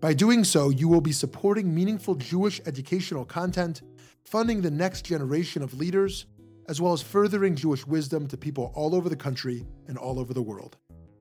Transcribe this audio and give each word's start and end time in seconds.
By 0.00 0.12
doing 0.12 0.44
so, 0.44 0.68
you 0.68 0.88
will 0.88 1.00
be 1.00 1.12
supporting 1.12 1.74
meaningful 1.74 2.14
Jewish 2.14 2.60
educational 2.66 3.24
content, 3.24 3.82
funding 4.24 4.62
the 4.62 4.70
next 4.70 5.02
generation 5.02 5.62
of 5.62 5.74
leaders, 5.74 6.26
as 6.68 6.80
well 6.80 6.92
as 6.92 7.02
furthering 7.02 7.54
Jewish 7.54 7.86
wisdom 7.86 8.26
to 8.28 8.36
people 8.36 8.72
all 8.74 8.94
over 8.94 9.08
the 9.08 9.16
country 9.16 9.64
and 9.88 9.96
all 9.96 10.18
over 10.18 10.34
the 10.34 10.42
world 10.42 10.76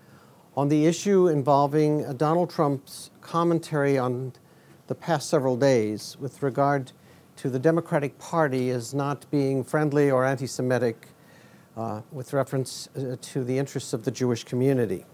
on 0.58 0.68
the 0.68 0.86
issue 0.86 1.30
involving 1.30 2.12
Donald 2.18 2.50
Trump's 2.50 3.10
commentary 3.22 3.98
on 3.98 4.34
the 4.88 4.96
past 4.96 5.30
several 5.30 5.56
days 5.56 6.18
with 6.20 6.44
regard 6.44 6.92
to 7.40 7.50
the 7.50 7.60
Democratic 7.60 8.20
Party 8.20 8.70
as 8.70 8.94
not 8.94 9.26
being 9.32 9.64
friendly 9.64 10.12
or 10.12 10.26
anti 10.26 10.46
Semitic 10.46 11.08
uh, 11.78 12.02
with 12.12 12.34
reference 12.34 12.90
uh, 12.98 13.16
to 13.22 13.46
the 13.46 13.58
interests 13.58 13.94
of 13.94 14.04
the 14.04 14.12
Jewish 14.12 14.44
community. 14.44 15.06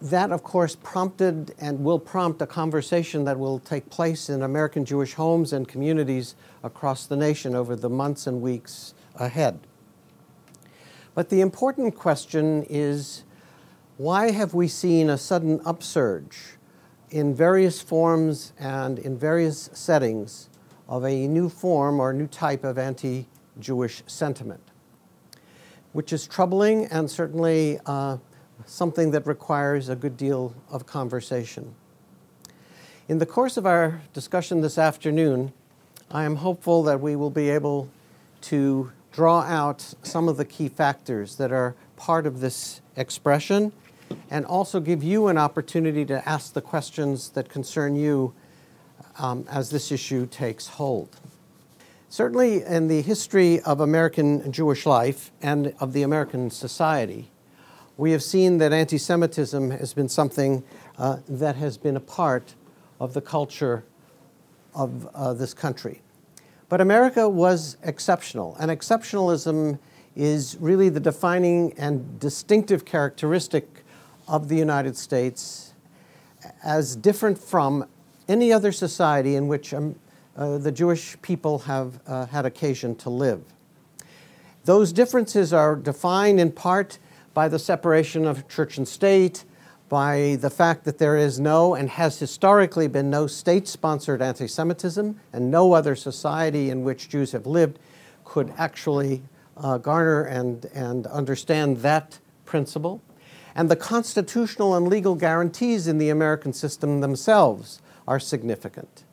That, 0.00 0.30
of 0.30 0.44
course, 0.44 0.76
prompted 0.76 1.52
and 1.58 1.82
will 1.82 1.98
prompt 1.98 2.40
a 2.40 2.46
conversation 2.46 3.24
that 3.24 3.40
will 3.40 3.58
take 3.58 3.90
place 3.90 4.28
in 4.28 4.42
American 4.42 4.84
Jewish 4.84 5.14
homes 5.14 5.52
and 5.52 5.66
communities 5.66 6.36
across 6.62 7.06
the 7.06 7.16
nation 7.16 7.56
over 7.56 7.74
the 7.74 7.90
months 7.90 8.28
and 8.28 8.40
weeks 8.40 8.94
ahead. 9.16 9.58
But 11.16 11.28
the 11.28 11.40
important 11.40 11.96
question 11.96 12.64
is 12.70 13.24
why 13.96 14.30
have 14.30 14.54
we 14.54 14.68
seen 14.68 15.10
a 15.10 15.18
sudden 15.18 15.60
upsurge 15.64 16.55
in 17.10 17.34
various 17.34 17.80
forms 17.80 18.52
and 18.58 18.98
in 18.98 19.16
various 19.16 19.70
settings 19.72 20.48
of 20.88 21.04
a 21.04 21.26
new 21.28 21.48
form 21.48 22.00
or 22.00 22.12
new 22.12 22.26
type 22.26 22.64
of 22.64 22.78
anti 22.78 23.26
Jewish 23.58 24.02
sentiment, 24.06 24.62
which 25.92 26.12
is 26.12 26.26
troubling 26.26 26.86
and 26.86 27.10
certainly. 27.10 27.78
Uh, 27.86 28.18
something 28.64 29.10
that 29.10 29.26
requires 29.26 29.88
a 29.88 29.96
good 29.96 30.16
deal 30.16 30.54
of 30.70 30.86
conversation. 30.86 31.74
In 33.08 33.18
the 33.18 33.26
course 33.26 33.56
of 33.56 33.66
our 33.66 34.00
discussion 34.12 34.60
this 34.62 34.78
afternoon, 34.78 35.52
I 36.10 36.24
am 36.24 36.36
hopeful 36.36 36.82
that 36.84 37.00
we 37.00 37.16
will 37.16 37.30
be 37.30 37.50
able 37.50 37.88
to 38.42 38.92
draw 39.12 39.42
out 39.42 39.94
some 40.02 40.28
of 40.28 40.36
the 40.36 40.44
key 40.44 40.68
factors 40.68 41.36
that 41.36 41.52
are 41.52 41.74
part 41.96 42.26
of 42.26 42.40
this 42.40 42.80
expression 42.96 43.72
and 44.30 44.44
also 44.44 44.80
give 44.80 45.02
you 45.02 45.28
an 45.28 45.38
opportunity 45.38 46.04
to 46.04 46.28
ask 46.28 46.52
the 46.52 46.60
questions 46.60 47.30
that 47.30 47.48
concern 47.48 47.96
you 47.96 48.34
um, 49.18 49.46
as 49.50 49.70
this 49.70 49.90
issue 49.90 50.26
takes 50.26 50.66
hold. 50.66 51.16
Certainly, 52.08 52.62
in 52.62 52.88
the 52.88 53.02
history 53.02 53.60
of 53.60 53.80
American 53.80 54.50
Jewish 54.52 54.86
life 54.86 55.32
and 55.42 55.74
of 55.80 55.92
the 55.92 56.02
American 56.02 56.50
society, 56.50 57.30
we 57.96 58.12
have 58.12 58.22
seen 58.22 58.58
that 58.58 58.72
anti 58.72 58.98
Semitism 58.98 59.70
has 59.70 59.92
been 59.92 60.08
something 60.08 60.62
uh, 60.98 61.18
that 61.28 61.56
has 61.56 61.76
been 61.76 61.96
a 61.96 62.00
part 62.00 62.54
of 63.00 63.14
the 63.14 63.20
culture 63.20 63.84
of 64.74 65.06
uh, 65.14 65.32
this 65.32 65.52
country. 65.52 66.02
But 66.68 66.80
America 66.80 67.28
was 67.28 67.76
exceptional, 67.82 68.56
and 68.60 68.70
exceptionalism 68.70 69.78
is 70.14 70.56
really 70.60 70.88
the 70.88 71.00
defining 71.00 71.72
and 71.78 72.18
distinctive 72.18 72.84
characteristic 72.84 73.75
of 74.28 74.48
the 74.48 74.56
United 74.56 74.96
States 74.96 75.72
as 76.64 76.96
different 76.96 77.38
from 77.38 77.86
any 78.28 78.52
other 78.52 78.72
society 78.72 79.36
in 79.36 79.48
which 79.48 79.72
um, 79.72 79.96
uh, 80.36 80.58
the 80.58 80.72
Jewish 80.72 81.16
people 81.22 81.60
have 81.60 82.00
uh, 82.06 82.26
had 82.26 82.44
occasion 82.44 82.94
to 82.96 83.10
live. 83.10 83.42
Those 84.64 84.92
differences 84.92 85.52
are 85.52 85.76
defined 85.76 86.40
in 86.40 86.52
part 86.52 86.98
by 87.34 87.48
the 87.48 87.58
separation 87.58 88.26
of 88.26 88.48
church 88.48 88.78
and 88.78 88.86
state, 88.86 89.44
by 89.88 90.36
the 90.40 90.50
fact 90.50 90.84
that 90.84 90.98
there 90.98 91.16
is 91.16 91.38
no 91.38 91.74
and 91.74 91.88
has 91.90 92.18
historically 92.18 92.88
been 92.88 93.08
no 93.08 93.26
state 93.26 93.68
sponsored 93.68 94.20
anti 94.20 94.48
Semitism, 94.48 95.20
and 95.32 95.50
no 95.50 95.72
other 95.72 95.94
society 95.94 96.70
in 96.70 96.82
which 96.82 97.08
Jews 97.08 97.32
have 97.32 97.46
lived 97.46 97.78
could 98.24 98.52
actually 98.58 99.22
uh, 99.56 99.78
garner 99.78 100.24
and, 100.24 100.66
and 100.74 101.06
understand 101.06 101.78
that 101.78 102.18
principle. 102.44 103.00
And 103.56 103.70
the 103.70 103.76
constitutional 103.76 104.76
and 104.76 104.86
legal 104.86 105.14
guarantees 105.14 105.88
in 105.88 105.96
the 105.96 106.10
American 106.10 106.52
system 106.52 107.00
themselves 107.00 107.80
are 108.06 108.20
significant. 108.20 109.04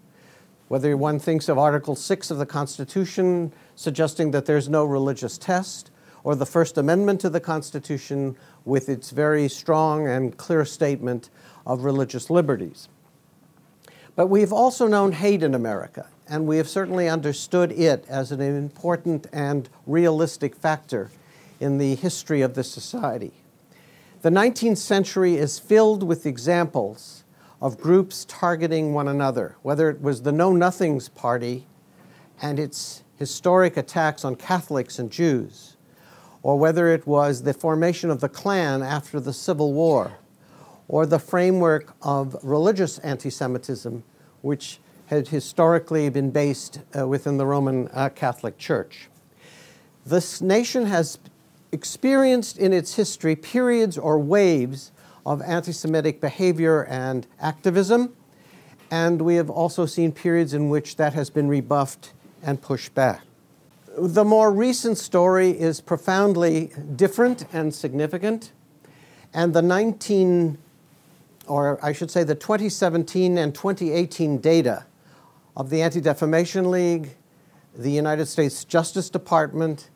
Whether 0.67 0.97
one 0.97 1.17
thinks 1.17 1.47
of 1.47 1.57
Article 1.57 1.95
6 1.95 2.29
of 2.29 2.39
the 2.39 2.45
Constitution 2.45 3.53
suggesting 3.75 4.31
that 4.31 4.45
there's 4.45 4.67
no 4.67 4.83
religious 4.83 5.37
test, 5.37 5.91
or 6.25 6.35
the 6.35 6.45
First 6.45 6.77
Amendment 6.77 7.21
to 7.21 7.29
the 7.29 7.39
Constitution 7.39 8.35
with 8.65 8.89
its 8.89 9.11
very 9.11 9.47
strong 9.47 10.09
and 10.09 10.35
clear 10.35 10.65
statement 10.65 11.29
of 11.65 11.85
religious 11.85 12.29
liberties. 12.29 12.89
But 14.17 14.27
we 14.27 14.41
have 14.41 14.51
also 14.51 14.87
known 14.87 15.13
hate 15.13 15.41
in 15.41 15.55
America, 15.55 16.07
and 16.27 16.45
we 16.45 16.57
have 16.57 16.67
certainly 16.67 17.07
understood 17.07 17.71
it 17.71 18.05
as 18.09 18.33
an 18.33 18.41
important 18.41 19.27
and 19.31 19.69
realistic 19.87 20.53
factor 20.53 21.11
in 21.61 21.77
the 21.77 21.95
history 21.95 22.41
of 22.41 22.55
this 22.55 22.69
society. 22.69 23.31
The 24.23 24.29
19th 24.29 24.77
century 24.77 25.35
is 25.35 25.59
filled 25.59 26.01
with 26.01 26.25
examples 26.25 27.25
of 27.61 27.77
groups 27.77 28.23
targeting 28.29 28.93
one 28.93 29.09
another, 29.09 29.57
whether 29.63 29.89
it 29.89 30.01
was 30.01 30.21
the 30.21 30.31
Know 30.31 30.53
Nothings 30.53 31.09
Party 31.09 31.67
and 32.41 32.57
its 32.57 33.03
historic 33.17 33.75
attacks 33.75 34.23
on 34.23 34.37
Catholics 34.37 34.97
and 34.97 35.11
Jews, 35.11 35.75
or 36.41 36.57
whether 36.57 36.87
it 36.87 37.05
was 37.05 37.43
the 37.43 37.53
formation 37.53 38.09
of 38.09 38.21
the 38.21 38.29
Klan 38.29 38.81
after 38.81 39.19
the 39.19 39.33
Civil 39.33 39.73
War, 39.73 40.13
or 40.87 41.05
the 41.05 41.19
framework 41.19 41.93
of 42.01 42.37
religious 42.43 42.99
anti 42.99 43.29
Semitism, 43.29 44.05
which 44.41 44.79
had 45.07 45.27
historically 45.27 46.07
been 46.07 46.31
based 46.31 46.79
uh, 46.97 47.05
within 47.05 47.35
the 47.35 47.45
Roman 47.45 47.89
uh, 47.89 48.07
Catholic 48.07 48.57
Church. 48.57 49.09
This 50.05 50.41
nation 50.41 50.85
has 50.85 51.19
experienced 51.73 52.57
in 52.57 52.71
its 52.71 52.95
history 52.95 53.35
periods 53.35 53.97
or 53.97 54.19
waves 54.19 54.91
of 55.25 55.41
anti 55.41 55.71
Semitic 55.71 56.21
behavior 56.21 56.83
and 56.83 57.25
activism, 57.41 58.13
and 58.91 59.21
we 59.21 59.35
have 59.35 59.49
also 59.49 59.85
seen 59.85 60.11
periods 60.11 60.53
in 60.53 60.69
which 60.69 60.97
that 60.97 61.13
has 61.13 61.29
been 61.29 61.47
rebuffed 61.47 62.13
and 62.43 62.61
pushed 62.61 62.93
back. 62.93 63.21
The 63.97 64.23
more 64.23 64.51
recent 64.51 64.97
story 64.97 65.49
is 65.49 65.81
profoundly 65.81 66.71
different 66.95 67.45
and 67.51 67.73
significant, 67.73 68.51
and 69.33 69.53
the 69.53 69.61
19, 69.61 70.57
or 71.47 71.79
I 71.83 71.91
should 71.91 72.11
say 72.11 72.23
the 72.23 72.35
2017 72.35 73.37
and 73.37 73.53
2018 73.53 74.37
data 74.37 74.85
of 75.55 75.69
the 75.69 75.81
Anti 75.81 76.01
Defamation 76.01 76.69
League, 76.69 77.15
the 77.75 77.91
United 77.91 78.27
States 78.27 78.63
Justice 78.63 79.09
Department, 79.09 79.89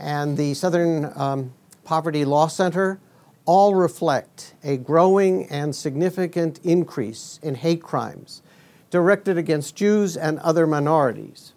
and 0.00 0.36
the 0.36 0.54
Southern 0.54 1.12
um, 1.14 1.52
Poverty 1.84 2.24
Law 2.24 2.48
Center 2.48 2.98
all 3.44 3.74
reflect 3.74 4.54
a 4.64 4.76
growing 4.76 5.48
and 5.50 5.74
significant 5.74 6.60
increase 6.64 7.38
in 7.42 7.54
hate 7.54 7.82
crimes 7.82 8.42
directed 8.90 9.38
against 9.38 9.76
Jews 9.76 10.16
and 10.16 10.38
other 10.40 10.66
minorities 10.66 11.52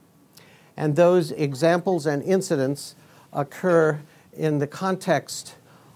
and 0.76 0.96
those 0.96 1.32
examples 1.32 2.06
and 2.06 2.24
incidents 2.24 2.96
occur 3.32 4.02
in 4.34 4.60
the 4.60 4.68
context 4.68 5.56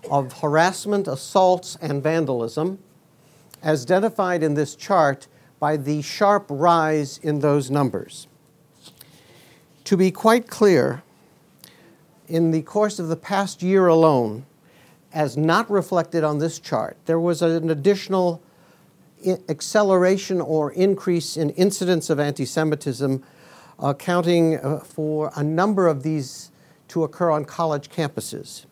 of 0.10 0.40
harassment, 0.42 1.08
assaults, 1.08 1.78
and 1.82 2.02
vandalism, 2.02 2.80
as 3.64 3.84
identified 3.84 4.44
in 4.44 4.54
this 4.54 4.76
chart 4.76 5.28
by 5.60 5.76
the 5.76 6.02
sharp 6.02 6.46
rise 6.50 7.18
in 7.18 7.40
those 7.40 7.72
numbers. 7.72 8.28
To 9.86 9.98
be 9.98 10.12
quite 10.12 10.48
clear, 10.48 11.02
in 12.28 12.52
the 12.52 12.62
course 12.62 13.00
of 13.00 13.08
the 13.08 13.16
past 13.16 13.62
year 13.62 13.88
alone, 13.88 14.46
as 15.14 15.38
not 15.38 15.70
reflected 15.70 16.24
on 16.24 16.40
this 16.40 16.60
chart, 16.60 16.98
there 17.06 17.20
was 17.20 17.42
an 17.42 17.70
additional 17.70 18.42
acceleration 19.50 20.40
or 20.42 20.72
increase 20.74 21.38
in 21.38 21.50
incidence 21.52 22.10
of 22.10 22.20
anti 22.20 22.46
Semitism, 22.46 23.24
accounting 23.80 24.58
uh, 24.58 24.80
for 24.80 25.32
a 25.36 25.44
number 25.44 25.88
of 25.88 26.04
these 26.04 26.52
to 26.90 27.04
occur 27.04 27.32
on 27.32 27.46
college 27.46 27.90
campuses. 27.90 28.66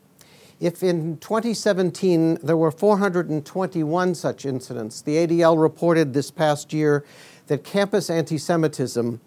If 0.60 0.84
in 0.84 1.18
2017 1.18 2.40
there 2.42 2.56
were 2.56 2.72
421 2.72 4.16
such 4.16 4.46
incidents, 4.46 5.02
the 5.02 5.16
ADL 5.16 5.62
reported 5.62 6.14
this 6.14 6.32
past 6.32 6.72
year 6.74 7.04
that 7.48 7.64
campus 7.64 8.10
anti 8.10 8.38
Semitism 8.38 9.20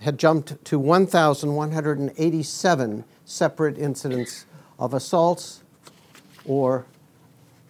had 0.00 0.18
jumped 0.18 0.64
to 0.64 0.78
1,187 0.78 3.04
separate 3.24 3.78
incidents 3.78 4.44
of 4.78 4.94
assaults 4.94 5.62
or 6.44 6.86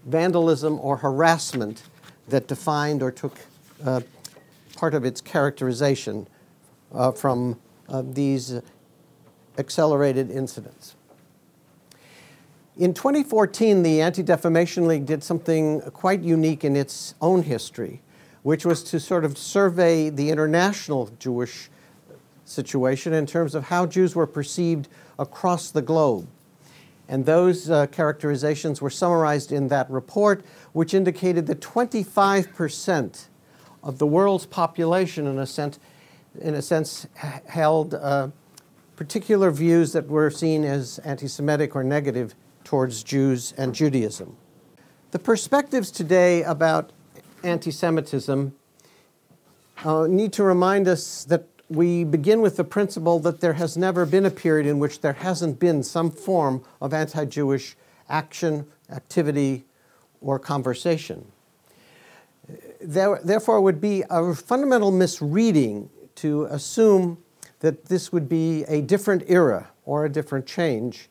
vandalism 0.06 0.78
or 0.80 0.98
harassment 0.98 1.82
that 2.28 2.46
defined 2.46 3.02
or 3.02 3.10
took 3.10 3.36
uh, 3.84 4.00
part 4.76 4.94
of 4.94 5.04
its 5.04 5.20
characterization 5.20 6.28
uh, 6.92 7.10
from 7.10 7.58
uh, 7.88 8.04
these 8.04 8.60
accelerated 9.58 10.30
incidents. 10.30 10.94
In 12.78 12.94
2014, 12.94 13.82
the 13.82 14.00
Anti 14.00 14.22
Defamation 14.22 14.86
League 14.86 15.04
did 15.04 15.24
something 15.24 15.80
quite 15.90 16.22
unique 16.22 16.64
in 16.64 16.76
its 16.76 17.16
own 17.20 17.42
history, 17.42 18.00
which 18.42 18.64
was 18.64 18.84
to 18.84 19.00
sort 19.00 19.24
of 19.24 19.36
survey 19.36 20.08
the 20.08 20.30
international 20.30 21.10
Jewish 21.18 21.68
situation 22.50 23.12
in 23.12 23.26
terms 23.26 23.54
of 23.54 23.64
how 23.64 23.86
Jews 23.86 24.14
were 24.14 24.26
perceived 24.26 24.88
across 25.18 25.70
the 25.70 25.82
globe. 25.82 26.26
And 27.08 27.26
those 27.26 27.68
uh, 27.68 27.86
characterizations 27.86 28.80
were 28.80 28.90
summarized 28.90 29.50
in 29.50 29.68
that 29.68 29.90
report, 29.90 30.44
which 30.72 30.94
indicated 30.94 31.46
that 31.46 31.60
25% 31.60 33.26
of 33.82 33.98
the 33.98 34.06
world's 34.06 34.46
population, 34.46 35.26
in 35.26 35.38
a 35.38 35.46
sense, 35.46 35.78
in 36.40 36.54
a 36.54 36.62
sense 36.62 37.06
held 37.48 37.94
uh, 37.94 38.28
particular 38.94 39.50
views 39.50 39.92
that 39.92 40.06
were 40.06 40.30
seen 40.30 40.64
as 40.64 40.98
anti 41.00 41.26
Semitic 41.26 41.74
or 41.74 41.82
negative 41.82 42.34
towards 42.62 43.02
Jews 43.02 43.54
and 43.56 43.74
Judaism. 43.74 44.36
The 45.10 45.18
perspectives 45.18 45.90
today 45.90 46.42
about 46.44 46.92
anti 47.42 47.72
Semitism 47.72 48.54
uh, 49.84 50.06
need 50.06 50.32
to 50.34 50.44
remind 50.44 50.86
us 50.86 51.24
that 51.24 51.49
we 51.70 52.04
begin 52.04 52.42
with 52.42 52.56
the 52.56 52.64
principle 52.64 53.18
that 53.20 53.40
there 53.40 53.54
has 53.54 53.76
never 53.76 54.04
been 54.04 54.26
a 54.26 54.30
period 54.30 54.66
in 54.66 54.78
which 54.78 55.00
there 55.00 55.14
hasn't 55.14 55.58
been 55.58 55.82
some 55.82 56.10
form 56.10 56.62
of 56.80 56.92
anti 56.92 57.24
Jewish 57.24 57.76
action, 58.08 58.66
activity, 58.90 59.64
or 60.20 60.38
conversation. 60.38 61.32
There, 62.80 63.20
therefore, 63.24 63.60
would 63.60 63.80
be 63.80 64.02
a 64.10 64.34
fundamental 64.34 64.90
misreading 64.90 65.88
to 66.16 66.44
assume 66.44 67.18
that 67.60 67.86
this 67.86 68.12
would 68.12 68.28
be 68.28 68.64
a 68.64 68.82
different 68.82 69.22
era 69.28 69.70
or 69.84 70.04
a 70.04 70.08
different 70.08 70.46
change 70.46 71.08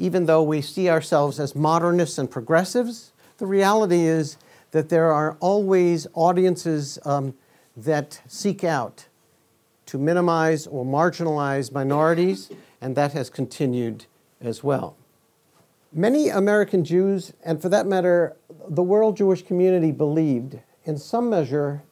even 0.00 0.24
though 0.24 0.42
we 0.42 0.62
see 0.62 0.88
ourselves 0.88 1.38
as 1.38 1.54
modernists 1.54 2.16
and 2.16 2.30
progressives, 2.30 3.12
the 3.36 3.46
reality 3.46 4.00
is 4.00 4.38
that 4.70 4.88
there 4.88 5.12
are 5.12 5.36
always 5.40 6.06
audiences 6.14 6.98
um, 7.04 7.34
that 7.76 8.20
seek 8.26 8.64
out 8.64 9.06
to 9.90 9.98
minimize 9.98 10.68
or 10.68 10.84
marginalize 10.84 11.72
minorities, 11.72 12.48
and 12.80 12.94
that 12.94 13.12
has 13.12 13.28
continued 13.28 14.06
as 14.40 14.62
well. 14.62 14.96
Many 15.92 16.28
American 16.28 16.84
Jews, 16.84 17.32
and 17.44 17.60
for 17.60 17.68
that 17.70 17.88
matter, 17.88 18.36
the 18.68 18.84
world 18.84 19.16
Jewish 19.16 19.42
community, 19.42 19.90
believed, 19.90 20.60
in 20.84 20.96
some 20.96 21.28
measure, 21.28 21.82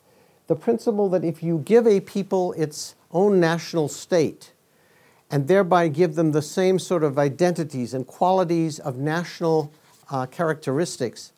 the 0.46 0.54
principle 0.54 1.08
that 1.08 1.24
if 1.24 1.42
you 1.42 1.58
give 1.58 1.88
a 1.88 1.98
people 1.98 2.52
its 2.52 2.94
own 3.10 3.40
national 3.40 3.88
state, 3.88 4.52
and 5.28 5.48
thereby 5.48 5.88
give 5.88 6.14
them 6.14 6.30
the 6.30 6.40
same 6.40 6.78
sort 6.78 7.02
of 7.02 7.18
identities 7.18 7.92
and 7.92 8.06
qualities 8.06 8.78
of 8.78 8.96
national 8.96 9.72
uh, 10.08 10.24
characteristics, 10.26 11.32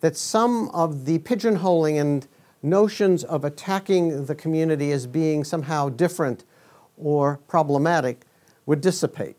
that 0.00 0.16
some 0.16 0.70
of 0.70 1.04
the 1.04 1.18
pigeonholing 1.18 2.00
and 2.00 2.26
notions 2.66 3.24
of 3.24 3.44
attacking 3.44 4.26
the 4.26 4.34
community 4.34 4.92
as 4.92 5.06
being 5.06 5.44
somehow 5.44 5.88
different 5.88 6.44
or 6.98 7.38
problematic 7.48 8.22
would 8.66 8.80
dissipate. 8.80 9.36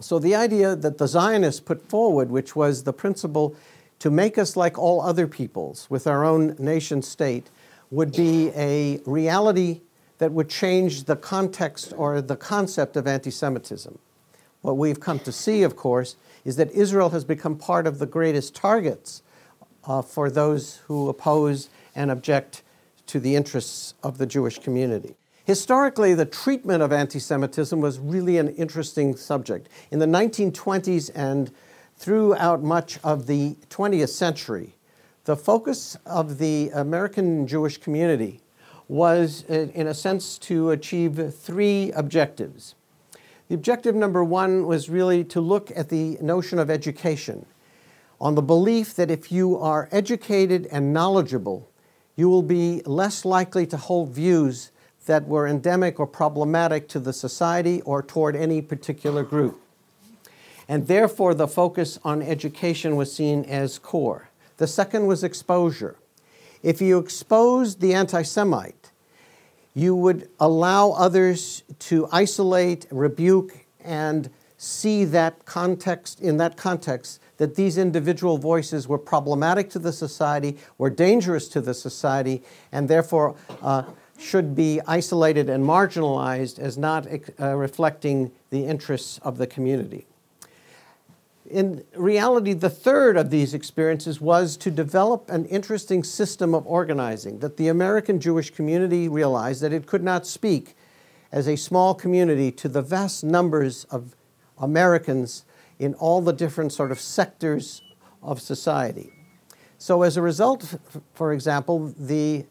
So 0.00 0.18
the 0.18 0.34
idea 0.34 0.74
that 0.74 0.98
the 0.98 1.06
Zionists 1.06 1.60
put 1.60 1.88
forward, 1.88 2.30
which 2.30 2.56
was 2.56 2.84
the 2.84 2.92
principle 2.92 3.54
to 3.98 4.10
make 4.10 4.38
us 4.38 4.56
like 4.56 4.78
all 4.78 5.02
other 5.02 5.26
peoples 5.26 5.86
with 5.90 6.06
our 6.06 6.24
own 6.24 6.56
nation 6.58 7.02
state, 7.02 7.50
would 7.90 8.12
be 8.12 8.50
a 8.56 8.98
reality 9.04 9.82
that 10.18 10.32
would 10.32 10.48
change 10.48 11.04
the 11.04 11.16
context 11.16 11.92
or 11.96 12.22
the 12.22 12.36
concept 12.36 12.96
of 12.96 13.06
anti 13.06 13.30
Semitism. 13.30 13.98
What 14.62 14.76
we've 14.76 15.00
come 15.00 15.18
to 15.20 15.32
see, 15.32 15.62
of 15.62 15.76
course, 15.76 16.16
is 16.44 16.56
that 16.56 16.70
Israel 16.72 17.10
has 17.10 17.24
become 17.24 17.56
part 17.56 17.86
of 17.86 17.98
the 17.98 18.06
greatest 18.06 18.54
targets 18.54 19.22
uh, 19.84 20.02
for 20.02 20.30
those 20.30 20.76
who 20.86 21.08
oppose 21.08 21.68
and 21.94 22.10
object 22.10 22.62
to 23.06 23.20
the 23.20 23.36
interests 23.36 23.94
of 24.02 24.18
the 24.18 24.26
Jewish 24.26 24.58
community. 24.58 25.16
Historically, 25.44 26.14
the 26.14 26.26
treatment 26.26 26.82
of 26.82 26.92
anti 26.92 27.18
Semitism 27.18 27.80
was 27.80 27.98
really 27.98 28.38
an 28.38 28.48
interesting 28.50 29.16
subject. 29.16 29.68
In 29.90 29.98
the 29.98 30.06
1920s 30.06 31.10
and 31.14 31.50
throughout 31.96 32.62
much 32.62 32.98
of 33.02 33.26
the 33.26 33.56
20th 33.68 34.10
century, 34.10 34.76
the 35.24 35.36
focus 35.36 35.96
of 36.06 36.38
the 36.38 36.70
American 36.74 37.46
Jewish 37.46 37.78
community 37.78 38.40
was, 38.88 39.44
uh, 39.48 39.68
in 39.74 39.86
a 39.86 39.94
sense, 39.94 40.38
to 40.38 40.70
achieve 40.70 41.34
three 41.34 41.92
objectives. 41.92 42.74
The 43.48 43.54
objective 43.54 43.94
number 43.94 44.24
one 44.24 44.66
was 44.66 44.88
really 44.88 45.24
to 45.24 45.40
look 45.40 45.70
at 45.76 45.88
the 45.88 46.16
notion 46.20 46.58
of 46.58 46.70
education, 46.70 47.46
on 48.20 48.34
the 48.34 48.42
belief 48.42 48.94
that 48.94 49.10
if 49.10 49.32
you 49.32 49.56
are 49.56 49.88
educated 49.90 50.66
and 50.70 50.92
knowledgeable, 50.92 51.69
you 52.20 52.28
will 52.28 52.42
be 52.42 52.82
less 52.84 53.24
likely 53.24 53.66
to 53.66 53.78
hold 53.78 54.10
views 54.10 54.70
that 55.06 55.26
were 55.26 55.46
endemic 55.46 55.98
or 55.98 56.06
problematic 56.06 56.86
to 56.86 57.00
the 57.00 57.14
society 57.14 57.80
or 57.80 58.02
toward 58.02 58.36
any 58.36 58.60
particular 58.60 59.22
group. 59.22 59.58
And 60.68 60.86
therefore, 60.86 61.32
the 61.32 61.48
focus 61.48 61.98
on 62.04 62.20
education 62.20 62.94
was 62.96 63.10
seen 63.10 63.46
as 63.46 63.78
core. 63.78 64.28
The 64.58 64.66
second 64.66 65.06
was 65.06 65.24
exposure. 65.24 65.96
If 66.62 66.82
you 66.82 66.98
exposed 66.98 67.80
the 67.80 67.94
anti 67.94 68.20
Semite, 68.20 68.90
you 69.72 69.96
would 69.96 70.28
allow 70.38 70.90
others 70.90 71.62
to 71.88 72.06
isolate, 72.12 72.86
rebuke, 72.90 73.64
and 73.82 74.28
see 74.58 75.06
that 75.06 75.46
context, 75.46 76.20
in 76.20 76.36
that 76.36 76.58
context, 76.58 77.18
that 77.40 77.54
these 77.54 77.78
individual 77.78 78.36
voices 78.36 78.86
were 78.86 78.98
problematic 78.98 79.70
to 79.70 79.78
the 79.78 79.94
society, 79.94 80.58
were 80.76 80.90
dangerous 80.90 81.48
to 81.48 81.62
the 81.62 81.72
society, 81.72 82.42
and 82.70 82.86
therefore 82.86 83.34
uh, 83.62 83.82
should 84.18 84.54
be 84.54 84.78
isolated 84.86 85.48
and 85.48 85.64
marginalized 85.64 86.58
as 86.58 86.76
not 86.76 87.06
uh, 87.40 87.56
reflecting 87.56 88.30
the 88.50 88.66
interests 88.66 89.18
of 89.22 89.38
the 89.38 89.46
community. 89.46 90.06
In 91.50 91.82
reality, 91.96 92.52
the 92.52 92.68
third 92.68 93.16
of 93.16 93.30
these 93.30 93.54
experiences 93.54 94.20
was 94.20 94.58
to 94.58 94.70
develop 94.70 95.30
an 95.30 95.46
interesting 95.46 96.04
system 96.04 96.54
of 96.54 96.66
organizing 96.66 97.38
that 97.38 97.56
the 97.56 97.68
American 97.68 98.20
Jewish 98.20 98.50
community 98.50 99.08
realized 99.08 99.62
that 99.62 99.72
it 99.72 99.86
could 99.86 100.04
not 100.04 100.26
speak 100.26 100.76
as 101.32 101.48
a 101.48 101.56
small 101.56 101.94
community 101.94 102.52
to 102.52 102.68
the 102.68 102.82
vast 102.82 103.24
numbers 103.24 103.84
of 103.84 104.14
Americans 104.58 105.46
in 105.80 105.94
all 105.94 106.20
the 106.20 106.32
different 106.32 106.72
sort 106.72 106.92
of 106.92 107.00
sectors 107.00 107.82
of 108.22 108.40
society. 108.40 109.12
So, 109.78 110.02
as 110.02 110.16
a 110.16 110.22
result, 110.22 110.76
for 111.14 111.32
example, 111.32 111.92
the 111.98 112.44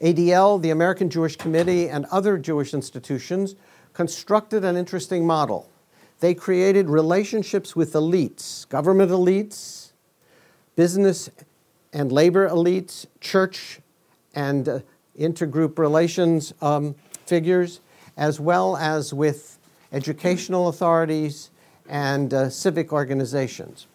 ADL, 0.00 0.62
the 0.62 0.70
American 0.70 1.10
Jewish 1.10 1.36
Committee, 1.36 1.90
and 1.90 2.06
other 2.06 2.38
Jewish 2.38 2.72
institutions 2.72 3.56
constructed 3.92 4.64
an 4.64 4.76
interesting 4.76 5.26
model 5.26 5.68
they 6.20 6.34
created 6.34 6.88
relationships 6.88 7.76
with 7.76 7.92
elites, 7.92 8.68
government 8.68 9.12
elites, 9.12 9.92
business 10.74 11.30
and 11.92 12.10
labor 12.10 12.48
elites, 12.48 13.06
church 13.20 13.80
and 14.34 14.68
uh, 14.68 14.80
intergroup 15.18 15.78
relations 15.78 16.52
um, 16.60 16.94
figures, 17.26 17.80
as 18.16 18.40
well 18.40 18.76
as 18.76 19.14
with 19.14 19.58
educational 19.92 20.68
authorities 20.68 21.50
and 21.88 22.32
uh, 22.32 22.50
civic 22.50 22.92
organizations. 22.92 23.86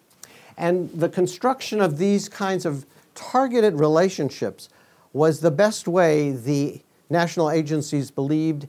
And 0.58 0.90
the 0.92 1.10
construction 1.10 1.82
of 1.82 1.98
these 1.98 2.30
kinds 2.30 2.66
of 2.66 2.86
targeted 3.16 3.80
relationships 3.80 4.70
was 5.14 5.40
the 5.40 5.52
best 5.52 5.88
way 5.88 6.32
the 6.32 6.82
national 7.10 7.52
agencies 7.52 8.12
believed 8.12 8.68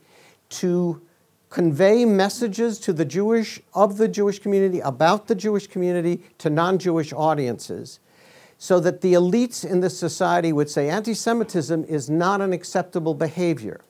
to 0.51 1.01
convey 1.49 2.05
messages 2.05 2.79
to 2.81 2.93
the 2.93 3.05
Jewish 3.05 3.61
of 3.75 3.97
the 3.97 4.09
Jewish 4.09 4.39
community 4.39 4.81
about 4.81 5.29
the 5.29 5.35
Jewish 5.35 5.67
community 5.67 6.21
to 6.39 6.51
non-Jewish 6.51 7.13
audiences 7.13 8.01
so 8.59 8.81
that 8.81 9.01
the 9.01 9.15
elites 9.15 9.65
in 9.65 9.81
this 9.81 9.99
society 9.99 10.53
would 10.53 10.69
say 10.69 10.89
anti-Semitism 10.89 11.85
is 11.85 12.11
not 12.11 12.41
an 12.41 12.53
acceptable 12.53 13.15
behavior 13.15 13.81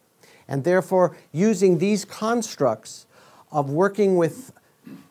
and 0.47 0.64
therefore 0.64 1.17
using 1.33 1.79
these 1.79 2.05
constructs 2.05 3.07
of 3.50 3.71
working 3.71 4.17
with 4.17 4.53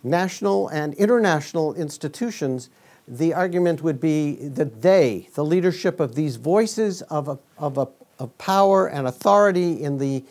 national 0.03 0.67
and 0.69 0.93
international 0.95 1.73
institutions 1.73 2.69
the 3.07 3.33
argument 3.33 3.81
would 3.81 3.99
be 3.99 4.35
that 4.35 4.81
they, 4.81 5.27
the 5.33 5.43
leadership 5.43 5.99
of 5.99 6.15
these 6.15 6.37
voices 6.37 7.01
of, 7.03 7.27
a, 7.27 7.37
of, 7.57 7.77
a, 7.77 7.87
of 8.19 8.37
power 8.37 8.87
and 8.87 9.07
authority 9.07 9.83
in 9.83 9.97
the 9.97 10.23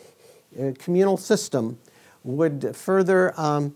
uh, 0.59 0.71
communal 0.79 1.17
system, 1.17 1.77
would 2.23 2.75
further 2.75 3.39
um, 3.39 3.75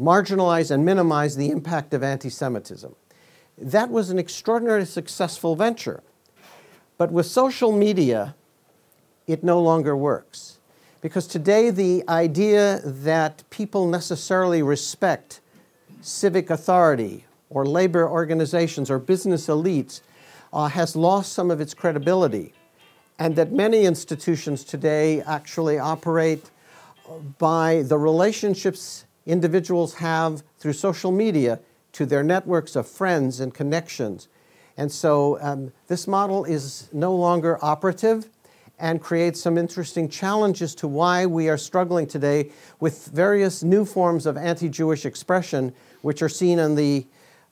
marginalize 0.00 0.70
and 0.70 0.84
minimize 0.84 1.36
the 1.36 1.50
impact 1.50 1.94
of 1.94 2.02
anti 2.02 2.30
Semitism. 2.30 2.94
That 3.58 3.90
was 3.90 4.10
an 4.10 4.18
extraordinarily 4.18 4.86
successful 4.86 5.54
venture. 5.54 6.02
But 6.98 7.12
with 7.12 7.26
social 7.26 7.70
media, 7.70 8.34
it 9.26 9.44
no 9.44 9.60
longer 9.60 9.96
works. 9.96 10.58
Because 11.02 11.26
today, 11.26 11.70
the 11.70 12.04
idea 12.08 12.80
that 12.84 13.42
people 13.50 13.88
necessarily 13.88 14.62
respect 14.62 15.40
civic 16.00 16.48
authority 16.48 17.24
or 17.50 17.66
labor 17.66 18.08
organizations 18.08 18.88
or 18.88 19.00
business 19.00 19.48
elites 19.48 20.00
uh, 20.52 20.68
has 20.68 20.94
lost 20.94 21.32
some 21.32 21.50
of 21.50 21.60
its 21.60 21.74
credibility, 21.74 22.54
and 23.18 23.34
that 23.34 23.50
many 23.50 23.84
institutions 23.84 24.62
today 24.62 25.20
actually 25.22 25.76
operate 25.76 26.50
by 27.38 27.82
the 27.82 27.98
relationships 27.98 29.04
individuals 29.26 29.94
have 29.94 30.44
through 30.58 30.72
social 30.72 31.10
media 31.10 31.58
to 31.90 32.06
their 32.06 32.22
networks 32.22 32.76
of 32.76 32.86
friends 32.86 33.40
and 33.40 33.52
connections. 33.52 34.28
And 34.76 34.90
so 34.90 35.38
um, 35.40 35.72
this 35.88 36.06
model 36.06 36.44
is 36.44 36.88
no 36.92 37.14
longer 37.14 37.58
operative 37.60 38.28
and 38.82 39.00
creates 39.00 39.40
some 39.40 39.56
interesting 39.56 40.08
challenges 40.08 40.74
to 40.74 40.88
why 40.88 41.24
we 41.24 41.48
are 41.48 41.56
struggling 41.56 42.04
today 42.04 42.50
with 42.80 43.06
various 43.06 43.62
new 43.62 43.84
forms 43.84 44.26
of 44.26 44.36
anti 44.36 44.68
Jewish 44.68 45.06
expression, 45.06 45.72
which 46.02 46.20
are 46.20 46.28
seen 46.28 46.58
in 46.58 46.74
the 46.74 47.06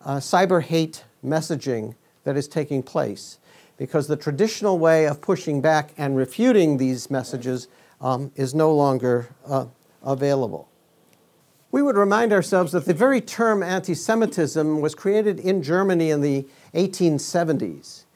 uh, 0.04 0.16
cyber 0.16 0.60
hate 0.60 1.04
messaging 1.24 1.94
that 2.24 2.36
is 2.36 2.48
taking 2.48 2.82
place. 2.82 3.38
Because 3.76 4.08
the 4.08 4.16
traditional 4.16 4.78
way 4.78 5.06
of 5.06 5.20
pushing 5.20 5.60
back 5.60 5.92
and 5.96 6.16
refuting 6.16 6.78
these 6.78 7.10
messages 7.12 7.68
um, 8.00 8.32
is 8.34 8.52
no 8.52 8.74
longer 8.74 9.28
uh, 9.46 9.66
available. 10.02 10.68
We 11.70 11.80
would 11.80 11.96
remind 11.96 12.32
ourselves 12.32 12.72
that 12.72 12.86
the 12.86 12.94
very 12.94 13.20
term 13.20 13.62
anti 13.62 13.94
Semitism 13.94 14.80
was 14.80 14.96
created 14.96 15.38
in 15.38 15.62
Germany 15.62 16.10
in 16.10 16.22
the 16.22 16.48
1870s. 16.74 18.06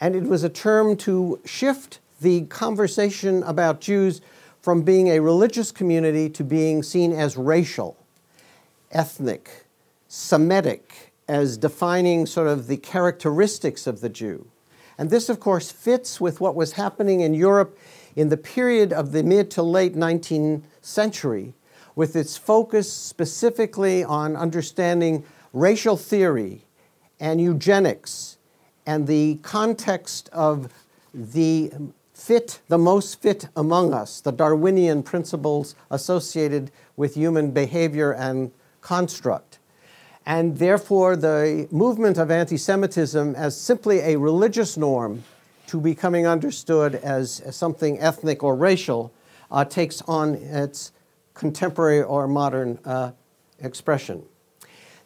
And 0.00 0.16
it 0.16 0.24
was 0.24 0.42
a 0.42 0.48
term 0.48 0.96
to 0.98 1.40
shift 1.44 2.00
the 2.24 2.46
conversation 2.46 3.42
about 3.42 3.82
Jews 3.82 4.22
from 4.62 4.82
being 4.82 5.08
a 5.08 5.20
religious 5.20 5.70
community 5.70 6.30
to 6.30 6.42
being 6.42 6.82
seen 6.82 7.12
as 7.12 7.36
racial, 7.36 7.96
ethnic, 8.90 9.66
Semitic, 10.08 11.12
as 11.28 11.58
defining 11.58 12.24
sort 12.24 12.48
of 12.48 12.66
the 12.66 12.78
characteristics 12.78 13.86
of 13.86 14.00
the 14.00 14.08
Jew. 14.08 14.46
And 14.96 15.10
this, 15.10 15.28
of 15.28 15.38
course, 15.38 15.70
fits 15.70 16.18
with 16.18 16.40
what 16.40 16.54
was 16.54 16.72
happening 16.72 17.20
in 17.20 17.34
Europe 17.34 17.78
in 18.16 18.30
the 18.30 18.36
period 18.38 18.92
of 18.92 19.12
the 19.12 19.22
mid 19.22 19.50
to 19.52 19.62
late 19.62 19.94
19th 19.94 20.62
century, 20.80 21.52
with 21.94 22.16
its 22.16 22.38
focus 22.38 22.90
specifically 22.90 24.02
on 24.02 24.34
understanding 24.34 25.24
racial 25.52 25.98
theory 25.98 26.64
and 27.20 27.38
eugenics 27.38 28.38
and 28.86 29.06
the 29.06 29.38
context 29.42 30.30
of 30.32 30.72
the 31.12 31.72
fit, 32.24 32.60
the 32.68 32.78
most 32.78 33.20
fit 33.20 33.48
among 33.54 33.92
us, 33.92 34.20
the 34.20 34.32
Darwinian 34.32 35.02
principles 35.02 35.74
associated 35.90 36.70
with 36.96 37.14
human 37.14 37.50
behavior 37.50 38.12
and 38.12 38.50
construct 38.80 39.58
and 40.26 40.58
therefore 40.58 41.16
the 41.16 41.68
movement 41.70 42.18
of 42.18 42.30
anti 42.30 42.56
Semitism 42.56 43.34
as 43.34 43.58
simply 43.58 44.00
a 44.00 44.16
religious 44.16 44.76
norm 44.76 45.22
to 45.66 45.80
becoming 45.80 46.26
understood 46.26 46.94
as, 46.96 47.42
something 47.50 47.98
ethnic 47.98 48.42
or 48.42 48.54
racial 48.54 49.12
uh, 49.50 49.64
takes 49.64 50.02
on 50.02 50.34
its 50.34 50.92
contemporary 51.34 52.02
or 52.02 52.26
modern 52.28 52.78
uh, 52.84 53.10
expression. 53.60 54.22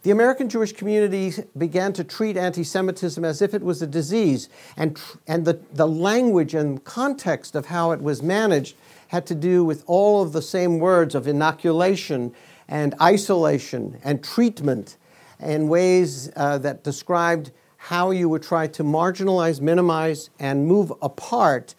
The 0.09 0.13
American 0.13 0.49
Jewish 0.49 0.73
community 0.73 1.35
began 1.59 1.93
to 1.93 2.03
treat 2.03 2.39
anti 2.39 2.65
Semitism 2.65 3.23
as 3.27 3.43
if 3.43 3.53
it 3.53 3.61
was 3.61 3.83
a 3.83 3.87
disease, 3.87 4.49
and, 4.75 4.99
and 5.27 5.45
the, 5.45 5.61
the 5.75 5.87
language 5.87 6.55
and 6.55 6.83
context 6.83 7.55
of 7.55 7.67
how 7.67 7.91
it 7.91 8.01
was 8.01 8.23
managed 8.23 8.75
had 9.09 9.27
to 9.27 9.35
do 9.35 9.67
with 9.67 9.85
all 9.87 10.23
of 10.23 10.33
the 10.33 10.41
same 10.41 10.79
words 10.79 11.15
of 11.15 11.29
inoculation 11.29 12.33
and 12.69 12.95
isolation 13.03 13.99
and 14.03 14.25
treatment 14.25 14.97
in 15.41 15.69
ways 15.69 16.33
uh, 16.37 16.57
that 16.57 16.83
described 16.83 17.51
how 17.77 18.11
you 18.11 18.31
would 18.31 18.43
try 18.43 18.67
to 18.67 18.83
marginalize, 18.83 19.61
minimize, 19.61 20.31
and 20.39 20.67
move 20.67 20.91
apart 21.03 21.75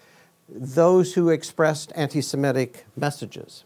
those 0.47 1.15
who 1.15 1.29
expressed 1.29 1.91
anti 1.95 2.21
Semitic 2.21 2.85
messages. 2.95 3.63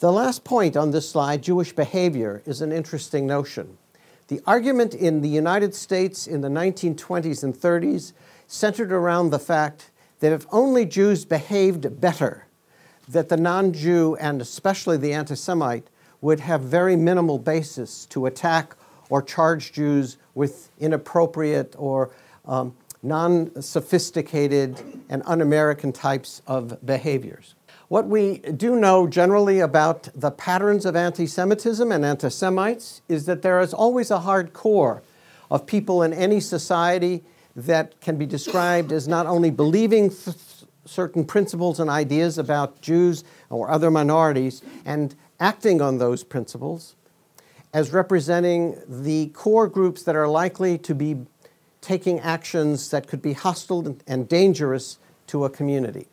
The 0.00 0.10
last 0.10 0.42
point 0.42 0.76
on 0.76 0.90
this 0.90 1.08
slide, 1.08 1.44
Jewish 1.44 1.72
behavior, 1.72 2.42
is 2.44 2.60
an 2.60 2.72
interesting 2.72 3.28
notion. 3.28 3.78
The 4.28 4.40
argument 4.46 4.94
in 4.94 5.20
the 5.20 5.28
United 5.28 5.74
States 5.74 6.26
in 6.26 6.40
the 6.40 6.48
1920s 6.48 7.44
and 7.44 7.54
30s 7.54 8.12
centered 8.46 8.90
around 8.90 9.30
the 9.30 9.38
fact 9.38 9.90
that 10.20 10.32
if 10.32 10.46
only 10.50 10.86
Jews 10.86 11.24
behaved 11.24 12.00
better, 12.00 12.46
that 13.08 13.28
the 13.28 13.36
non 13.36 13.72
Jew 13.72 14.16
and 14.16 14.40
especially 14.40 14.96
the 14.96 15.12
anti 15.12 15.34
Semite 15.34 15.88
would 16.22 16.40
have 16.40 16.62
very 16.62 16.96
minimal 16.96 17.38
basis 17.38 18.06
to 18.06 18.24
attack 18.24 18.74
or 19.10 19.20
charge 19.20 19.72
Jews 19.72 20.16
with 20.34 20.70
inappropriate 20.80 21.74
or 21.76 22.10
um, 22.46 22.74
non 23.02 23.60
sophisticated 23.60 24.80
and 25.10 25.22
un 25.26 25.42
American 25.42 25.92
types 25.92 26.40
of 26.46 26.84
behaviors. 26.86 27.54
What 27.88 28.06
we 28.06 28.38
do 28.38 28.76
know 28.76 29.06
generally 29.06 29.60
about 29.60 30.08
the 30.14 30.30
patterns 30.30 30.86
of 30.86 30.96
anti 30.96 31.26
Semitism 31.26 31.92
and 31.92 32.04
anti 32.04 32.28
Semites 32.30 33.02
is 33.08 33.26
that 33.26 33.42
there 33.42 33.60
is 33.60 33.74
always 33.74 34.10
a 34.10 34.20
hard 34.20 34.54
core 34.54 35.02
of 35.50 35.66
people 35.66 36.02
in 36.02 36.12
any 36.14 36.40
society 36.40 37.22
that 37.54 38.00
can 38.00 38.16
be 38.16 38.26
described 38.26 38.90
as 38.90 39.06
not 39.06 39.26
only 39.26 39.50
believing 39.50 40.08
th- 40.08 40.36
certain 40.86 41.24
principles 41.24 41.78
and 41.78 41.90
ideas 41.90 42.38
about 42.38 42.80
Jews 42.80 43.22
or 43.50 43.70
other 43.70 43.90
minorities 43.90 44.62
and 44.84 45.14
acting 45.38 45.80
on 45.80 45.98
those 45.98 46.24
principles, 46.24 46.96
as 47.72 47.92
representing 47.92 48.76
the 48.88 49.28
core 49.28 49.68
groups 49.68 50.02
that 50.04 50.16
are 50.16 50.28
likely 50.28 50.78
to 50.78 50.94
be 50.94 51.16
taking 51.80 52.18
actions 52.20 52.90
that 52.90 53.06
could 53.06 53.20
be 53.20 53.34
hostile 53.34 53.96
and 54.06 54.28
dangerous 54.28 54.98
to 55.26 55.44
a 55.44 55.50
community. 55.50 56.06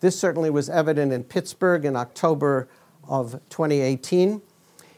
This 0.00 0.18
certainly 0.18 0.50
was 0.50 0.68
evident 0.68 1.12
in 1.12 1.24
Pittsburgh 1.24 1.84
in 1.84 1.96
October 1.96 2.68
of 3.08 3.32
2018. 3.48 4.42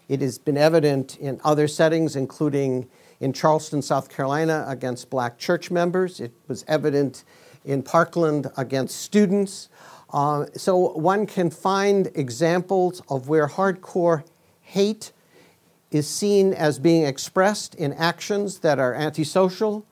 It 0.08 0.20
has 0.20 0.38
been 0.38 0.56
evident 0.56 1.16
in 1.18 1.40
other 1.44 1.68
settings, 1.68 2.16
including 2.16 2.88
in 3.20 3.32
Charleston, 3.32 3.82
South 3.82 4.08
Carolina, 4.08 4.64
against 4.66 5.10
black 5.10 5.38
church 5.38 5.70
members. 5.70 6.18
It 6.18 6.32
was 6.48 6.64
evident 6.66 7.24
in 7.64 7.82
Parkland 7.82 8.50
against 8.56 9.00
students. 9.00 9.68
Uh, 10.10 10.46
so 10.56 10.92
one 10.96 11.26
can 11.26 11.50
find 11.50 12.10
examples 12.14 13.02
of 13.08 13.28
where 13.28 13.46
hardcore 13.46 14.24
hate 14.62 15.12
is 15.90 16.08
seen 16.08 16.52
as 16.54 16.78
being 16.78 17.04
expressed 17.04 17.74
in 17.74 17.92
actions 17.92 18.60
that 18.60 18.78
are 18.78 18.94
antisocial 18.94 19.86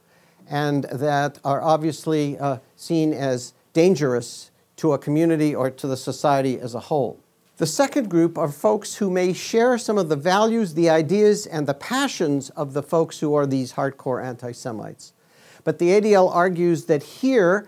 and 0.48 0.84
that 0.84 1.38
are 1.44 1.62
obviously 1.62 2.38
uh, 2.38 2.58
seen 2.76 3.12
as 3.12 3.52
dangerous 3.72 4.50
to 4.76 4.92
a 4.92 4.98
community 4.98 5.54
or 5.54 5.70
to 5.70 5.86
the 5.86 5.96
society 5.96 6.58
as 6.60 6.74
a 6.74 6.80
whole. 6.80 7.18
The 7.58 7.66
second 7.66 8.10
group 8.10 8.36
are 8.36 8.48
folks 8.48 8.96
who 8.96 9.08
may 9.08 9.32
share 9.32 9.78
some 9.78 9.96
of 9.96 10.10
the 10.10 10.16
values, 10.16 10.74
the 10.74 10.90
ideas, 10.90 11.46
and 11.46 11.66
the 11.66 11.72
passions 11.72 12.50
of 12.50 12.74
the 12.74 12.82
folks 12.82 13.20
who 13.20 13.34
are 13.34 13.46
these 13.46 13.72
hardcore 13.72 14.22
anti 14.22 14.52
Semites. 14.52 15.14
But 15.64 15.78
the 15.78 15.88
ADL 15.88 16.30
argues 16.34 16.84
that 16.84 17.02
here, 17.02 17.66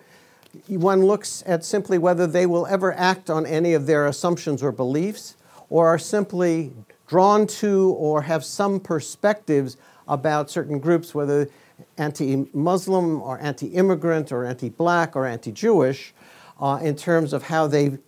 one 0.69 1.07
looks 1.07 1.43
at 1.47 1.65
simply 1.65 1.97
whether 1.97 2.27
they 2.27 2.45
will 2.45 2.67
ever 2.67 2.93
act 2.93 3.31
on 3.31 3.47
any 3.47 3.73
of 3.73 3.87
their 3.87 4.07
assumptions 4.07 4.62
or 4.62 4.73
beliefs, 4.73 5.37
or 5.71 5.88
are 5.88 5.99
simply 5.99 6.73
drawn 7.07 7.47
to 7.47 7.97
or 7.99 8.23
have 8.23 8.45
some 8.45 8.79
perspectives 8.79 9.79
about 10.07 10.50
certain 10.50 10.79
groups, 10.79 11.15
whether 11.15 11.49
anti 11.97 12.47
Muslim 12.53 13.23
or 13.23 13.38
anti 13.41 13.69
immigrant 13.69 14.33
or 14.33 14.45
anti 14.45 14.69
black 14.69 15.17
or 15.17 15.27
anti 15.27 15.50
Jewish, 15.50 16.12
uh, 16.61 16.79
in 16.83 16.97
terms 16.97 17.33
of 17.33 17.45
how 17.45 17.67
they 17.67 17.99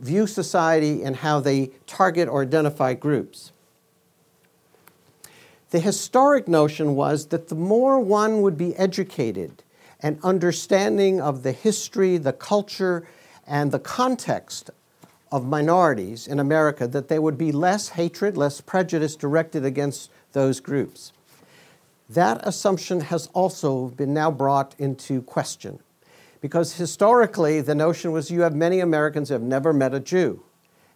view 0.00 0.26
society 0.26 1.02
and 1.02 1.16
how 1.16 1.40
they 1.40 1.70
target 1.86 2.28
or 2.28 2.42
identify 2.42 2.94
groups. 2.94 3.52
The 5.70 5.80
historic 5.80 6.48
notion 6.48 6.94
was 6.94 7.26
that 7.26 7.48
the 7.48 7.54
more 7.54 8.00
one 8.00 8.40
would 8.42 8.56
be 8.56 8.74
educated 8.76 9.62
and 10.00 10.18
understanding 10.22 11.20
of 11.20 11.42
the 11.42 11.52
history, 11.52 12.16
the 12.16 12.32
culture, 12.32 13.06
and 13.46 13.72
the 13.72 13.78
context 13.78 14.70
of 15.30 15.46
minorities 15.46 16.26
in 16.26 16.38
America, 16.38 16.86
that 16.86 17.08
there 17.08 17.20
would 17.20 17.36
be 17.36 17.52
less 17.52 17.90
hatred, 17.90 18.36
less 18.36 18.60
prejudice 18.60 19.16
directed 19.16 19.64
against 19.64 20.10
those 20.32 20.60
groups. 20.60 21.12
That 22.08 22.46
assumption 22.46 23.00
has 23.00 23.26
also 23.34 23.88
been 23.88 24.14
now 24.14 24.30
brought 24.30 24.74
into 24.78 25.20
question. 25.22 25.80
Because 26.40 26.74
historically, 26.74 27.60
the 27.60 27.74
notion 27.74 28.12
was 28.12 28.30
you 28.30 28.42
have 28.42 28.54
many 28.54 28.80
Americans 28.80 29.28
who 29.28 29.34
have 29.34 29.42
never 29.42 29.72
met 29.72 29.94
a 29.94 30.00
Jew, 30.00 30.42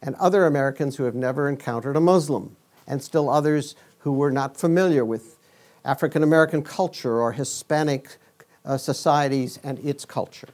and 0.00 0.14
other 0.16 0.46
Americans 0.46 0.96
who 0.96 1.04
have 1.04 1.14
never 1.14 1.48
encountered 1.48 1.96
a 1.96 2.00
Muslim, 2.00 2.56
and 2.86 3.02
still 3.02 3.28
others 3.28 3.74
who 3.98 4.12
were 4.12 4.30
not 4.30 4.56
familiar 4.56 5.04
with 5.04 5.38
African 5.84 6.22
American 6.22 6.62
culture 6.62 7.20
or 7.20 7.32
Hispanic 7.32 8.16
uh, 8.64 8.76
societies 8.76 9.58
and 9.64 9.78
its 9.80 10.04
culture. 10.04 10.48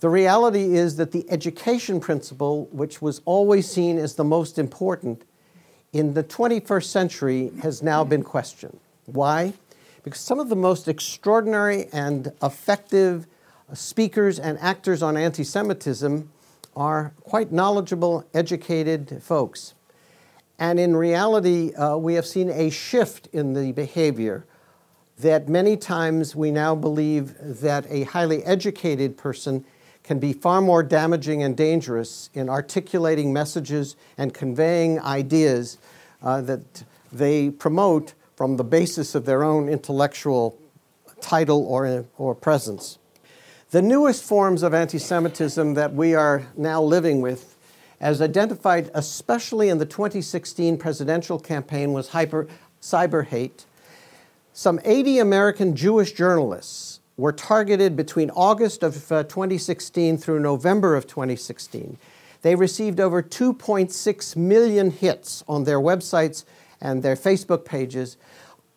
The 0.00 0.08
reality 0.08 0.74
is 0.74 0.96
that 0.96 1.12
the 1.12 1.28
education 1.30 2.00
principle, 2.00 2.68
which 2.72 3.00
was 3.00 3.20
always 3.24 3.70
seen 3.70 3.98
as 3.98 4.16
the 4.16 4.24
most 4.24 4.58
important, 4.58 5.22
in 5.92 6.14
the 6.14 6.24
21st 6.24 6.84
century 6.84 7.52
has 7.62 7.82
now 7.82 8.02
been 8.02 8.22
questioned. 8.22 8.80
Why? 9.06 9.52
Because 10.02 10.20
some 10.20 10.40
of 10.40 10.48
the 10.48 10.56
most 10.56 10.88
extraordinary 10.88 11.86
and 11.92 12.32
effective 12.42 13.26
speakers 13.72 14.38
and 14.38 14.58
actors 14.58 15.02
on 15.02 15.16
anti 15.16 15.44
Semitism 15.44 16.30
are 16.76 17.12
quite 17.20 17.52
knowledgeable, 17.52 18.26
educated 18.34 19.22
folks. 19.22 19.74
And 20.58 20.78
in 20.78 20.96
reality, 20.96 21.74
uh, 21.74 21.96
we 21.96 22.14
have 22.14 22.26
seen 22.26 22.50
a 22.50 22.70
shift 22.70 23.28
in 23.32 23.54
the 23.54 23.72
behavior 23.72 24.44
that 25.18 25.48
many 25.48 25.76
times 25.76 26.34
we 26.34 26.50
now 26.50 26.74
believe 26.74 27.34
that 27.40 27.86
a 27.88 28.04
highly 28.04 28.42
educated 28.44 29.16
person 29.16 29.64
can 30.02 30.18
be 30.18 30.32
far 30.32 30.60
more 30.60 30.82
damaging 30.82 31.42
and 31.42 31.56
dangerous 31.56 32.28
in 32.34 32.48
articulating 32.48 33.32
messages 33.32 33.96
and 34.18 34.34
conveying 34.34 35.00
ideas 35.00 35.78
uh, 36.22 36.40
that 36.40 36.84
they 37.12 37.50
promote 37.50 38.14
from 38.36 38.56
the 38.56 38.64
basis 38.64 39.14
of 39.14 39.24
their 39.24 39.44
own 39.44 39.68
intellectual 39.68 40.58
title 41.20 41.64
or, 41.66 42.04
or 42.18 42.34
presence. 42.34 42.98
The 43.72 43.80
newest 43.80 44.22
forms 44.22 44.62
of 44.62 44.74
anti 44.74 44.98
Semitism 44.98 45.72
that 45.72 45.94
we 45.94 46.14
are 46.14 46.46
now 46.58 46.82
living 46.82 47.22
with, 47.22 47.56
as 48.02 48.20
identified 48.20 48.90
especially 48.92 49.70
in 49.70 49.78
the 49.78 49.86
2016 49.86 50.76
presidential 50.76 51.38
campaign, 51.38 51.94
was 51.94 52.08
hyper, 52.08 52.48
cyber 52.82 53.24
hate. 53.24 53.64
Some 54.52 54.78
80 54.84 55.20
American 55.20 55.74
Jewish 55.74 56.12
journalists 56.12 57.00
were 57.16 57.32
targeted 57.32 57.96
between 57.96 58.28
August 58.32 58.82
of 58.82 59.10
uh, 59.10 59.22
2016 59.22 60.18
through 60.18 60.40
November 60.40 60.94
of 60.94 61.06
2016. 61.06 61.96
They 62.42 62.54
received 62.54 63.00
over 63.00 63.22
2.6 63.22 64.36
million 64.36 64.90
hits 64.90 65.44
on 65.48 65.64
their 65.64 65.80
websites 65.80 66.44
and 66.82 67.02
their 67.02 67.16
Facebook 67.16 67.64
pages, 67.64 68.18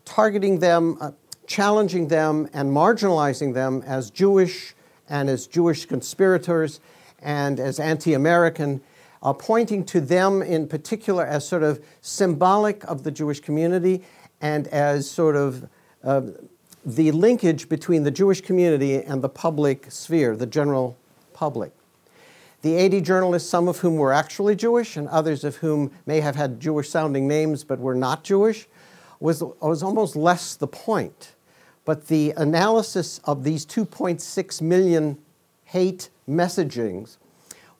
targeting 0.06 0.60
them, 0.60 0.98
uh, 1.02 1.12
challenging 1.48 2.08
them, 2.08 2.48
and 2.54 2.72
marginalizing 2.72 3.54
them 3.54 3.84
as 3.86 4.10
Jewish 4.10 4.74
and 5.10 5.30
as 5.30 5.48
Jewish 5.48 5.86
conspirators 5.86 6.80
and 7.20 7.60
as 7.60 7.80
anti 7.80 8.13
American, 8.13 8.82
uh, 9.24 9.34
pointing 9.34 9.84
to 9.86 10.02
them 10.02 10.41
in 10.41 10.68
particular 10.68 11.26
as 11.26 11.48
sort 11.48 11.63
of 11.63 11.84
symbolic 12.02 12.84
of 12.86 13.04
the 13.04 13.12
Jewish 13.12 13.39
community 13.39 14.04
and 14.41 14.68
as 14.68 15.10
sort 15.10 15.36
of 15.36 15.68
uh, 16.04 16.22
the 16.86 17.12
linkage 17.12 17.68
between 17.68 18.04
the 18.04 18.12
Jewish 18.12 18.41
community 18.41 18.96
and 18.96 19.22
the 19.22 19.30
public 19.30 19.88
sphere, 19.89 20.36
the 20.36 20.46
general 20.46 20.96
public. 21.34 21.72
The 22.62 22.76
80 22.76 23.02
journalists, 23.02 23.50
some 23.50 23.68
of 23.68 23.80
whom 23.80 23.96
were 23.98 24.13
actually 24.13 24.56
Jewish 24.56 24.98
and 24.98 25.08
others 25.10 25.44
of 25.44 25.58
whom 25.58 25.91
may 26.06 26.22
have 26.22 26.36
had 26.36 26.60
Jewish 26.60 26.89
sounding 26.89 27.28
names 27.28 27.63
but 27.63 27.80
were 27.80 27.96
not 27.96 28.24
Jewish, 28.24 28.68
was, 29.20 29.44
was 29.62 29.84
almost 29.84 30.15
less 30.15 30.56
the 30.56 30.68
point. 30.68 31.35
But 31.86 32.08
the 32.08 32.32
analysis 32.32 33.21
of 33.24 33.43
these 33.43 33.65
2.6 33.65 34.62
million 34.62 35.19
hate 35.65 36.10
messagings 36.28 37.17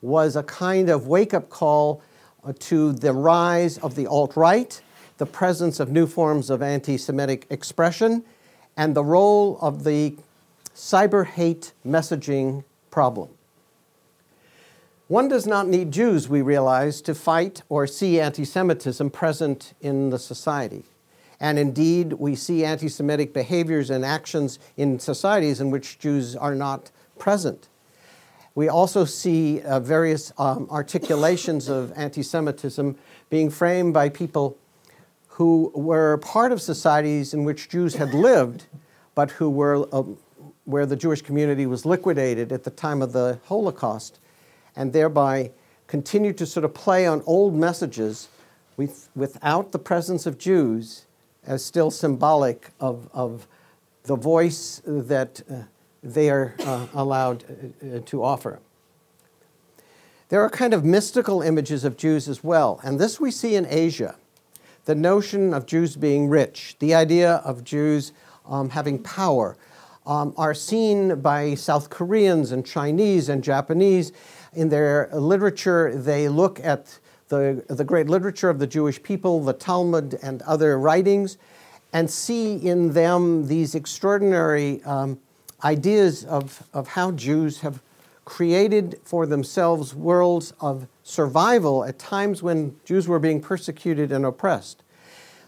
was 0.00 0.36
a 0.36 0.42
kind 0.44 0.88
of 0.88 1.08
wake 1.08 1.34
up 1.34 1.50
call 1.50 2.00
uh, 2.44 2.52
to 2.60 2.92
the 2.92 3.12
rise 3.12 3.78
of 3.78 3.96
the 3.96 4.06
alt 4.06 4.36
right, 4.36 4.80
the 5.18 5.26
presence 5.26 5.80
of 5.80 5.90
new 5.90 6.06
forms 6.06 6.50
of 6.50 6.62
anti 6.62 6.96
Semitic 6.96 7.46
expression, 7.50 8.22
and 8.76 8.94
the 8.94 9.02
role 9.02 9.58
of 9.60 9.82
the 9.82 10.14
cyber 10.74 11.26
hate 11.26 11.72
messaging 11.84 12.62
problem. 12.90 13.28
One 15.08 15.28
does 15.28 15.46
not 15.46 15.66
need 15.66 15.90
Jews, 15.90 16.28
we 16.28 16.42
realize, 16.42 17.00
to 17.02 17.14
fight 17.14 17.62
or 17.68 17.86
see 17.86 18.20
anti 18.20 18.44
Semitism 18.44 19.10
present 19.10 19.72
in 19.80 20.10
the 20.10 20.18
society. 20.18 20.84
And 21.40 21.58
indeed, 21.58 22.14
we 22.14 22.34
see 22.34 22.64
anti 22.64 22.88
Semitic 22.88 23.32
behaviors 23.32 23.90
and 23.90 24.04
actions 24.04 24.58
in 24.76 24.98
societies 24.98 25.60
in 25.60 25.70
which 25.70 25.98
Jews 25.98 26.34
are 26.34 26.54
not 26.54 26.90
present. 27.18 27.68
We 28.54 28.68
also 28.68 29.04
see 29.04 29.60
uh, 29.60 29.80
various 29.80 30.32
um, 30.38 30.66
articulations 30.70 31.68
of 31.68 31.92
anti 31.94 32.22
Semitism 32.22 32.96
being 33.28 33.50
framed 33.50 33.92
by 33.92 34.08
people 34.08 34.56
who 35.28 35.70
were 35.74 36.16
part 36.18 36.52
of 36.52 36.62
societies 36.62 37.34
in 37.34 37.44
which 37.44 37.68
Jews 37.68 37.96
had 37.96 38.14
lived, 38.14 38.64
but 39.14 39.32
who 39.32 39.50
were 39.50 39.86
uh, 39.92 40.04
where 40.64 40.86
the 40.86 40.96
Jewish 40.96 41.22
community 41.22 41.66
was 41.66 41.84
liquidated 41.86 42.50
at 42.50 42.64
the 42.64 42.70
time 42.70 43.02
of 43.02 43.12
the 43.12 43.38
Holocaust, 43.44 44.18
and 44.74 44.92
thereby 44.92 45.52
continued 45.86 46.36
to 46.38 46.46
sort 46.46 46.64
of 46.64 46.74
play 46.74 47.06
on 47.06 47.22
old 47.26 47.54
messages 47.54 48.28
with, 48.76 49.08
without 49.14 49.72
the 49.72 49.78
presence 49.78 50.26
of 50.26 50.38
Jews 50.38 51.05
as 51.46 51.64
still 51.64 51.90
symbolic 51.90 52.70
of, 52.80 53.08
of 53.12 53.46
the 54.04 54.16
voice 54.16 54.82
that 54.84 55.42
uh, 55.50 55.62
they 56.02 56.30
are 56.30 56.54
uh, 56.60 56.86
allowed 56.94 57.44
uh, 57.82 58.00
to 58.06 58.22
offer. 58.22 58.60
There 60.28 60.40
are 60.40 60.50
kind 60.50 60.74
of 60.74 60.84
mystical 60.84 61.42
images 61.42 61.84
of 61.84 61.96
Jews 61.96 62.28
as 62.28 62.42
well, 62.42 62.80
and 62.82 62.98
this 62.98 63.20
we 63.20 63.30
see 63.30 63.54
in 63.54 63.66
Asia. 63.68 64.16
The 64.84 64.94
notion 64.94 65.54
of 65.54 65.66
Jews 65.66 65.96
being 65.96 66.28
rich, 66.28 66.76
the 66.78 66.94
idea 66.94 67.36
of 67.36 67.64
Jews 67.64 68.12
um, 68.48 68.70
having 68.70 69.02
power, 69.02 69.56
um, 70.06 70.32
are 70.36 70.54
seen 70.54 71.20
by 71.20 71.54
South 71.54 71.90
Koreans 71.90 72.52
and 72.52 72.64
Chinese 72.64 73.28
and 73.28 73.42
Japanese. 73.42 74.12
In 74.52 74.68
their 74.68 75.08
literature, 75.12 75.92
they 75.94 76.28
look 76.28 76.60
at 76.60 76.98
the, 77.28 77.64
the 77.68 77.84
great 77.84 78.08
literature 78.08 78.50
of 78.50 78.58
the 78.58 78.66
Jewish 78.66 79.02
people, 79.02 79.42
the 79.42 79.52
Talmud, 79.52 80.18
and 80.22 80.42
other 80.42 80.78
writings, 80.78 81.38
and 81.92 82.10
see 82.10 82.56
in 82.56 82.92
them 82.92 83.48
these 83.48 83.74
extraordinary 83.74 84.82
um, 84.84 85.18
ideas 85.64 86.24
of, 86.24 86.62
of 86.72 86.88
how 86.88 87.10
Jews 87.12 87.60
have 87.60 87.80
created 88.24 89.00
for 89.04 89.24
themselves 89.24 89.94
worlds 89.94 90.52
of 90.60 90.86
survival 91.04 91.84
at 91.84 91.98
times 91.98 92.42
when 92.42 92.76
Jews 92.84 93.06
were 93.06 93.20
being 93.20 93.40
persecuted 93.40 94.10
and 94.10 94.26
oppressed. 94.26 94.82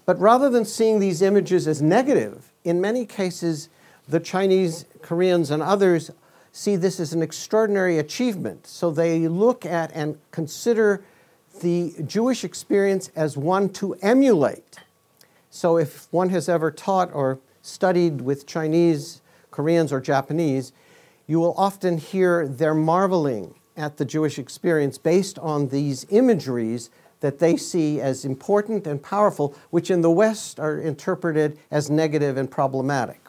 But 0.06 0.18
rather 0.18 0.48
than 0.48 0.64
seeing 0.64 1.00
these 1.00 1.20
images 1.20 1.66
as 1.66 1.82
negative, 1.82 2.50
in 2.64 2.80
many 2.80 3.04
cases, 3.04 3.68
the 4.08 4.20
Chinese, 4.20 4.86
Koreans, 5.02 5.50
and 5.50 5.62
others 5.62 6.10
see 6.52 6.76
this 6.76 6.98
as 6.98 7.12
an 7.12 7.20
extraordinary 7.20 7.98
achievement. 7.98 8.66
So 8.66 8.90
they 8.90 9.28
look 9.28 9.66
at 9.66 9.90
and 9.92 10.18
consider 10.30 11.02
the 11.60 11.94
Jewish 12.06 12.44
experience 12.44 13.10
as 13.16 13.36
one 13.36 13.68
to 13.70 13.94
emulate. 13.94 14.78
So 15.50 15.76
if 15.76 16.06
one 16.12 16.30
has 16.30 16.48
ever 16.48 16.70
taught 16.70 17.12
or 17.12 17.38
studied 17.62 18.20
with 18.20 18.46
Chinese, 18.46 19.20
Koreans, 19.50 19.92
or 19.92 20.00
Japanese, 20.00 20.72
you 21.26 21.40
will 21.40 21.54
often 21.56 21.98
hear 21.98 22.46
their 22.46 22.74
marveling 22.74 23.54
at 23.76 23.96
the 23.96 24.04
Jewish 24.04 24.38
experience 24.38 24.98
based 24.98 25.38
on 25.38 25.68
these 25.68 26.06
imageries 26.10 26.90
that 27.20 27.38
they 27.38 27.56
see 27.56 28.00
as 28.00 28.24
important 28.24 28.86
and 28.86 29.02
powerful, 29.02 29.54
which 29.70 29.90
in 29.90 30.00
the 30.00 30.10
West 30.10 30.60
are 30.60 30.78
interpreted 30.78 31.58
as 31.70 31.90
negative 31.90 32.36
and 32.36 32.50
problematic. 32.50 33.20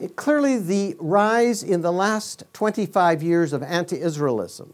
It, 0.00 0.16
clearly, 0.16 0.58
the 0.58 0.96
rise 0.98 1.62
in 1.62 1.82
the 1.82 1.92
last 1.92 2.44
25 2.52 3.22
years 3.22 3.52
of 3.52 3.62
anti 3.62 3.98
Israelism 3.98 4.72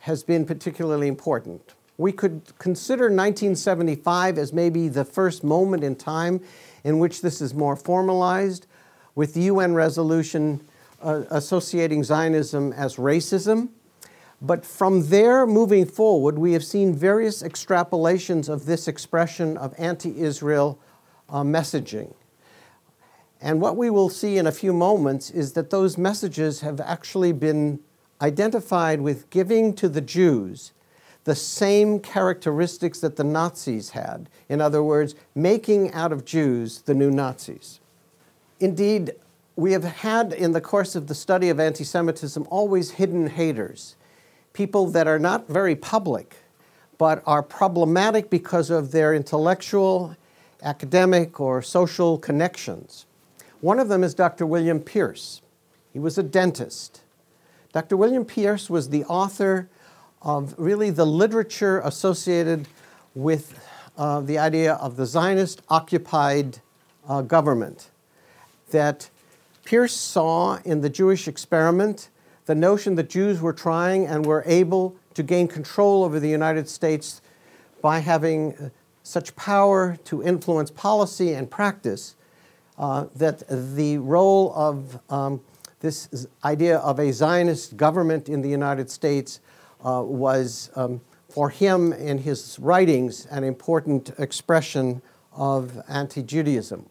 has 0.00 0.24
been 0.24 0.44
particularly 0.44 1.06
important. 1.06 1.74
We 2.00 2.12
could 2.12 2.40
consider 2.58 3.10
1975 3.10 4.38
as 4.38 4.54
maybe 4.54 4.88
the 4.88 5.04
first 5.04 5.44
moment 5.44 5.84
in 5.84 5.96
time 5.96 6.40
in 6.82 6.98
which 6.98 7.20
this 7.20 7.42
is 7.42 7.52
more 7.52 7.76
formalized, 7.76 8.66
with 9.14 9.34
the 9.34 9.42
UN 9.42 9.74
resolution 9.74 10.62
uh, 11.02 11.24
associating 11.28 12.02
Zionism 12.02 12.72
as 12.72 12.96
racism. 12.96 13.68
But 14.40 14.64
from 14.64 15.10
there 15.10 15.46
moving 15.46 15.84
forward, 15.84 16.38
we 16.38 16.54
have 16.54 16.64
seen 16.64 16.94
various 16.94 17.42
extrapolations 17.42 18.48
of 18.48 18.64
this 18.64 18.88
expression 18.88 19.58
of 19.58 19.74
anti 19.76 20.18
Israel 20.22 20.78
uh, 21.28 21.42
messaging. 21.42 22.14
And 23.42 23.60
what 23.60 23.76
we 23.76 23.90
will 23.90 24.08
see 24.08 24.38
in 24.38 24.46
a 24.46 24.52
few 24.52 24.72
moments 24.72 25.28
is 25.28 25.52
that 25.52 25.68
those 25.68 25.98
messages 25.98 26.62
have 26.62 26.80
actually 26.80 27.32
been 27.32 27.80
identified 28.22 29.02
with 29.02 29.28
giving 29.28 29.74
to 29.74 29.86
the 29.86 30.00
Jews 30.00 30.72
the 31.30 31.36
same 31.36 32.00
characteristics 32.00 32.98
that 32.98 33.14
the 33.14 33.22
Nazis 33.22 33.90
had. 33.90 34.28
In 34.48 34.60
other 34.60 34.82
words, 34.82 35.14
making 35.32 35.92
out 35.92 36.10
of 36.10 36.24
Jews 36.24 36.82
the 36.82 36.92
new 36.92 37.08
Nazis. 37.08 37.78
Indeed, 38.58 39.12
we 39.54 39.70
have 39.70 39.84
had 39.84 40.32
in 40.32 40.50
the 40.50 40.60
course 40.60 40.96
of 40.96 41.06
the 41.06 41.14
study 41.14 41.48
of 41.48 41.60
anti 41.60 41.84
Semitism 41.84 42.44
always 42.50 42.90
hidden 42.90 43.28
haters, 43.28 43.94
people 44.54 44.88
that 44.88 45.06
are 45.06 45.20
not 45.20 45.46
very 45.46 45.76
public, 45.76 46.34
but 46.98 47.22
are 47.26 47.44
problematic 47.44 48.28
because 48.28 48.68
of 48.68 48.90
their 48.90 49.14
intellectual, 49.14 50.16
academic, 50.64 51.38
or 51.38 51.62
social 51.62 52.18
connections. 52.18 53.06
One 53.60 53.78
of 53.78 53.86
them 53.86 54.02
is 54.02 54.14
Dr. 54.14 54.46
William 54.46 54.80
Pierce. 54.80 55.42
He 55.92 56.00
was 56.00 56.18
a 56.18 56.24
dentist. 56.24 57.02
Dr. 57.72 57.96
William 57.96 58.24
Pierce 58.24 58.68
was 58.68 58.88
the 58.88 59.04
author 59.04 59.68
of 60.22 60.54
really 60.58 60.90
the 60.90 61.06
literature 61.06 61.80
associated 61.80 62.68
with 63.14 63.66
uh, 63.96 64.20
the 64.20 64.38
idea 64.38 64.74
of 64.74 64.96
the 64.96 65.06
Zionist 65.06 65.62
occupied 65.68 66.58
uh, 67.08 67.22
government. 67.22 67.90
That 68.70 69.10
Pierce 69.64 69.94
saw 69.94 70.58
in 70.64 70.80
the 70.80 70.90
Jewish 70.90 71.26
experiment 71.28 72.08
the 72.46 72.54
notion 72.54 72.94
that 72.96 73.08
Jews 73.08 73.40
were 73.40 73.52
trying 73.52 74.06
and 74.06 74.24
were 74.24 74.42
able 74.46 74.96
to 75.14 75.22
gain 75.22 75.48
control 75.48 76.04
over 76.04 76.20
the 76.20 76.28
United 76.28 76.68
States 76.68 77.20
by 77.82 78.00
having 78.00 78.54
uh, 78.54 78.70
such 79.02 79.34
power 79.36 79.96
to 80.04 80.22
influence 80.22 80.70
policy 80.70 81.32
and 81.32 81.50
practice 81.50 82.16
uh, 82.78 83.06
that 83.16 83.42
the 83.48 83.98
role 83.98 84.52
of 84.54 85.00
um, 85.10 85.40
this 85.80 86.26
idea 86.44 86.78
of 86.78 86.98
a 86.98 87.12
Zionist 87.12 87.76
government 87.76 88.28
in 88.28 88.42
the 88.42 88.48
United 88.48 88.90
States 88.90 89.40
uh, 89.84 90.02
was, 90.04 90.70
um, 90.76 91.00
for 91.28 91.50
him 91.50 91.92
in 91.92 92.18
his 92.18 92.58
writings, 92.58 93.26
an 93.26 93.44
important 93.44 94.10
expression 94.18 95.02
of 95.32 95.80
anti 95.88 96.22
Judaism. 96.22 96.86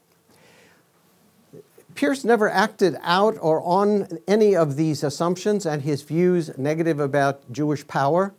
Pierce 1.96 2.24
never 2.24 2.50
acted 2.50 2.98
out 3.02 3.36
or 3.42 3.62
on 3.62 4.08
any 4.28 4.56
of 4.56 4.78
these 4.78 5.04
assumptions 5.04 5.66
and 5.66 5.82
his 5.82 6.02
views 6.02 6.58
negative 6.58 7.00
about 7.00 7.52
Jewish 7.52 7.86
power, 7.88 8.34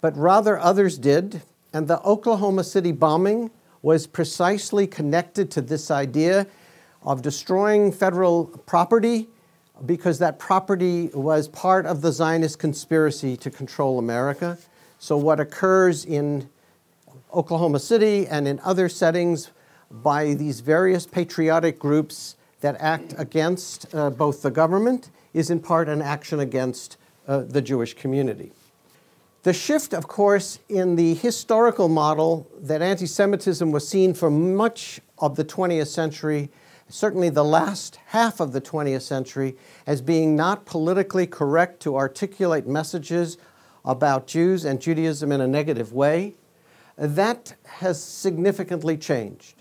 but 0.00 0.16
rather 0.16 0.58
others 0.58 0.98
did, 0.98 1.42
and 1.72 1.88
the 1.88 2.02
Oklahoma 2.02 2.64
City 2.64 2.92
bombing 2.92 3.50
was 3.82 4.06
precisely 4.06 4.86
connected 4.86 5.50
to 5.52 5.62
this 5.62 5.90
idea 5.90 6.46
of 7.02 7.22
destroying 7.22 7.90
federal 7.92 8.44
property 8.44 9.28
because 9.84 10.18
that 10.18 10.38
property 10.38 11.10
was 11.14 11.48
part 11.48 11.86
of 11.86 12.02
the 12.02 12.12
Zionist 12.12 12.58
conspiracy 12.58 13.36
to 13.38 13.50
control 13.50 13.98
America. 13.98 14.58
So, 14.98 15.16
what 15.16 15.40
occurs 15.40 16.04
in 16.04 16.48
Oklahoma 17.32 17.78
City 17.78 18.26
and 18.26 18.46
in 18.46 18.60
other 18.60 18.88
settings 18.88 19.50
by 19.90 20.34
these 20.34 20.60
various 20.60 21.06
patriotic 21.06 21.78
groups 21.78 22.36
that 22.60 22.76
act 22.78 23.14
against 23.18 23.92
uh, 23.94 24.10
both 24.10 24.42
the 24.42 24.50
government 24.50 25.10
is 25.32 25.50
in 25.50 25.60
part 25.60 25.88
an 25.88 26.02
action 26.02 26.40
against 26.40 26.96
uh, 27.26 27.38
the 27.38 27.62
Jewish 27.62 27.94
community. 27.94 28.52
The 29.42 29.52
shift, 29.54 29.94
of 29.94 30.06
course, 30.06 30.58
in 30.68 30.96
the 30.96 31.14
historical 31.14 31.88
model 31.88 32.46
that 32.60 32.82
anti 32.82 33.06
Semitism 33.06 33.72
was 33.72 33.88
seen 33.88 34.12
for 34.12 34.30
much 34.30 35.00
of 35.18 35.36
the 35.36 35.44
20th 35.44 35.86
century 35.86 36.50
certainly 36.90 37.30
the 37.30 37.44
last 37.44 37.98
half 38.06 38.40
of 38.40 38.52
the 38.52 38.60
20th 38.60 39.02
century, 39.02 39.56
as 39.86 40.02
being 40.02 40.36
not 40.36 40.66
politically 40.66 41.26
correct 41.26 41.80
to 41.80 41.96
articulate 41.96 42.66
messages 42.66 43.38
about 43.84 44.26
Jews 44.26 44.64
and 44.64 44.80
Judaism 44.80 45.32
in 45.32 45.40
a 45.40 45.46
negative 45.46 45.92
way, 45.92 46.34
that 46.98 47.54
has 47.64 48.02
significantly 48.02 48.96
changed. 48.96 49.54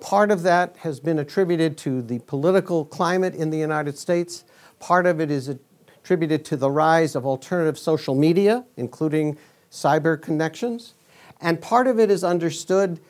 Part 0.00 0.30
of 0.30 0.42
that 0.44 0.76
has 0.78 1.00
been 1.00 1.18
attributed 1.18 1.76
to 1.78 2.00
the 2.00 2.20
political 2.20 2.84
climate 2.84 3.34
in 3.34 3.50
the 3.50 3.58
United 3.58 3.98
States. 3.98 4.44
Part 4.78 5.06
of 5.06 5.20
it 5.20 5.30
is 5.30 5.48
attributed 5.48 6.44
to 6.46 6.56
the 6.56 6.70
rise 6.70 7.14
of 7.14 7.26
alternative 7.26 7.78
social 7.78 8.14
media, 8.14 8.64
including 8.76 9.36
cyber 9.70 10.20
connections. 10.20 10.94
And 11.40 11.60
part 11.60 11.86
of 11.86 11.98
it 11.98 12.10
is 12.10 12.24
understood 12.24 13.00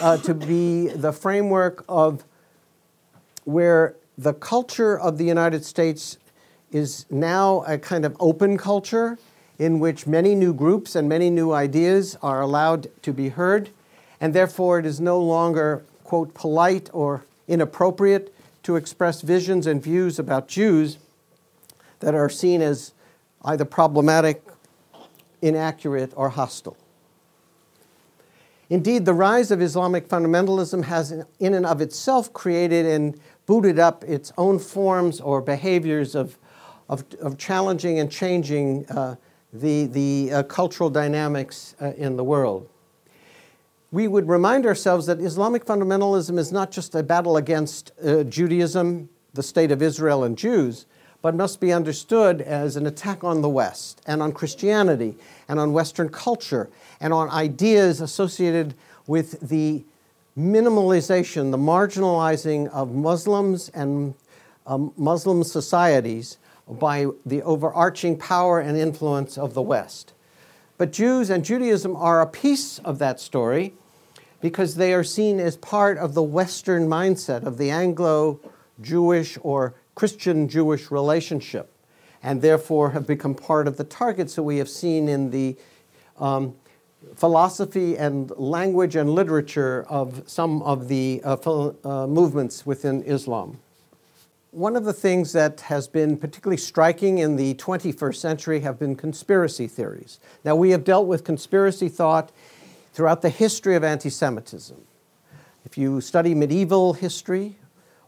uh, 0.00 0.18
to 0.18 0.34
be 0.34 0.88
the 0.88 1.12
framework 1.12 1.84
of 1.88 2.24
where 3.44 3.94
the 4.16 4.32
culture 4.32 4.98
of 4.98 5.18
the 5.18 5.24
United 5.24 5.64
States 5.64 6.18
is 6.70 7.06
now 7.10 7.64
a 7.66 7.78
kind 7.78 8.04
of 8.04 8.16
open 8.20 8.58
culture 8.58 9.18
in 9.58 9.78
which 9.78 10.06
many 10.06 10.34
new 10.34 10.52
groups 10.52 10.96
and 10.96 11.08
many 11.08 11.30
new 11.30 11.52
ideas 11.52 12.16
are 12.22 12.40
allowed 12.40 12.88
to 13.02 13.12
be 13.12 13.28
heard, 13.28 13.70
and 14.20 14.34
therefore 14.34 14.78
it 14.78 14.86
is 14.86 15.00
no 15.00 15.20
longer, 15.20 15.84
quote, 16.02 16.34
polite 16.34 16.90
or 16.92 17.24
inappropriate 17.46 18.34
to 18.62 18.76
express 18.76 19.20
visions 19.20 19.66
and 19.66 19.82
views 19.82 20.18
about 20.18 20.48
Jews 20.48 20.98
that 22.00 22.14
are 22.14 22.28
seen 22.28 22.62
as 22.62 22.92
either 23.44 23.64
problematic, 23.64 24.42
inaccurate, 25.42 26.12
or 26.16 26.30
hostile. 26.30 26.76
Indeed, 28.70 29.04
the 29.04 29.14
rise 29.14 29.50
of 29.50 29.60
Islamic 29.60 30.08
fundamentalism 30.08 30.84
has, 30.84 31.12
in 31.38 31.54
and 31.54 31.66
of 31.66 31.80
itself, 31.80 32.32
created 32.32 32.86
and 32.86 33.18
booted 33.46 33.78
up 33.78 34.04
its 34.04 34.32
own 34.38 34.58
forms 34.58 35.20
or 35.20 35.42
behaviors 35.42 36.14
of, 36.14 36.38
of, 36.88 37.04
of 37.20 37.36
challenging 37.36 37.98
and 37.98 38.10
changing 38.10 38.86
uh, 38.86 39.16
the, 39.52 39.86
the 39.86 40.32
uh, 40.32 40.42
cultural 40.44 40.88
dynamics 40.88 41.74
uh, 41.80 41.92
in 41.96 42.16
the 42.16 42.24
world. 42.24 42.68
We 43.92 44.08
would 44.08 44.28
remind 44.28 44.66
ourselves 44.66 45.06
that 45.06 45.20
Islamic 45.20 45.64
fundamentalism 45.64 46.38
is 46.38 46.50
not 46.50 46.72
just 46.72 46.94
a 46.94 47.02
battle 47.02 47.36
against 47.36 47.92
uh, 48.04 48.24
Judaism, 48.24 49.08
the 49.34 49.42
state 49.42 49.70
of 49.70 49.82
Israel, 49.82 50.24
and 50.24 50.36
Jews, 50.36 50.86
but 51.22 51.34
must 51.34 51.60
be 51.60 51.72
understood 51.72 52.42
as 52.42 52.76
an 52.76 52.86
attack 52.86 53.22
on 53.22 53.40
the 53.40 53.48
West 53.48 54.02
and 54.06 54.20
on 54.20 54.32
Christianity 54.32 55.16
and 55.48 55.60
on 55.60 55.72
Western 55.72 56.08
culture 56.08 56.68
and 57.04 57.12
on 57.12 57.28
ideas 57.28 58.00
associated 58.00 58.72
with 59.06 59.38
the 59.46 59.84
minimalization, 60.38 61.50
the 61.50 61.58
marginalizing 61.58 62.66
of 62.70 62.94
Muslims 62.94 63.68
and 63.74 64.14
um, 64.66 64.90
Muslim 64.96 65.44
societies 65.44 66.38
by 66.66 67.06
the 67.26 67.42
overarching 67.42 68.16
power 68.16 68.58
and 68.58 68.78
influence 68.78 69.36
of 69.36 69.52
the 69.52 69.60
West. 69.60 70.14
But 70.78 70.92
Jews 70.92 71.28
and 71.28 71.44
Judaism 71.44 71.94
are 71.94 72.22
a 72.22 72.26
piece 72.26 72.78
of 72.78 72.98
that 73.00 73.20
story 73.20 73.74
because 74.40 74.76
they 74.76 74.94
are 74.94 75.04
seen 75.04 75.38
as 75.40 75.58
part 75.58 75.98
of 75.98 76.14
the 76.14 76.22
Western 76.22 76.88
mindset 76.88 77.44
of 77.44 77.58
the 77.58 77.70
Anglo 77.70 78.40
Jewish 78.80 79.36
or 79.42 79.74
Christian 79.94 80.48
Jewish 80.48 80.90
relationship, 80.90 81.70
and 82.22 82.40
therefore 82.40 82.92
have 82.92 83.06
become 83.06 83.34
part 83.34 83.68
of 83.68 83.76
the 83.76 83.84
targets 83.84 84.36
that 84.36 84.42
we 84.42 84.56
have 84.56 84.70
seen 84.70 85.06
in 85.06 85.30
the 85.30 85.54
um, 86.18 86.54
philosophy 87.14 87.96
and 87.96 88.30
language 88.36 88.96
and 88.96 89.10
literature 89.10 89.84
of 89.88 90.22
some 90.26 90.62
of 90.62 90.88
the 90.88 91.20
uh, 91.24 91.36
uh, 91.84 92.06
movements 92.06 92.66
within 92.66 93.02
Islam. 93.02 93.58
One 94.50 94.76
of 94.76 94.84
the 94.84 94.92
things 94.92 95.32
that 95.32 95.62
has 95.62 95.88
been 95.88 96.16
particularly 96.16 96.56
striking 96.56 97.18
in 97.18 97.36
the 97.36 97.54
21st 97.54 98.16
century 98.16 98.60
have 98.60 98.78
been 98.78 98.94
conspiracy 98.94 99.66
theories. 99.66 100.20
Now, 100.44 100.54
we 100.54 100.70
have 100.70 100.84
dealt 100.84 101.06
with 101.06 101.24
conspiracy 101.24 101.88
thought 101.88 102.30
throughout 102.92 103.22
the 103.22 103.30
history 103.30 103.74
of 103.74 103.82
anti 103.82 104.10
Semitism. 104.10 104.80
If 105.64 105.76
you 105.76 106.00
study 106.00 106.34
medieval 106.34 106.92
history 106.92 107.56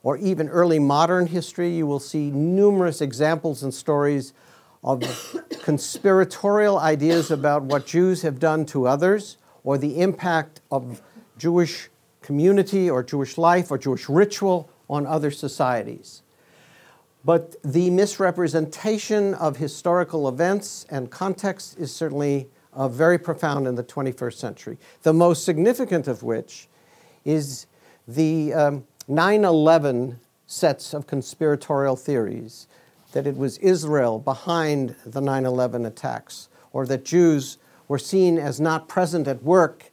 or 0.02 0.16
even 0.18 0.48
early 0.48 0.78
modern 0.78 1.26
history, 1.26 1.70
you 1.70 1.86
will 1.86 1.98
see 1.98 2.30
numerous 2.30 3.00
examples 3.00 3.62
and 3.64 3.74
stories 3.74 4.32
of 4.86 5.02
conspiratorial 5.62 6.78
ideas 6.78 7.30
about 7.32 7.64
what 7.64 7.86
Jews 7.86 8.22
have 8.22 8.38
done 8.38 8.64
to 8.66 8.86
others 8.86 9.36
or 9.64 9.76
the 9.76 10.00
impact 10.00 10.60
of 10.70 11.02
Jewish 11.36 11.90
community 12.22 12.88
or 12.88 13.02
Jewish 13.02 13.36
life 13.36 13.70
or 13.70 13.78
Jewish 13.78 14.08
ritual 14.08 14.70
on 14.88 15.04
other 15.06 15.32
societies. 15.32 16.22
But 17.24 17.56
the 17.64 17.90
misrepresentation 17.90 19.34
of 19.34 19.56
historical 19.56 20.28
events 20.28 20.86
and 20.88 21.10
context 21.10 21.76
is 21.76 21.92
certainly 21.92 22.48
uh, 22.72 22.88
very 22.88 23.18
profound 23.18 23.66
in 23.66 23.74
the 23.74 23.82
21st 23.82 24.34
century. 24.34 24.78
The 25.02 25.12
most 25.12 25.44
significant 25.44 26.06
of 26.06 26.22
which 26.22 26.68
is 27.24 27.66
the 28.06 28.54
um, 28.54 28.84
9 29.08 29.44
11 29.44 30.20
sets 30.46 30.94
of 30.94 31.08
conspiratorial 31.08 31.96
theories 31.96 32.68
that 33.16 33.26
it 33.26 33.38
was 33.38 33.56
Israel 33.58 34.18
behind 34.18 34.94
the 35.06 35.22
9 35.22 35.46
11 35.46 35.86
attacks, 35.86 36.50
or 36.74 36.84
that 36.84 37.02
Jews 37.02 37.56
were 37.88 37.98
seen 37.98 38.36
as 38.36 38.60
not 38.60 38.88
present 38.88 39.26
at 39.26 39.42
work 39.42 39.90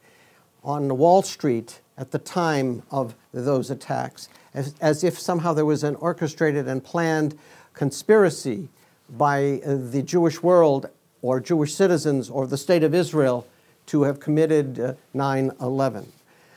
on 0.62 0.98
Wall 0.98 1.22
Street 1.22 1.80
at 1.96 2.10
the 2.10 2.18
time 2.18 2.82
of 2.90 3.14
those 3.32 3.70
attacks, 3.70 4.28
as, 4.52 4.74
as 4.78 5.02
if 5.02 5.18
somehow 5.18 5.54
there 5.54 5.64
was 5.64 5.84
an 5.84 5.94
orchestrated 5.94 6.68
and 6.68 6.84
planned 6.84 7.38
conspiracy 7.72 8.68
by 9.08 9.62
uh, 9.64 9.76
the 9.76 10.02
Jewish 10.02 10.42
world 10.42 10.90
or 11.22 11.40
Jewish 11.40 11.74
citizens 11.74 12.28
or 12.28 12.46
the 12.46 12.58
state 12.58 12.82
of 12.82 12.94
Israel 12.94 13.46
to 13.86 14.02
have 14.02 14.20
committed 14.20 14.78
uh, 14.78 14.92
9 15.14 15.50
11. 15.62 16.12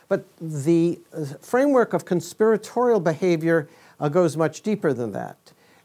But 0.10 0.26
the 0.42 1.00
uh, 1.14 1.24
framework 1.40 1.94
of 1.94 2.04
conspiratorial 2.04 3.00
behavior 3.00 3.70
uh, 4.02 4.10
goes 4.10 4.36
much 4.36 4.64
deeper 4.64 4.92
than 4.92 5.14
that. 5.14 5.38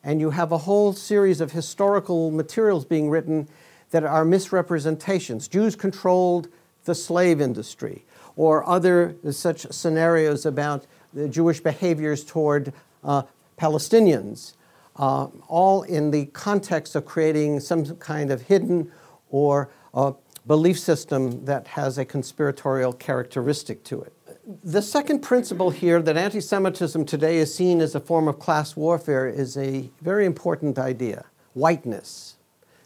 And 0.04 0.20
you 0.20 0.30
have 0.30 0.52
a 0.52 0.58
whole 0.58 0.92
series 0.92 1.40
of 1.40 1.52
historical 1.52 2.30
materials 2.30 2.84
being 2.84 3.08
written 3.08 3.48
that 3.90 4.04
are 4.04 4.24
misrepresentations. 4.24 5.48
Jews 5.48 5.76
controlled 5.76 6.48
the 6.84 6.94
slave 6.94 7.40
industry, 7.40 8.04
or 8.34 8.68
other 8.68 9.14
such 9.30 9.70
scenarios 9.70 10.44
about 10.44 10.86
the 11.12 11.28
Jewish 11.28 11.60
behaviors 11.60 12.24
toward 12.24 12.72
uh, 13.04 13.22
Palestinians, 13.58 14.54
uh, 14.96 15.26
all 15.46 15.82
in 15.82 16.10
the 16.10 16.26
context 16.26 16.96
of 16.96 17.04
creating 17.04 17.60
some 17.60 17.84
kind 17.96 18.30
of 18.30 18.42
hidden 18.42 18.90
or 19.30 19.70
uh, 19.94 20.12
belief 20.46 20.78
system 20.78 21.44
that 21.44 21.68
has 21.68 21.98
a 21.98 22.04
conspiratorial 22.04 22.92
characteristic 22.92 23.84
to 23.84 24.00
it. 24.02 24.12
The 24.44 24.82
second 24.82 25.20
principle 25.20 25.70
here 25.70 26.02
that 26.02 26.16
anti 26.16 26.40
Semitism 26.40 27.04
today 27.04 27.36
is 27.36 27.54
seen 27.54 27.80
as 27.80 27.94
a 27.94 28.00
form 28.00 28.26
of 28.26 28.40
class 28.40 28.74
warfare 28.74 29.28
is 29.28 29.56
a 29.56 29.88
very 30.00 30.26
important 30.26 30.80
idea 30.80 31.26
whiteness. 31.54 32.34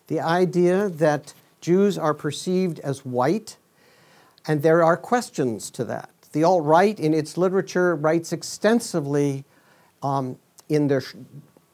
The 0.09 0.21
idea 0.21 0.91
that 0.91 1.33
Jews 1.63 1.97
are 1.97 2.13
perceived 2.13 2.79
as 2.81 3.07
white, 3.07 3.57
and 4.47 4.61
there 4.61 4.85
are 4.85 4.99
questions 4.99 5.71
to 5.71 5.85
that. 5.85 6.11
The 6.33 6.45
alt 6.45 6.63
right, 6.63 7.01
in 7.01 7.15
its 7.15 7.39
literature, 7.39 7.97
writes 7.97 8.35
extensively 8.35 9.45
um, 10.03 10.39
in 10.69 10.89
their, 10.89 11.03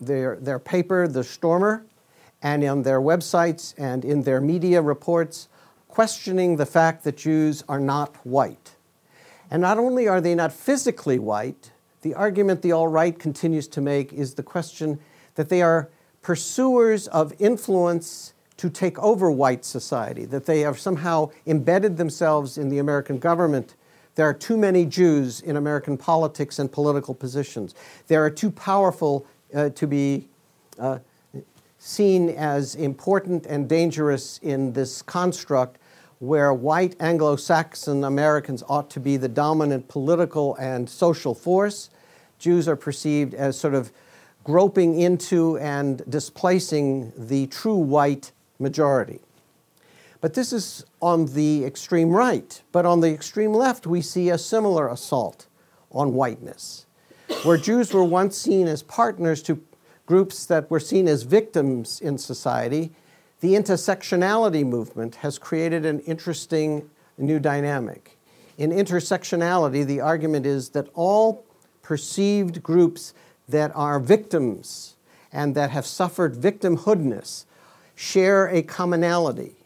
their, 0.00 0.36
their 0.36 0.60
paper, 0.60 1.08
The 1.08 1.24
Stormer, 1.24 1.84
and 2.40 2.62
on 2.62 2.84
their 2.84 3.00
websites 3.00 3.74
and 3.76 4.04
in 4.04 4.22
their 4.22 4.40
media 4.40 4.80
reports 4.80 5.48
questioning 5.88 6.56
the 6.56 6.66
fact 6.66 7.02
that 7.02 7.16
Jews 7.16 7.64
are 7.68 7.80
not 7.80 8.14
white. 8.24 8.71
And 9.52 9.60
not 9.60 9.78
only 9.78 10.08
are 10.08 10.22
they 10.22 10.34
not 10.34 10.50
physically 10.50 11.18
white, 11.18 11.72
the 12.00 12.14
argument 12.14 12.62
the 12.62 12.72
alt 12.72 12.90
right 12.90 13.16
continues 13.16 13.68
to 13.68 13.82
make 13.82 14.10
is 14.10 14.32
the 14.32 14.42
question 14.42 14.98
that 15.34 15.50
they 15.50 15.60
are 15.60 15.90
pursuers 16.22 17.06
of 17.08 17.34
influence 17.38 18.32
to 18.56 18.70
take 18.70 18.98
over 18.98 19.30
white 19.30 19.66
society, 19.66 20.24
that 20.24 20.46
they 20.46 20.60
have 20.60 20.80
somehow 20.80 21.30
embedded 21.46 21.98
themselves 21.98 22.56
in 22.56 22.70
the 22.70 22.78
American 22.78 23.18
government. 23.18 23.74
There 24.14 24.26
are 24.26 24.32
too 24.32 24.56
many 24.56 24.86
Jews 24.86 25.42
in 25.42 25.58
American 25.58 25.98
politics 25.98 26.58
and 26.58 26.72
political 26.72 27.12
positions. 27.12 27.74
They 28.06 28.16
are 28.16 28.30
too 28.30 28.50
powerful 28.50 29.26
uh, 29.54 29.68
to 29.68 29.86
be 29.86 30.28
uh, 30.78 31.00
seen 31.78 32.30
as 32.30 32.74
important 32.74 33.44
and 33.44 33.68
dangerous 33.68 34.40
in 34.42 34.72
this 34.72 35.02
construct 35.02 35.76
where 36.22 36.54
white 36.54 36.94
Anglo 37.00 37.34
Saxon 37.34 38.04
Americans 38.04 38.62
ought 38.68 38.88
to 38.88 39.00
be 39.00 39.16
the 39.16 39.28
dominant 39.28 39.88
political 39.88 40.54
and 40.54 40.88
social 40.88 41.34
force. 41.34 41.90
Jews 42.38 42.68
are 42.68 42.76
perceived 42.76 43.34
as 43.34 43.58
sort 43.58 43.74
of 43.74 43.90
groping 44.44 45.00
into 45.00 45.58
and 45.58 46.00
displacing 46.08 47.12
the 47.16 47.48
true 47.48 47.74
white 47.74 48.30
majority. 48.60 49.18
But 50.20 50.34
this 50.34 50.52
is 50.52 50.86
on 51.00 51.26
the 51.26 51.64
extreme 51.64 52.10
right. 52.10 52.62
But 52.70 52.86
on 52.86 53.00
the 53.00 53.12
extreme 53.12 53.52
left, 53.52 53.84
we 53.84 54.00
see 54.00 54.30
a 54.30 54.38
similar 54.38 54.86
assault 54.86 55.48
on 55.90 56.14
whiteness, 56.14 56.86
where 57.42 57.56
Jews 57.56 57.92
were 57.92 58.04
once 58.04 58.38
seen 58.38 58.68
as 58.68 58.84
partners 58.84 59.42
to 59.42 59.60
groups 60.06 60.46
that 60.46 60.70
were 60.70 60.78
seen 60.78 61.08
as 61.08 61.24
victims 61.24 62.00
in 62.00 62.16
society 62.16 62.92
the 63.42 63.54
intersectionality 63.54 64.64
movement 64.64 65.16
has 65.16 65.36
created 65.36 65.84
an 65.84 65.98
interesting 66.00 66.88
new 67.18 67.40
dynamic. 67.40 68.16
In 68.56 68.70
intersectionality, 68.70 69.84
the 69.84 70.00
argument 70.00 70.46
is 70.46 70.70
that 70.70 70.86
all 70.94 71.44
perceived 71.82 72.62
groups 72.62 73.12
that 73.48 73.72
are 73.74 73.98
victims 73.98 74.94
and 75.32 75.56
that 75.56 75.70
have 75.70 75.84
suffered 75.84 76.36
victimhoodness 76.36 77.44
share 77.96 78.46
a 78.46 78.62
commonality, 78.62 79.56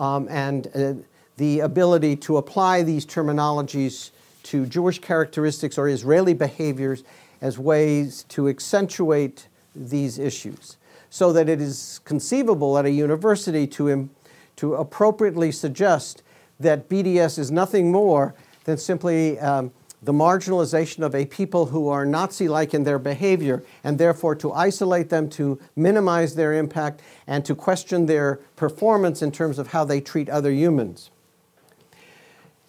um, 0.00 0.26
and 0.28 0.66
uh, 0.74 0.94
the 1.36 1.60
ability 1.60 2.16
to 2.16 2.38
apply 2.38 2.82
these 2.82 3.06
terminologies 3.06 4.10
to 4.42 4.66
Jewish 4.66 4.98
characteristics 4.98 5.78
or 5.78 5.88
Israeli 5.88 6.34
behaviors 6.34 7.04
as 7.40 7.56
ways 7.56 8.24
to 8.30 8.48
accentuate 8.48 9.46
these 9.76 10.18
issues. 10.18 10.76
So 11.08 11.32
that 11.34 11.48
it 11.48 11.60
is 11.60 12.00
conceivable 12.04 12.78
at 12.78 12.84
a 12.84 12.90
university 12.90 13.64
to, 13.68 14.10
to 14.56 14.74
appropriately 14.74 15.52
suggest 15.52 16.24
that 16.58 16.88
BDS 16.88 17.38
is 17.38 17.52
nothing 17.52 17.92
more 17.92 18.34
than 18.68 18.76
simply 18.76 19.38
um, 19.38 19.72
the 20.02 20.12
marginalization 20.12 21.02
of 21.02 21.14
a 21.14 21.24
people 21.24 21.64
who 21.64 21.88
are 21.88 22.04
Nazi 22.04 22.48
like 22.48 22.74
in 22.74 22.84
their 22.84 22.98
behavior, 22.98 23.64
and 23.82 23.98
therefore 23.98 24.34
to 24.36 24.52
isolate 24.52 25.08
them, 25.08 25.30
to 25.30 25.58
minimize 25.74 26.34
their 26.34 26.52
impact, 26.52 27.00
and 27.26 27.46
to 27.46 27.54
question 27.54 28.04
their 28.04 28.40
performance 28.56 29.22
in 29.22 29.32
terms 29.32 29.58
of 29.58 29.68
how 29.68 29.86
they 29.86 30.02
treat 30.02 30.28
other 30.28 30.52
humans. 30.52 31.10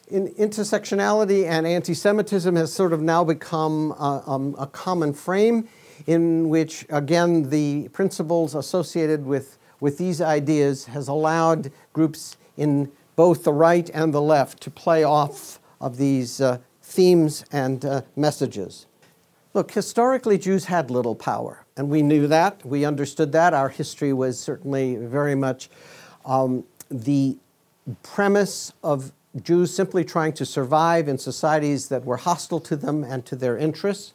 in 0.08 0.30
intersectionality 0.36 1.46
and 1.46 1.68
anti 1.68 1.94
Semitism 1.94 2.56
has 2.56 2.72
sort 2.72 2.94
of 2.94 3.02
now 3.02 3.26
become 3.26 3.92
a, 3.92 4.24
um, 4.26 4.56
a 4.58 4.68
common 4.68 5.12
frame 5.14 5.68
in 6.08 6.48
which, 6.48 6.86
again, 6.88 7.50
the 7.50 7.90
principles 7.90 8.56
associated 8.56 9.26
with, 9.26 9.58
with 9.82 9.98
these 9.98 10.22
ideas 10.22 10.86
has 10.86 11.10
allowed 11.10 11.74
groups 11.92 12.38
in 12.56 12.90
both 13.18 13.44
the 13.44 13.52
right 13.52 13.90
and 13.94 14.14
the 14.14 14.22
left 14.22 14.62
to 14.62 14.72
play 14.72 15.04
off 15.04 15.59
of 15.80 15.98
these 15.98 16.42
uh, 16.42 16.58
themes 16.82 17.46
and 17.52 17.86
uh, 17.86 18.02
messages. 18.16 18.86
Look, 19.54 19.72
historically, 19.72 20.38
Jews 20.38 20.66
had 20.66 20.92
little 20.92 21.16
power, 21.16 21.66
and 21.76 21.90
we 21.90 22.02
knew 22.02 22.28
that. 22.28 22.64
We 22.66 22.86
understood 22.86 23.32
that. 23.32 23.54
Our 23.54 23.70
history 23.70 24.14
was 24.14 24.40
certainly 24.40 24.96
very 24.96 25.36
much 25.36 25.70
um, 26.26 26.66
the 26.92 27.38
premise 28.04 28.74
of 28.84 29.12
Jews 29.42 29.74
simply 29.74 30.04
trying 30.04 30.34
to 30.34 30.46
survive 30.46 31.08
in 31.08 31.18
societies 31.18 31.90
that 31.90 32.06
were 32.06 32.18
hostile 32.18 32.60
to 32.62 32.76
them 32.76 33.04
and 33.04 33.26
to 33.26 33.36
their 33.36 33.58
interests. 33.58 34.14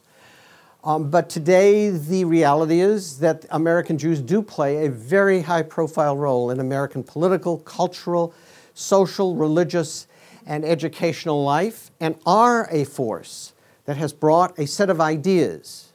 Um, 0.83 1.09
but 1.09 1.29
today, 1.29 1.89
the 1.89 2.25
reality 2.25 2.79
is 2.79 3.19
that 3.19 3.45
American 3.49 3.97
Jews 3.97 4.21
do 4.21 4.41
play 4.41 4.85
a 4.85 4.89
very 4.89 5.41
high 5.41 5.63
profile 5.63 6.15
role 6.15 6.51
in 6.51 6.59
American 6.59 7.03
political, 7.03 7.57
cultural, 7.57 8.33
social, 8.75 9.35
religious, 9.35 10.05
and 10.45 10.63
educational 10.63 11.43
life, 11.43 11.91
and 11.99 12.15
are 12.25 12.67
a 12.71 12.83
force 12.83 13.53
that 13.85 13.97
has 13.97 14.13
brought 14.13 14.57
a 14.59 14.67
set 14.67 14.89
of 14.89 15.01
ideas. 15.01 15.93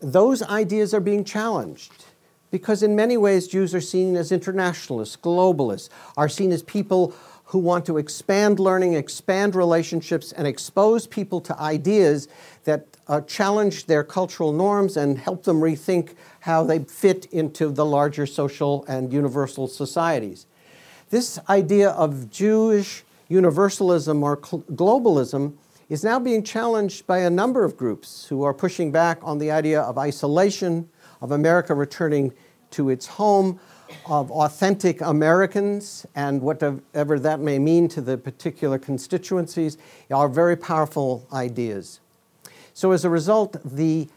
Those 0.00 0.42
ideas 0.42 0.92
are 0.92 1.00
being 1.00 1.24
challenged 1.24 2.04
because, 2.50 2.82
in 2.82 2.94
many 2.94 3.16
ways, 3.16 3.48
Jews 3.48 3.74
are 3.74 3.80
seen 3.80 4.16
as 4.16 4.30
internationalists, 4.30 5.16
globalists, 5.16 5.88
are 6.16 6.28
seen 6.28 6.52
as 6.52 6.62
people 6.62 7.14
who 7.46 7.58
want 7.58 7.86
to 7.86 7.98
expand 7.98 8.58
learning, 8.58 8.94
expand 8.94 9.54
relationships, 9.54 10.32
and 10.32 10.46
expose 10.46 11.06
people 11.06 11.40
to 11.40 11.60
ideas 11.60 12.28
that 12.64 12.86
uh, 13.06 13.20
challenge 13.22 13.86
their 13.86 14.02
cultural 14.02 14.52
norms 14.52 14.96
and 14.96 15.18
help 15.18 15.44
them 15.44 15.60
rethink 15.60 16.14
how 16.40 16.64
they 16.64 16.78
fit 16.80 17.26
into 17.26 17.70
the 17.70 17.84
larger 17.84 18.26
social 18.26 18.84
and 18.86 19.12
universal 19.12 19.68
societies. 19.68 20.46
This 21.10 21.38
idea 21.48 21.90
of 21.90 22.30
Jewish 22.30 23.04
universalism 23.28 24.22
or 24.22 24.36
globalism 24.36 25.54
is 25.88 26.02
now 26.02 26.18
being 26.18 26.42
challenged 26.42 27.06
by 27.06 27.18
a 27.18 27.30
number 27.30 27.64
of 27.64 27.76
groups 27.76 28.26
who 28.26 28.42
are 28.42 28.54
pushing 28.54 28.90
back 28.90 29.18
on 29.22 29.38
the 29.38 29.50
idea 29.50 29.80
of 29.80 29.98
isolation, 29.98 30.88
of 31.20 31.30
America 31.30 31.74
returning 31.74 32.32
to 32.70 32.90
its 32.90 33.06
home, 33.06 33.60
of 34.06 34.30
authentic 34.30 35.00
Americans 35.00 36.06
and 36.14 36.40
whatever 36.40 37.18
that 37.18 37.40
may 37.40 37.58
mean 37.58 37.86
to 37.88 38.00
the 38.00 38.16
particular 38.16 38.78
constituencies 38.78 39.76
are 40.10 40.28
very 40.28 40.56
powerful 40.56 41.26
ideas. 41.32 42.00
So, 42.72 42.90
as 42.92 43.04
a 43.04 43.10
result, 43.10 43.56
the 43.64 44.08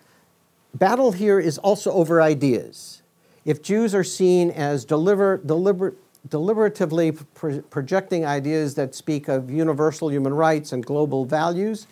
battle 0.74 1.12
here 1.12 1.40
is 1.40 1.58
also 1.58 1.92
over 1.92 2.22
ideas. 2.22 3.02
If 3.46 3.62
Jews 3.62 3.94
are 3.94 4.04
seen 4.04 4.50
as 4.52 4.84
deliver, 4.84 5.38
deliber, 5.38 5.96
deliberatively 6.30 7.12
pro- 7.34 7.62
projecting 7.62 8.26
ideas 8.26 8.76
that 8.76 8.96
speak 8.96 9.28
of 9.28 9.50
universal 9.50 10.10
human 10.10 10.34
rights 10.34 10.72
and 10.72 10.86
global 10.86 11.26
values, 11.26 11.88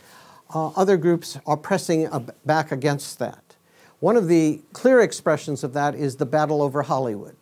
uh, 0.53 0.67
other 0.69 0.97
groups 0.97 1.37
are 1.45 1.57
pressing 1.57 2.07
back 2.45 2.71
against 2.71 3.19
that. 3.19 3.55
One 3.99 4.17
of 4.17 4.27
the 4.27 4.61
clear 4.73 4.99
expressions 4.99 5.63
of 5.63 5.73
that 5.73 5.95
is 5.95 6.17
the 6.17 6.25
battle 6.25 6.61
over 6.61 6.83
Hollywood 6.83 7.35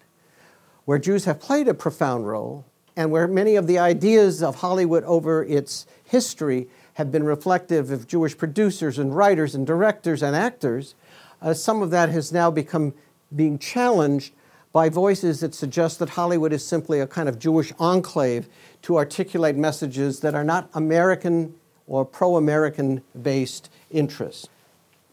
where 0.86 1.00
Jews 1.00 1.26
have 1.26 1.40
played 1.40 1.68
a 1.68 1.74
profound 1.74 2.28
role 2.28 2.66
and 2.96 3.10
where 3.10 3.28
many 3.28 3.56
of 3.56 3.68
the 3.68 3.80
ideas 3.80 4.44
of 4.44 4.56
Hollywood 4.56 5.04
over 5.06 5.44
its 5.44 5.86
history 6.04 6.68
have 6.96 7.12
been 7.12 7.24
reflective 7.24 7.90
of 7.90 8.08
Jewish 8.08 8.38
producers 8.38 9.00
and 9.00 9.16
writers 9.16 9.56
and 9.56 9.66
directors 9.66 10.22
and 10.22 10.36
actors, 10.36 10.94
uh, 11.42 11.54
some 11.54 11.82
of 11.82 11.90
that 11.90 12.10
has 12.10 12.32
now 12.32 12.52
become 12.52 12.94
being 13.36 13.58
challenged 13.58 14.34
by 14.74 14.90
voices 14.90 15.40
that 15.40 15.54
suggest 15.54 16.00
that 16.00 16.10
Hollywood 16.10 16.52
is 16.52 16.66
simply 16.66 17.00
a 17.00 17.08
kind 17.08 17.30
of 17.30 17.40
Jewish 17.40 17.72
enclave 17.80 18.50
to 18.82 18.98
articulate 18.98 19.56
messages 19.56 20.20
that 20.22 20.36
are 20.36 20.44
not 20.44 20.70
American 20.74 21.54
or 21.88 22.04
pro 22.04 22.36
American 22.36 23.04
based 23.22 23.70
interests. 23.92 24.50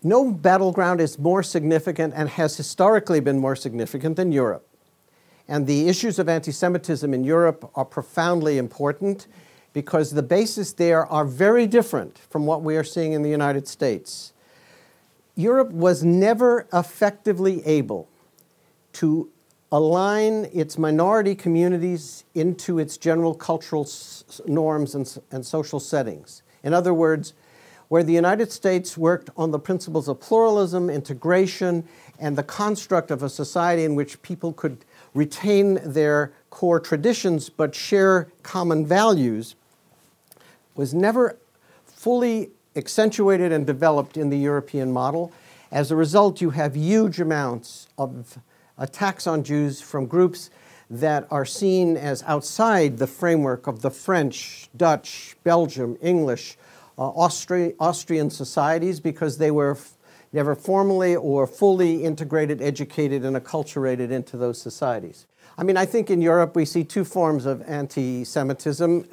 No 0.03 0.33
battleground 0.33 1.01
is 1.01 1.18
more 1.18 1.42
significant 1.42 2.14
and 2.16 2.31
has 2.31 2.57
historically 2.57 3.20
been 3.20 3.38
more 3.38 3.55
significant 3.55 4.16
than 4.16 4.33
Europe. 4.33 4.66
And 5.46 5.66
the 5.66 5.88
issues 5.88 6.18
of 6.18 6.29
anti 6.29 6.53
Semitism 6.53 7.12
in 7.12 7.23
Europe 7.23 7.70
are 7.75 7.85
profoundly 7.85 8.57
important 8.57 9.27
because 9.75 10.12
the 10.12 10.23
bases 10.23 10.73
there 10.73 11.05
are 11.07 11.25
very 11.25 11.66
different 11.66 12.18
from 12.31 12.46
what 12.46 12.62
we 12.62 12.77
are 12.77 12.85
seeing 12.85 13.12
in 13.12 13.23
the 13.23 13.31
United 13.31 13.68
States. 13.68 14.33
Europe 15.35 15.70
was 15.70 16.03
never 16.03 16.66
effectively 16.73 17.64
able 17.66 18.09
to 18.94 19.29
align 19.73 20.49
its 20.53 20.77
minority 20.77 21.35
communities 21.35 22.25
into 22.35 22.79
its 22.79 22.97
general 22.97 23.35
cultural 23.35 23.85
s- 23.85 24.41
norms 24.47 24.95
and, 24.95 25.19
and 25.31 25.47
social 25.47 25.79
settings. 25.79 26.43
In 26.63 26.75
other 26.75 26.93
words, 26.93 27.35
where 27.89 28.03
the 28.03 28.13
United 28.13 28.53
States 28.53 28.97
worked 28.97 29.31
on 29.37 29.51
the 29.51 29.59
principles 29.59 30.09
of 30.09 30.21
pluralism, 30.21 30.89
integration, 30.91 31.87
and 32.19 32.37
the 32.37 32.43
construct 32.43 33.11
of 33.11 33.23
a 33.23 33.29
society 33.29 33.85
in 33.85 33.95
which 33.95 34.21
people 34.23 34.53
could 34.53 34.85
retain 35.15 35.81
their 35.85 36.33
core 36.51 36.79
traditions 36.79 37.49
but 37.49 37.75
share 37.75 38.29
common 38.43 38.87
values 38.87 39.57
was 40.77 40.95
never 40.95 41.37
fully 41.85 42.51
accentuated 42.77 43.51
and 43.51 43.67
developed 43.67 44.17
in 44.17 44.31
the 44.31 44.39
European 44.39 44.93
model. 44.93 45.33
As 45.73 45.91
a 45.91 45.97
result, 45.97 46.41
you 46.41 46.51
have 46.51 46.77
huge 46.77 47.21
amounts 47.21 47.89
of 47.99 48.39
attacks 48.81 49.29
on 49.29 49.45
Jews 49.45 49.81
from 49.81 50.07
groups 50.07 50.51
that 50.90 51.29
are 51.31 51.45
seen 51.45 51.97
as 51.97 52.25
outside 52.25 52.99
the 52.99 53.07
framework 53.07 53.69
of 53.69 53.83
the 53.83 53.90
French, 53.90 54.69
Dutch, 54.77 55.37
Belgium, 55.45 55.97
English, 56.03 56.59
uh, 56.99 57.12
Austri- 57.12 57.77
Austrian 57.79 58.29
societies 58.29 58.99
because 58.99 59.38
they 59.38 59.53
were 59.53 59.79
never 60.33 60.57
formally 60.57 61.14
or 61.14 61.47
fully 61.47 62.03
integrated, 62.05 62.61
educated, 62.61 63.25
and 63.25 63.37
acculturated 63.37 64.11
into 64.11 64.37
those 64.37 64.61
societies. 64.61 65.27
I 65.57 65.62
mean, 65.62 65.77
I 65.77 65.85
think 65.87 66.11
in 66.11 66.21
Europe 66.21 66.57
we 66.57 66.64
see 66.64 66.85
two 66.85 67.05
forms 67.05 67.47
of 67.47 67.62
anti 67.69 68.25
Semitism. 68.25 69.07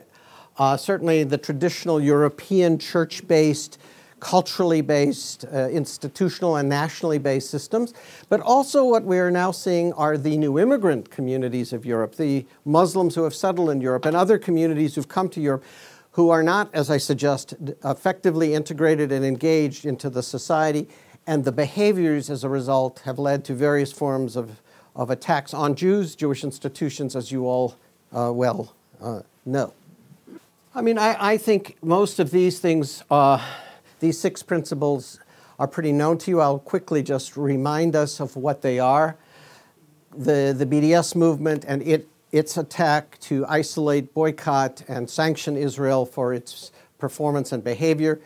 Uh, 0.58 0.78
certainly, 0.78 1.24
the 1.24 1.38
traditional 1.38 2.02
European 2.02 2.80
church 2.80 3.28
based, 3.28 3.78
culturally 4.20 4.82
based, 4.82 5.46
uh, 5.54 5.70
institutional, 5.70 6.56
and 6.56 6.68
nationally 6.68 7.18
based 7.18 7.50
systems. 7.50 7.94
But 8.30 8.42
also, 8.42 8.84
what 8.84 9.04
we 9.04 9.20
are 9.20 9.32
now 9.32 9.52
seeing 9.52 9.94
are 9.94 10.18
the 10.18 10.38
new 10.38 10.58
immigrant 10.60 11.10
communities 11.12 11.74
of 11.74 11.86
Europe, 11.86 12.16
the 12.16 12.46
Muslims 12.66 13.16
who 13.16 13.24
have 13.24 13.36
settled 13.36 13.70
in 13.70 13.82
Europe, 13.82 14.06
and 14.06 14.16
other 14.16 14.38
communities 14.38 14.96
who've 14.96 15.08
come 15.08 15.30
to 15.30 15.42
Europe 15.42 15.64
who 16.12 16.32
are 16.32 16.42
not, 16.42 16.74
as 16.74 16.90
I 16.90 16.98
suggest, 16.98 17.54
effectively 17.86 18.56
integrated 18.56 19.12
and 19.12 19.24
engaged 19.24 19.86
into 19.86 20.10
the 20.10 20.24
society 20.24 20.88
and 21.28 21.44
the 21.44 21.52
behaviors 21.52 22.30
as 22.30 22.46
a 22.46 22.50
result 22.50 23.02
have 23.04 23.20
led 23.20 23.44
to 23.46 23.54
various 23.54 23.92
forms 23.92 24.38
of, 24.38 24.62
of 24.96 25.10
attacks 25.10 25.54
on 25.54 25.76
Jews, 25.76 26.16
Jewish 26.16 26.44
institutions, 26.44 27.16
as 27.16 27.32
you 27.32 27.46
all 27.46 27.76
uh, 28.14 28.32
well 28.34 28.74
uh, 29.02 29.20
know. 29.46 29.74
I 30.74 30.82
mean, 30.82 30.98
I, 30.98 31.34
I, 31.34 31.38
think 31.38 31.76
most 31.82 32.20
of 32.20 32.32
these 32.32 32.60
things, 32.60 33.04
uh, 33.12 33.44
these 34.00 34.20
six 34.20 34.44
principles, 34.44 35.20
are 35.60 35.68
pretty 35.68 35.92
known 35.92 36.18
to 36.20 36.32
you. 36.32 36.40
I'll 36.40 36.60
quickly 36.60 37.02
just 37.02 37.36
remind 37.36 37.96
us 37.96 38.20
of 38.20 38.36
what 38.36 38.62
they 38.62 38.80
are. 38.80 39.18
The, 40.16 40.54
the 40.58 40.66
BDS 40.66 41.16
movement 41.16 41.66
and 41.68 41.82
it, 41.82 42.08
its 42.32 42.58
attack 42.58 43.20
to 43.22 43.46
isolate, 43.48 44.14
boycott, 44.14 44.84
and 44.88 45.10
sanction 45.10 45.58
Israel 45.58 46.06
for 46.06 46.34
its 46.34 46.72
performance 47.00 47.52
and 47.52 47.64
behavior 47.64 48.22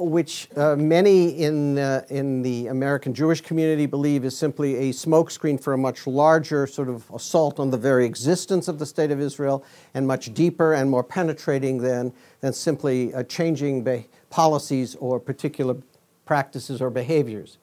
which 0.00 0.48
uh, 0.56 0.76
many 0.76 1.28
in, 1.28 1.78
uh, 1.78 2.02
in 2.08 2.40
the 2.40 2.68
American 2.68 3.12
Jewish 3.12 3.42
community 3.42 3.84
believe 3.84 4.24
is 4.24 4.36
simply 4.36 4.88
a 4.88 4.92
smokescreen 4.92 5.62
for 5.62 5.74
a 5.74 5.78
much 5.78 6.06
larger 6.06 6.66
sort 6.66 6.88
of 6.88 7.08
assault 7.10 7.60
on 7.60 7.70
the 7.70 7.76
very 7.76 8.06
existence 8.06 8.66
of 8.66 8.78
the 8.78 8.86
State 8.86 9.10
of 9.10 9.20
Israel 9.20 9.62
and 9.92 10.06
much 10.06 10.32
deeper 10.32 10.72
and 10.72 10.90
more 10.90 11.04
penetrating 11.04 11.78
than, 11.78 12.12
than 12.40 12.52
simply 12.52 13.12
uh, 13.12 13.22
changing 13.24 13.84
be- 13.84 14.08
policies 14.30 14.94
or 14.96 15.20
particular 15.20 15.76
practices 16.24 16.80
or 16.80 16.88
behaviors. 16.90 17.58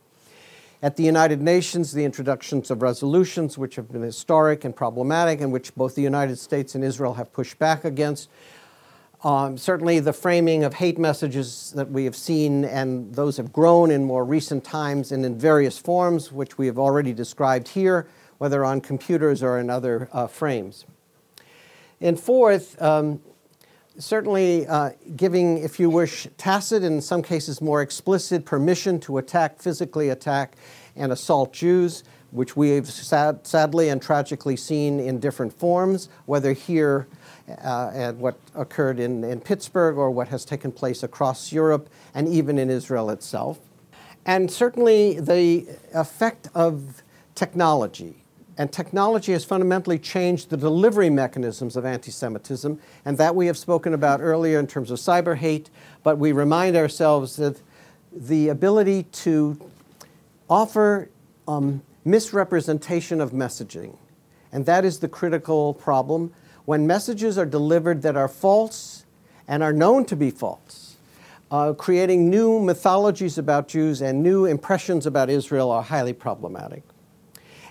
At 0.83 0.95
the 0.95 1.03
United 1.03 1.41
Nations, 1.41 1.93
the 1.93 2.05
introductions 2.05 2.69
of 2.69 2.83
resolutions 2.83 3.57
which 3.57 3.75
have 3.77 3.91
been 3.91 4.03
historic 4.03 4.63
and 4.63 4.75
problematic 4.75 5.41
and 5.41 5.51
which 5.51 5.73
both 5.73 5.95
the 5.95 6.03
United 6.03 6.37
States 6.37 6.75
and 6.75 6.83
Israel 6.83 7.15
have 7.15 7.33
pushed 7.33 7.57
back 7.57 7.83
against 7.83 8.29
um, 9.23 9.57
certainly, 9.57 9.99
the 9.99 10.13
framing 10.13 10.63
of 10.63 10.75
hate 10.75 10.99
messages 10.99 11.71
that 11.75 11.89
we 11.89 12.05
have 12.05 12.15
seen, 12.15 12.63
and 12.65 13.13
those 13.15 13.37
have 13.37 13.51
grown 13.51 13.89
in 13.89 14.03
more 14.03 14.23
recent 14.23 14.63
times 14.63 15.11
and 15.11 15.25
in 15.25 15.39
various 15.39 15.79
forms, 15.79 16.31
which 16.31 16.59
we 16.59 16.67
have 16.67 16.77
already 16.77 17.13
described 17.13 17.69
here, 17.69 18.07
whether 18.37 18.63
on 18.63 18.79
computers 18.79 19.41
or 19.41 19.57
in 19.57 19.71
other 19.71 20.07
uh, 20.13 20.27
frames. 20.27 20.85
And 21.99 22.19
fourth, 22.19 22.79
um, 22.79 23.19
certainly 23.99 24.67
uh, 24.67 24.91
giving, 25.15 25.57
if 25.57 25.79
you 25.79 25.89
wish, 25.89 26.27
tacit, 26.37 26.83
in 26.83 27.01
some 27.01 27.21
cases 27.21 27.61
more 27.61 27.81
explicit, 27.81 28.45
permission 28.45 28.99
to 29.01 29.17
attack, 29.17 29.59
physically 29.59 30.09
attack, 30.09 30.55
and 30.95 31.11
assault 31.11 31.53
Jews, 31.53 32.03
which 32.31 32.55
we've 32.55 32.87
sad, 32.87 33.45
sadly 33.47 33.89
and 33.89 34.01
tragically 34.01 34.55
seen 34.55 34.99
in 34.99 35.19
different 35.19 35.53
forms, 35.53 36.09
whether 36.25 36.53
here 36.53 37.07
uh, 37.63 37.91
at 37.93 38.15
what 38.15 38.37
occurred 38.55 38.99
in, 38.99 39.23
in 39.23 39.39
Pittsburgh 39.39 39.97
or 39.97 40.11
what 40.11 40.27
has 40.27 40.43
taken 40.43 40.71
place 40.71 41.03
across 41.03 41.51
Europe 41.51 41.89
and 42.13 42.27
even 42.27 42.57
in 42.57 42.69
Israel 42.69 43.09
itself. 43.09 43.59
And 44.25 44.51
certainly 44.51 45.19
the 45.19 45.67
effect 45.93 46.49
of 46.53 47.01
technology. 47.33 48.23
And 48.57 48.71
technology 48.71 49.33
has 49.33 49.45
fundamentally 49.45 49.99
changed 49.99 50.49
the 50.49 50.57
delivery 50.57 51.11
mechanisms 51.11 51.75
of 51.75 51.85
anti 51.85 52.11
Semitism, 52.11 52.79
and 53.05 53.17
that 53.17 53.35
we 53.35 53.45
have 53.45 53.57
spoken 53.57 53.93
about 53.93 54.19
earlier 54.19 54.59
in 54.59 54.65
terms 54.65 54.89
of 54.89 54.97
cyber 54.97 55.37
hate. 55.37 55.69
But 56.03 56.17
we 56.17 56.31
remind 56.31 56.75
ourselves 56.75 57.35
that 57.35 57.61
the 58.11 58.49
ability 58.49 59.03
to 59.03 59.59
offer 60.49 61.09
um, 61.47 61.83
misrepresentation 62.03 63.21
of 63.21 63.31
messaging, 63.31 63.95
and 64.51 64.65
that 64.65 64.83
is 64.83 64.99
the 64.99 65.07
critical 65.07 65.75
problem. 65.75 66.33
When 66.65 66.87
messages 66.87 67.37
are 67.37 67.45
delivered 67.45 68.01
that 68.01 68.17
are 68.17 68.27
false 68.27 69.05
and 69.47 69.61
are 69.61 69.71
known 69.71 70.03
to 70.05 70.15
be 70.15 70.31
false, 70.31 70.95
uh, 71.51 71.73
creating 71.73 72.29
new 72.29 72.59
mythologies 72.59 73.37
about 73.37 73.67
Jews 73.67 74.01
and 74.01 74.23
new 74.23 74.45
impressions 74.45 75.05
about 75.05 75.29
Israel 75.29 75.69
are 75.71 75.83
highly 75.83 76.11
problematic. 76.11 76.83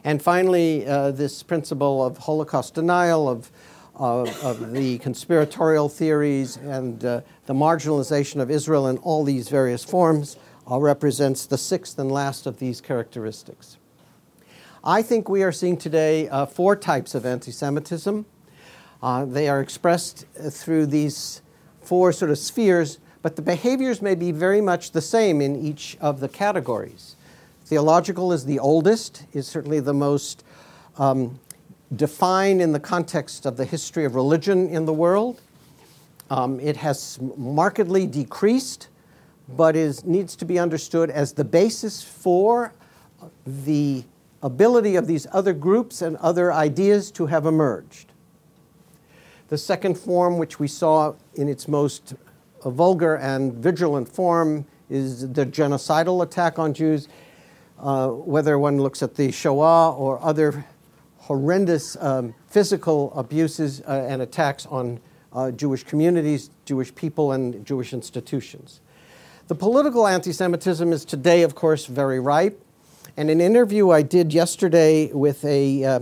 And 0.06 0.22
finally, 0.22 0.86
uh, 0.86 1.10
this 1.10 1.42
principle 1.42 2.04
of 2.06 2.16
Holocaust 2.16 2.74
denial, 2.74 3.28
of, 3.28 3.50
of 3.96 4.72
the 4.72 4.98
conspiratorial 4.98 5.88
theories, 5.88 6.58
and 6.58 7.04
uh, 7.04 7.22
the 7.46 7.54
marginalization 7.54 8.40
of 8.40 8.48
Israel 8.48 8.86
in 8.86 8.98
all 8.98 9.24
these 9.24 9.48
various 9.48 9.82
forms 9.82 10.36
uh, 10.70 10.78
represents 10.78 11.44
the 11.46 11.58
sixth 11.58 11.98
and 11.98 12.12
last 12.12 12.46
of 12.46 12.60
these 12.60 12.80
characteristics. 12.80 13.78
I 14.84 15.02
think 15.02 15.28
we 15.28 15.42
are 15.42 15.50
seeing 15.50 15.76
today 15.76 16.28
uh, 16.28 16.46
four 16.46 16.76
types 16.76 17.16
of 17.16 17.26
anti 17.26 17.50
Semitism. 17.50 18.26
Uh, 19.02 19.24
they 19.24 19.48
are 19.48 19.60
expressed 19.60 20.24
uh, 20.38 20.50
through 20.50 20.86
these 20.86 21.42
four 21.80 22.12
sort 22.12 22.30
of 22.30 22.38
spheres, 22.38 23.00
but 23.22 23.34
the 23.34 23.42
behaviors 23.42 24.00
may 24.00 24.14
be 24.14 24.30
very 24.30 24.60
much 24.60 24.92
the 24.92 25.02
same 25.02 25.40
in 25.40 25.56
each 25.56 25.96
of 26.00 26.20
the 26.20 26.28
categories. 26.28 27.15
Theological 27.66 28.32
is 28.32 28.44
the 28.44 28.60
oldest, 28.60 29.24
is 29.32 29.48
certainly 29.48 29.80
the 29.80 29.92
most 29.92 30.44
um, 30.98 31.40
defined 31.96 32.62
in 32.62 32.70
the 32.70 32.78
context 32.78 33.44
of 33.44 33.56
the 33.56 33.64
history 33.64 34.04
of 34.04 34.14
religion 34.14 34.68
in 34.68 34.84
the 34.84 34.92
world. 34.92 35.40
Um, 36.30 36.60
it 36.60 36.76
has 36.76 37.18
markedly 37.36 38.06
decreased, 38.06 38.86
but 39.48 39.74
is, 39.74 40.04
needs 40.04 40.36
to 40.36 40.44
be 40.44 40.60
understood 40.60 41.10
as 41.10 41.32
the 41.32 41.42
basis 41.42 42.04
for 42.04 42.72
the 43.44 44.04
ability 44.44 44.94
of 44.94 45.08
these 45.08 45.26
other 45.32 45.52
groups 45.52 46.02
and 46.02 46.16
other 46.18 46.52
ideas 46.52 47.10
to 47.10 47.26
have 47.26 47.46
emerged. 47.46 48.12
The 49.48 49.58
second 49.58 49.98
form, 49.98 50.38
which 50.38 50.60
we 50.60 50.68
saw 50.68 51.14
in 51.34 51.48
its 51.48 51.66
most 51.66 52.14
vulgar 52.64 53.16
and 53.16 53.54
vigilant 53.54 54.08
form, 54.08 54.66
is 54.88 55.32
the 55.32 55.44
genocidal 55.44 56.22
attack 56.22 56.60
on 56.60 56.72
Jews 56.72 57.08
uh, 57.78 58.08
whether 58.08 58.58
one 58.58 58.80
looks 58.80 59.02
at 59.02 59.14
the 59.14 59.30
Shoah 59.30 59.94
or 59.94 60.22
other 60.22 60.64
horrendous 61.18 61.96
um, 61.96 62.34
physical 62.46 63.12
abuses 63.14 63.82
uh, 63.82 64.06
and 64.08 64.22
attacks 64.22 64.64
on 64.66 65.00
uh, 65.32 65.50
Jewish 65.50 65.84
communities, 65.84 66.50
Jewish 66.64 66.94
people, 66.94 67.32
and 67.32 67.66
Jewish 67.66 67.92
institutions. 67.92 68.80
The 69.48 69.54
political 69.54 70.06
anti 70.06 70.32
Semitism 70.32 70.92
is 70.92 71.04
today, 71.04 71.42
of 71.42 71.54
course, 71.54 71.86
very 71.86 72.18
ripe. 72.20 72.60
And 73.16 73.30
an 73.30 73.40
interview 73.40 73.90
I 73.90 74.02
did 74.02 74.32
yesterday 74.32 75.12
with 75.12 75.44
a, 75.44 75.84
uh, 75.84 76.00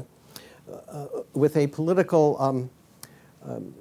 uh, 0.89 1.07
with 1.33 1.57
a 1.57 1.67
political 1.69 2.37
um, 2.41 2.71
um, 3.45 3.75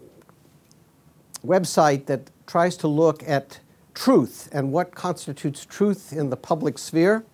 website 1.46 2.06
that 2.08 2.30
tries 2.46 2.78
to 2.78 2.88
look 2.88 3.24
at 3.28 3.60
truth 3.94 4.50
and 4.52 4.72
what 4.72 4.96
constitutes 4.96 5.66
truth 5.66 6.14
in 6.14 6.30
the 6.30 6.38
public 6.38 6.78
sphere 6.78 7.26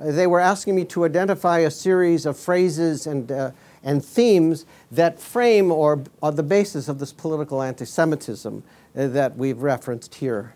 they 0.00 0.26
were 0.26 0.40
asking 0.40 0.76
me 0.76 0.84
to 0.86 1.04
identify 1.04 1.58
a 1.58 1.70
series 1.70 2.24
of 2.24 2.38
phrases 2.38 3.06
and, 3.06 3.30
uh, 3.32 3.50
and 3.82 4.04
themes 4.04 4.64
that 4.92 5.20
frame 5.20 5.72
or 5.72 6.04
are 6.22 6.32
the 6.32 6.42
basis 6.42 6.88
of 6.88 6.98
this 6.98 7.12
political 7.12 7.62
anti 7.62 7.84
Semitism 7.84 8.62
uh, 8.96 9.06
that 9.08 9.36
we've 9.36 9.60
referenced 9.60 10.16
here 10.16 10.54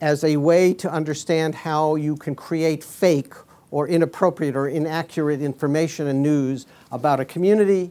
as 0.00 0.24
a 0.24 0.36
way 0.38 0.72
to 0.74 0.90
understand 0.90 1.54
how 1.54 1.94
you 1.94 2.16
can 2.16 2.34
create 2.34 2.82
fake 2.82 3.34
or 3.70 3.86
inappropriate 3.86 4.56
or 4.56 4.66
inaccurate 4.66 5.42
information 5.42 6.06
and 6.06 6.22
news 6.22 6.66
about 6.90 7.20
a 7.20 7.24
community, 7.24 7.90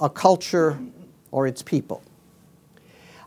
a 0.00 0.10
culture, 0.10 0.78
or 1.30 1.46
its 1.46 1.62
people. 1.62 2.02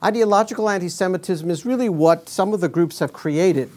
Ideological 0.04 0.70
anti 0.70 0.89
Semitism 0.89 1.50
is 1.50 1.66
really 1.66 1.89
what 1.89 2.30
some 2.30 2.54
of 2.54 2.60
the 2.60 2.70
groups 2.70 3.00
have 3.00 3.14
created, 3.14 3.72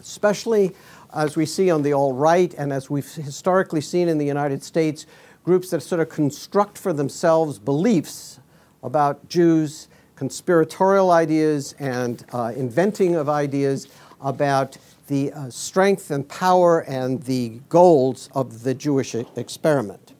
especially 0.00 0.74
as 1.16 1.34
we 1.34 1.46
see 1.46 1.70
on 1.70 1.82
the 1.82 1.92
alt 1.92 2.14
right 2.14 2.54
and 2.54 2.72
as 2.72 2.90
we've 2.90 3.10
historically 3.14 3.80
seen 3.80 4.08
in 4.08 4.18
the 4.18 4.26
United 4.26 4.62
States, 4.62 5.06
groups 5.44 5.70
that 5.70 5.82
sort 5.82 6.00
of 6.00 6.08
construct 6.08 6.76
for 6.76 6.92
themselves 6.92 7.58
beliefs 7.58 8.38
about 8.82 9.26
Jews, 9.28 9.88
conspiratorial 10.14 11.10
ideas, 11.10 11.74
and 11.78 12.24
uh, 12.32 12.52
inventing 12.54 13.16
of 13.16 13.28
ideas 13.28 13.88
about 14.20 14.76
the 15.06 15.32
uh, 15.32 15.48
strength 15.50 16.10
and 16.10 16.28
power 16.28 16.80
and 16.80 17.22
the 17.22 17.60
goals 17.68 18.28
of 18.34 18.62
the 18.62 18.74
Jewish 18.74 19.14
experiment. 19.14 20.12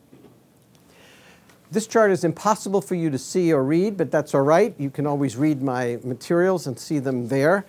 This 1.71 1.87
chart 1.87 2.13
is 2.13 2.23
impossible 2.23 2.81
for 2.81 2.95
you 2.95 3.11
to 3.11 3.19
see 3.19 3.53
or 3.53 3.65
read, 3.65 3.97
but 3.97 4.11
that's 4.11 4.35
all 4.35 4.43
right. 4.43 4.75
You 4.79 4.89
can 4.89 5.07
always 5.07 5.37
read 5.37 5.61
my 5.61 5.99
materials 6.05 6.67
and 6.67 6.79
see 6.79 7.01
them 7.01 7.29
there. 7.29 7.67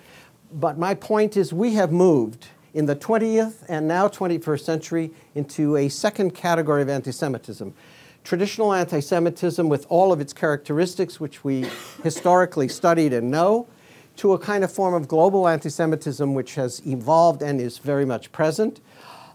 But 0.54 0.78
my 0.78 0.94
point 0.94 1.36
is, 1.36 1.52
we 1.52 1.74
have 1.74 1.92
moved 1.92 2.48
in 2.78 2.86
the 2.86 2.96
20th 2.96 3.64
and 3.68 3.88
now 3.88 4.08
21st 4.08 4.60
century 4.60 5.10
into 5.34 5.76
a 5.78 5.90
second 5.90 6.36
category 6.36 6.84
of 6.84 6.90
anti 6.90 7.12
Semitism. 7.12 7.74
Traditional 8.24 8.72
anti 8.72 9.00
Semitism, 9.00 9.68
with 9.68 9.88
all 9.90 10.14
of 10.14 10.22
its 10.22 10.32
characteristics, 10.32 11.20
which 11.20 11.44
we 11.44 11.66
historically 12.04 12.68
studied 12.68 13.14
and 13.14 13.32
know, 13.32 13.66
to 14.18 14.34
a 14.34 14.38
kind 14.38 14.64
of 14.64 14.72
form 14.72 14.94
of 14.94 15.08
global 15.08 15.48
anti 15.48 15.70
Semitism 15.70 16.36
which 16.36 16.54
has 16.54 16.86
evolved 16.86 17.42
and 17.42 17.60
is 17.60 17.80
very 17.80 18.06
much 18.06 18.32
present, 18.32 18.80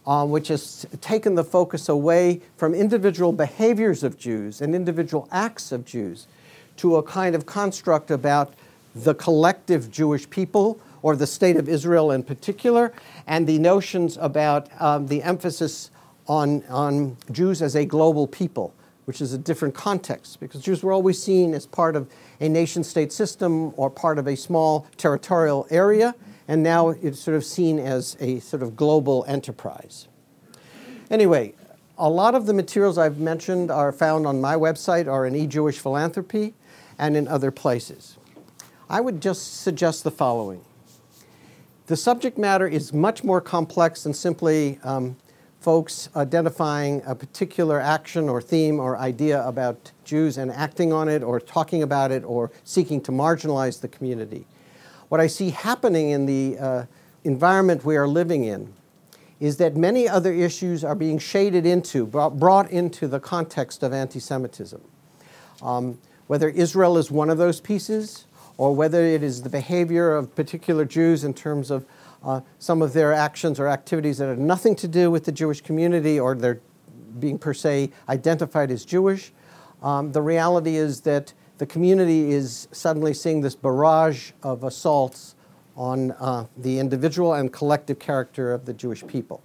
uh, 0.06 0.24
which 0.24 0.46
has 0.46 0.86
taken 1.00 1.34
the 1.34 1.42
focus 1.42 1.88
away 1.88 2.42
from 2.56 2.74
individual 2.74 3.32
behaviors 3.32 4.04
of 4.04 4.16
Jews 4.16 4.60
and 4.60 4.72
individual 4.72 5.26
acts 5.32 5.72
of 5.72 5.84
Jews 5.84 6.28
to 6.76 6.94
a 6.94 7.02
kind 7.02 7.34
of 7.34 7.44
construct 7.44 8.08
about 8.12 8.54
the 8.94 9.16
collective 9.16 9.90
Jewish 9.90 10.30
people 10.30 10.80
or 11.02 11.16
the 11.16 11.26
state 11.26 11.56
of 11.56 11.68
Israel 11.68 12.12
in 12.12 12.22
particular, 12.22 12.92
and 13.26 13.46
the 13.46 13.58
notions 13.58 14.16
about 14.20 14.68
um, 14.80 15.06
the 15.08 15.22
emphasis 15.22 15.90
on, 16.28 16.62
on 16.68 17.16
Jews 17.30 17.60
as 17.60 17.74
a 17.74 17.84
global 17.84 18.26
people, 18.26 18.72
which 19.04 19.20
is 19.20 19.32
a 19.32 19.38
different 19.38 19.74
context, 19.74 20.38
because 20.40 20.62
Jews 20.62 20.82
were 20.82 20.92
always 20.92 21.20
seen 21.20 21.54
as 21.54 21.66
part 21.66 21.96
of 21.96 22.08
a 22.40 22.48
nation 22.48 22.84
state 22.84 23.12
system 23.12 23.72
or 23.76 23.90
part 23.90 24.18
of 24.18 24.28
a 24.28 24.36
small 24.36 24.86
territorial 24.96 25.66
area, 25.70 26.14
and 26.48 26.62
now 26.62 26.90
it's 26.90 27.20
sort 27.20 27.36
of 27.36 27.44
seen 27.44 27.78
as 27.78 28.16
a 28.20 28.38
sort 28.40 28.62
of 28.62 28.76
global 28.76 29.24
enterprise. 29.26 30.08
Anyway, 31.10 31.54
a 31.98 32.08
lot 32.08 32.34
of 32.34 32.46
the 32.46 32.54
materials 32.54 32.96
I've 32.96 33.18
mentioned 33.18 33.70
are 33.70 33.92
found 33.92 34.26
on 34.26 34.40
my 34.40 34.54
website 34.54 35.06
or 35.06 35.26
in 35.26 35.34
eJewish 35.34 35.78
Philanthropy 35.78 36.54
and 36.98 37.16
in 37.16 37.28
other 37.28 37.50
places. 37.50 38.16
I 38.88 39.00
would 39.00 39.20
just 39.20 39.62
suggest 39.62 40.04
the 40.04 40.10
following. 40.10 40.64
The 41.86 41.96
subject 41.96 42.38
matter 42.38 42.68
is 42.68 42.92
much 42.92 43.24
more 43.24 43.40
complex 43.40 44.04
than 44.04 44.14
simply 44.14 44.78
um, 44.84 45.16
folks 45.60 46.08
identifying 46.14 47.02
a 47.04 47.14
particular 47.14 47.80
action 47.80 48.28
or 48.28 48.40
theme 48.40 48.78
or 48.78 48.96
idea 48.96 49.46
about 49.46 49.90
Jews 50.04 50.38
and 50.38 50.52
acting 50.52 50.92
on 50.92 51.08
it 51.08 51.24
or 51.24 51.40
talking 51.40 51.82
about 51.82 52.12
it 52.12 52.22
or 52.24 52.52
seeking 52.62 53.00
to 53.02 53.12
marginalize 53.12 53.80
the 53.80 53.88
community. 53.88 54.46
What 55.08 55.20
I 55.20 55.26
see 55.26 55.50
happening 55.50 56.10
in 56.10 56.26
the 56.26 56.58
uh, 56.58 56.84
environment 57.24 57.84
we 57.84 57.96
are 57.96 58.08
living 58.08 58.44
in 58.44 58.72
is 59.40 59.56
that 59.56 59.76
many 59.76 60.08
other 60.08 60.32
issues 60.32 60.84
are 60.84 60.94
being 60.94 61.18
shaded 61.18 61.66
into, 61.66 62.06
brought 62.06 62.70
into 62.70 63.08
the 63.08 63.18
context 63.18 63.82
of 63.82 63.92
anti 63.92 64.20
Semitism. 64.20 64.80
Um, 65.60 65.98
whether 66.28 66.48
Israel 66.48 66.96
is 66.96 67.10
one 67.10 67.28
of 67.28 67.38
those 67.38 67.60
pieces, 67.60 68.24
or 68.62 68.72
whether 68.72 69.02
it 69.02 69.24
is 69.24 69.42
the 69.42 69.48
behavior 69.48 70.14
of 70.14 70.32
particular 70.36 70.84
Jews 70.84 71.24
in 71.24 71.34
terms 71.34 71.68
of 71.68 71.84
uh, 72.22 72.42
some 72.60 72.80
of 72.80 72.92
their 72.92 73.12
actions 73.12 73.58
or 73.58 73.66
activities 73.66 74.18
that 74.18 74.28
have 74.28 74.38
nothing 74.38 74.76
to 74.76 74.86
do 74.86 75.10
with 75.10 75.24
the 75.24 75.32
Jewish 75.32 75.60
community 75.60 76.20
or 76.20 76.36
they're 76.36 76.60
being 77.18 77.40
per 77.40 77.54
se 77.54 77.90
identified 78.08 78.70
as 78.70 78.84
Jewish. 78.84 79.32
Um, 79.82 80.12
the 80.12 80.22
reality 80.22 80.76
is 80.76 81.00
that 81.00 81.32
the 81.58 81.66
community 81.66 82.30
is 82.30 82.68
suddenly 82.70 83.14
seeing 83.14 83.40
this 83.40 83.56
barrage 83.56 84.30
of 84.44 84.62
assaults 84.62 85.34
on 85.76 86.12
uh, 86.12 86.46
the 86.56 86.78
individual 86.78 87.34
and 87.34 87.52
collective 87.52 87.98
character 87.98 88.54
of 88.54 88.64
the 88.64 88.72
Jewish 88.72 89.04
people. 89.08 89.42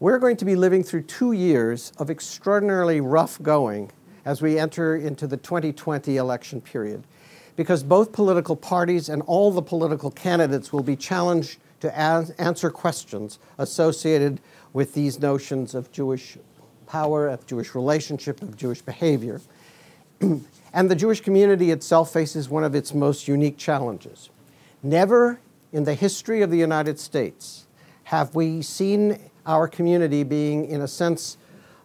We're 0.00 0.18
going 0.18 0.38
to 0.38 0.46
be 0.46 0.56
living 0.56 0.82
through 0.82 1.02
two 1.02 1.32
years 1.32 1.92
of 1.98 2.08
extraordinarily 2.08 3.02
rough 3.02 3.38
going 3.42 3.92
as 4.24 4.40
we 4.40 4.58
enter 4.58 4.96
into 4.96 5.26
the 5.26 5.36
2020 5.36 6.16
election 6.16 6.62
period, 6.62 7.04
because 7.58 7.82
both 7.82 8.12
political 8.12 8.54
parties 8.54 9.08
and 9.08 9.20
all 9.22 9.50
the 9.50 9.60
political 9.60 10.12
candidates 10.12 10.72
will 10.72 10.84
be 10.84 10.94
challenged 10.94 11.58
to 11.80 11.98
answer 11.98 12.70
questions 12.70 13.40
associated 13.58 14.40
with 14.72 14.94
these 14.94 15.18
notions 15.18 15.74
of 15.74 15.90
Jewish 15.90 16.38
power, 16.86 17.26
of 17.26 17.44
Jewish 17.46 17.74
relationship, 17.74 18.42
of 18.42 18.56
Jewish 18.56 18.80
behavior. 18.80 19.40
and 20.20 20.88
the 20.88 20.94
Jewish 20.94 21.20
community 21.20 21.72
itself 21.72 22.12
faces 22.12 22.48
one 22.48 22.62
of 22.62 22.76
its 22.76 22.94
most 22.94 23.26
unique 23.26 23.58
challenges. 23.58 24.30
Never 24.80 25.40
in 25.72 25.82
the 25.82 25.94
history 25.94 26.42
of 26.42 26.52
the 26.52 26.58
United 26.58 27.00
States 27.00 27.66
have 28.04 28.36
we 28.36 28.62
seen 28.62 29.18
our 29.46 29.66
community 29.66 30.22
being, 30.22 30.64
in 30.66 30.80
a 30.80 30.88
sense, 30.88 31.36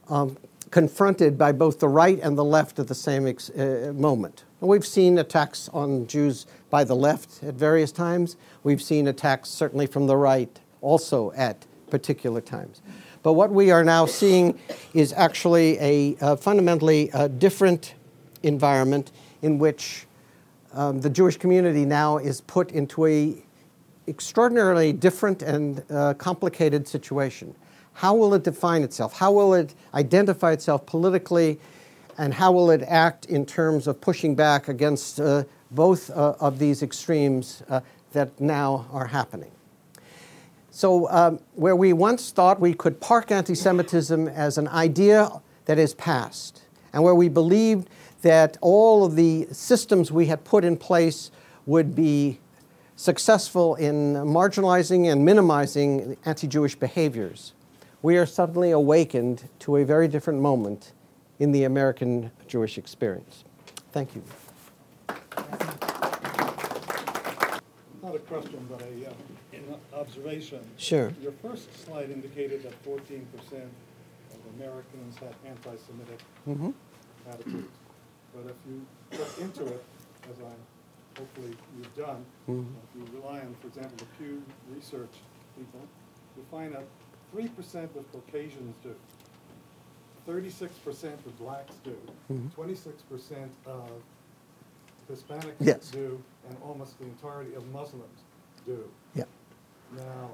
um, 0.08 0.38
confronted 0.74 1.38
by 1.38 1.52
both 1.52 1.78
the 1.78 1.88
right 1.88 2.20
and 2.24 2.36
the 2.36 2.44
left 2.44 2.80
at 2.80 2.88
the 2.88 2.96
same 2.96 3.28
ex- 3.28 3.52
uh, 3.52 3.94
moment. 3.96 4.44
We've 4.60 4.84
seen 4.84 5.20
attacks 5.20 5.70
on 5.72 6.08
Jews 6.08 6.48
by 6.72 6.84
the 6.84 6.96
left 6.96 7.44
at 7.44 7.54
various 7.54 7.92
times. 7.92 8.38
We've 8.64 8.82
seen 8.82 9.08
attacks 9.08 9.50
certainly 9.50 9.86
from 9.86 10.08
the 10.08 10.18
right 10.18 10.60
also 10.82 11.32
at 11.34 11.68
particular 11.92 12.42
times. 12.42 12.82
But 13.22 13.34
what 13.34 13.52
we 13.52 13.70
are 13.70 13.84
now 13.84 14.08
seeing 14.08 14.60
is 14.96 15.14
actually 15.14 15.78
a, 15.78 16.18
a 16.22 16.38
fundamentally 16.38 17.12
uh, 17.12 17.28
different 17.28 17.94
environment 18.42 19.12
in 19.44 19.60
which 19.60 20.08
um, 20.74 21.02
the 21.02 21.10
Jewish 21.10 21.38
community 21.38 21.86
now 21.86 22.18
is 22.18 22.42
put 22.42 22.72
into 22.72 23.06
a 23.06 23.38
extraordinarily 24.08 24.92
different 24.92 25.44
and 25.44 25.84
uh, 25.92 26.16
complicated 26.16 26.88
situation. 26.88 27.54
How 27.94 28.16
will 28.16 28.34
it 28.34 28.44
define 28.44 28.84
itself? 28.84 29.14
How 29.14 29.32
will 29.32 29.54
it 29.54 29.74
identify 29.94 30.52
itself 30.52 30.86
politically? 30.86 31.60
And 32.18 32.34
how 32.34 32.52
will 32.52 32.70
it 32.70 32.84
act 32.84 33.26
in 33.26 33.46
terms 33.46 33.88
of 33.88 34.00
pushing 34.00 34.36
back 34.36 34.68
against 34.68 35.20
uh, 35.20 35.44
both 35.72 36.10
uh, 36.10 36.36
of 36.40 36.60
these 36.60 36.84
extremes 36.84 37.64
uh, 37.70 37.82
that 38.12 38.40
now 38.40 38.88
are 38.92 39.08
happening? 39.08 39.52
So, 40.76 41.08
um, 41.10 41.40
where 41.54 41.76
we 41.76 41.94
once 41.94 42.32
thought 42.32 42.60
we 42.60 42.74
could 42.74 43.00
park 43.00 43.32
anti 43.32 43.54
Semitism 43.54 44.28
as 44.28 44.58
an 44.58 44.68
idea 44.68 45.30
that 45.66 45.78
is 45.78 45.94
past, 45.94 46.64
and 46.92 47.04
where 47.04 47.14
we 47.14 47.30
believed 47.30 47.88
that 48.24 48.58
all 48.60 49.06
of 49.06 49.16
the 49.16 49.48
systems 49.52 50.12
we 50.12 50.26
had 50.26 50.44
put 50.44 50.66
in 50.66 50.76
place 50.76 51.30
would 51.68 51.94
be 51.94 52.40
successful 52.96 53.76
in 53.76 54.14
marginalizing 54.16 55.12
and 55.12 55.24
minimizing 55.24 56.18
anti 56.26 56.48
Jewish 56.48 56.76
behaviors, 56.76 57.54
we 58.04 58.18
are 58.18 58.26
suddenly 58.28 58.70
awakened 58.72 59.50
to 59.60 59.78
a 59.78 59.86
very 59.86 60.08
different 60.08 60.40
moment 60.42 60.92
in 61.40 61.52
the 61.52 61.64
American 61.64 62.30
Jewish 62.48 62.78
experience. 62.78 63.44
Thank 63.92 64.14
you. 64.16 64.24
Not 68.04 68.16
a 68.16 68.20
question, 68.20 68.68
but 68.70 68.82
a 68.82 69.10
uh, 69.10 69.14
an 69.54 69.76
observation. 69.94 70.60
Sure. 70.78 71.14
Your 71.22 71.32
first 71.42 71.70
slide 71.86 72.10
indicated 72.12 72.64
that 72.64 72.74
14% 72.84 73.22
of 73.54 74.60
Americans 74.60 75.18
have 75.20 75.34
anti-Semitic 75.48 76.20
Mm-hmm. 76.48 76.72
attitudes. 77.30 77.72
But 78.36 78.50
if 78.52 78.56
you 78.68 78.86
look 79.18 79.38
into 79.40 79.66
it, 79.74 79.84
as 80.30 80.36
I 80.44 81.20
hopefully 81.20 81.56
you've 81.78 81.96
done, 81.96 82.26
Mhm. 82.50 82.66
if 82.84 82.90
you 83.14 83.20
rely 83.22 83.40
on, 83.40 83.56
for 83.62 83.68
example, 83.68 83.96
the 83.98 84.06
Pew 84.18 84.44
Research 84.76 85.16
people, 85.56 85.80
you 86.36 86.44
find 86.52 86.74
that 86.74 86.84
three 87.34 87.48
percent 87.50 87.92
of 87.98 88.10
Caucasians 88.12 88.76
do, 88.84 88.96
thirty-six 90.26 90.74
percent 90.78 91.20
of 91.26 91.38
blacks 91.40 91.76
do, 91.84 91.98
Mhm. 92.32 92.54
twenty-six 92.54 93.02
percent 93.04 93.52
of 93.66 93.90
Hispanics 95.12 95.56
Yes. 95.60 95.90
do, 95.92 96.22
and 96.48 96.58
almost 96.64 96.98
the 97.00 97.06
entirety 97.06 97.54
of 97.56 97.68
Muslims 97.74 98.20
do. 98.66 98.90
Yeah. 99.16 99.26
Now, 99.98 100.32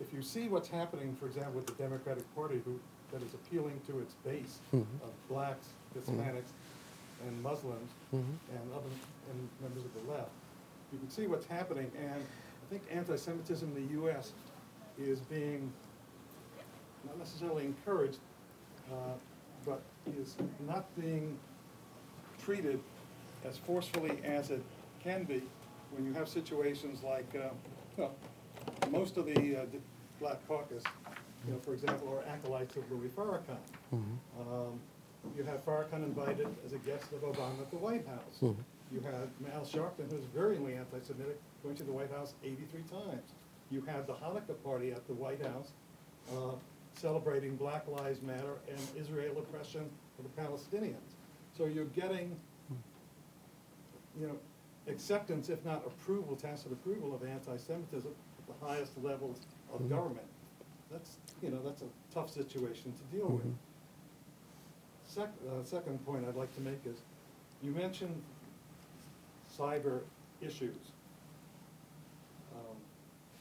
if 0.00 0.12
you 0.12 0.22
see 0.22 0.48
what's 0.48 0.68
happening, 0.68 1.16
for 1.18 1.26
example, 1.26 1.54
with 1.54 1.66
the 1.66 1.72
Democratic 1.74 2.22
Party, 2.36 2.60
who, 2.64 2.78
that 3.12 3.22
is 3.22 3.34
appealing 3.34 3.80
to 3.88 3.98
its 4.00 4.14
base 4.24 4.58
Mhm. 4.72 4.82
of 5.02 5.28
blacks, 5.28 5.68
Hispanics, 5.98 6.52
and 7.26 7.42
Muslims, 7.42 7.90
and 8.12 8.72
other, 8.74 8.90
and 9.30 9.48
members 9.60 9.84
of 9.84 9.92
the 9.94 10.12
left, 10.12 10.30
you 10.92 10.98
can 10.98 11.10
see 11.10 11.26
what's 11.26 11.46
happening, 11.46 11.90
and 11.98 12.22
I 12.22 12.66
think 12.70 12.82
anti-Semitism 12.92 13.74
in 13.76 13.88
the 13.88 13.94
US 14.02 14.32
is 14.98 15.20
being, 15.20 15.72
not 17.04 17.18
necessarily 17.18 17.64
encouraged, 17.64 18.18
uh, 18.92 18.94
but 19.64 19.82
is 20.18 20.36
not 20.66 20.84
being 21.00 21.38
treated 22.42 22.80
as 23.44 23.58
forcefully 23.58 24.20
as 24.24 24.50
it 24.50 24.62
can 25.02 25.24
be 25.24 25.42
when 25.92 26.04
you 26.04 26.12
have 26.12 26.28
situations 26.28 27.02
like, 27.02 27.26
uh, 27.36 27.48
well, 27.96 28.14
most 28.90 29.16
of 29.16 29.26
the 29.26 29.32
uh, 29.56 29.64
d- 29.66 29.78
Black 30.20 30.46
Caucus, 30.48 30.82
you 31.46 31.52
know, 31.52 31.58
for 31.60 31.74
example, 31.74 32.08
are 32.08 32.28
acolytes 32.32 32.76
of 32.76 32.90
Louis 32.90 33.08
Farrakhan. 33.08 33.58
Um, 33.92 34.80
You 35.36 35.42
had 35.42 35.64
Farrakhan 35.66 36.04
invited 36.04 36.46
as 36.64 36.72
a 36.72 36.78
guest 36.78 37.10
of 37.12 37.22
Obama 37.22 37.60
at 37.60 37.70
the 37.72 37.76
White 37.78 38.06
House. 38.06 38.38
Mhm. 38.40 38.56
You 38.92 39.00
had 39.00 39.28
Al 39.52 39.62
Sharpton, 39.64 40.08
who's 40.10 40.24
vehemently 40.32 40.74
anti-Semitic, 40.74 41.40
going 41.64 41.74
to 41.74 41.82
the 41.82 41.90
White 41.92 42.10
House 42.12 42.34
83 42.44 42.82
times. 42.82 43.32
You 43.70 43.82
had 43.82 44.06
the 44.06 44.14
Hanukkah 44.14 44.62
party 44.64 44.92
at 44.92 45.06
the 45.06 45.14
White 45.14 45.42
House 45.42 45.72
uh, 46.32 46.54
celebrating 46.94 47.56
Black 47.56 47.86
Lives 47.88 48.22
Matter 48.22 48.58
and 48.68 48.80
Israel 48.98 49.38
oppression 49.38 49.90
of 50.18 50.24
the 50.24 50.42
Palestinians. 50.42 51.14
So 51.56 51.66
you're 51.66 51.84
getting, 51.86 52.36
you 54.20 54.28
know, 54.28 54.36
acceptance, 54.88 55.48
if 55.48 55.64
not 55.64 55.84
approval, 55.86 56.36
tacit 56.36 56.72
approval 56.72 57.14
of 57.14 57.24
anti-Semitism 57.24 58.12
at 58.38 58.46
the 58.46 58.66
highest 58.66 58.92
levels 59.02 59.40
of 59.74 59.88
government. 59.90 60.26
That's, 60.90 61.16
you 61.42 61.50
know, 61.50 61.60
that's 61.64 61.82
a 61.82 61.88
tough 62.14 62.30
situation 62.30 62.92
to 62.92 63.16
deal 63.16 63.26
with. 63.26 63.52
Sec, 65.06 65.28
uh, 65.48 65.62
second 65.64 66.04
point 66.06 66.24
I'd 66.28 66.36
like 66.36 66.54
to 66.54 66.60
make 66.60 66.80
is, 66.84 66.98
you 67.62 67.72
mentioned 67.72 68.22
cyber 69.58 70.00
issues. 70.40 70.76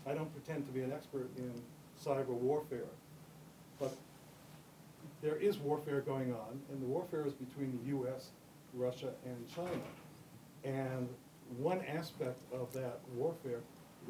I 0.05 0.13
don't 0.13 0.31
pretend 0.33 0.65
to 0.67 0.71
be 0.71 0.81
an 0.81 0.91
expert 0.91 1.29
in 1.37 1.51
cyber 2.03 2.27
warfare, 2.27 2.87
but 3.79 3.95
there 5.21 5.35
is 5.37 5.57
warfare 5.57 6.01
going 6.01 6.33
on, 6.33 6.59
and 6.71 6.81
the 6.81 6.85
warfare 6.85 7.25
is 7.25 7.33
between 7.33 7.79
the 7.83 7.97
US, 7.97 8.29
Russia, 8.73 9.11
and 9.25 9.35
China. 9.55 9.81
And 10.63 11.07
one 11.57 11.81
aspect 11.85 12.39
of 12.53 12.71
that 12.73 12.99
warfare 13.15 13.61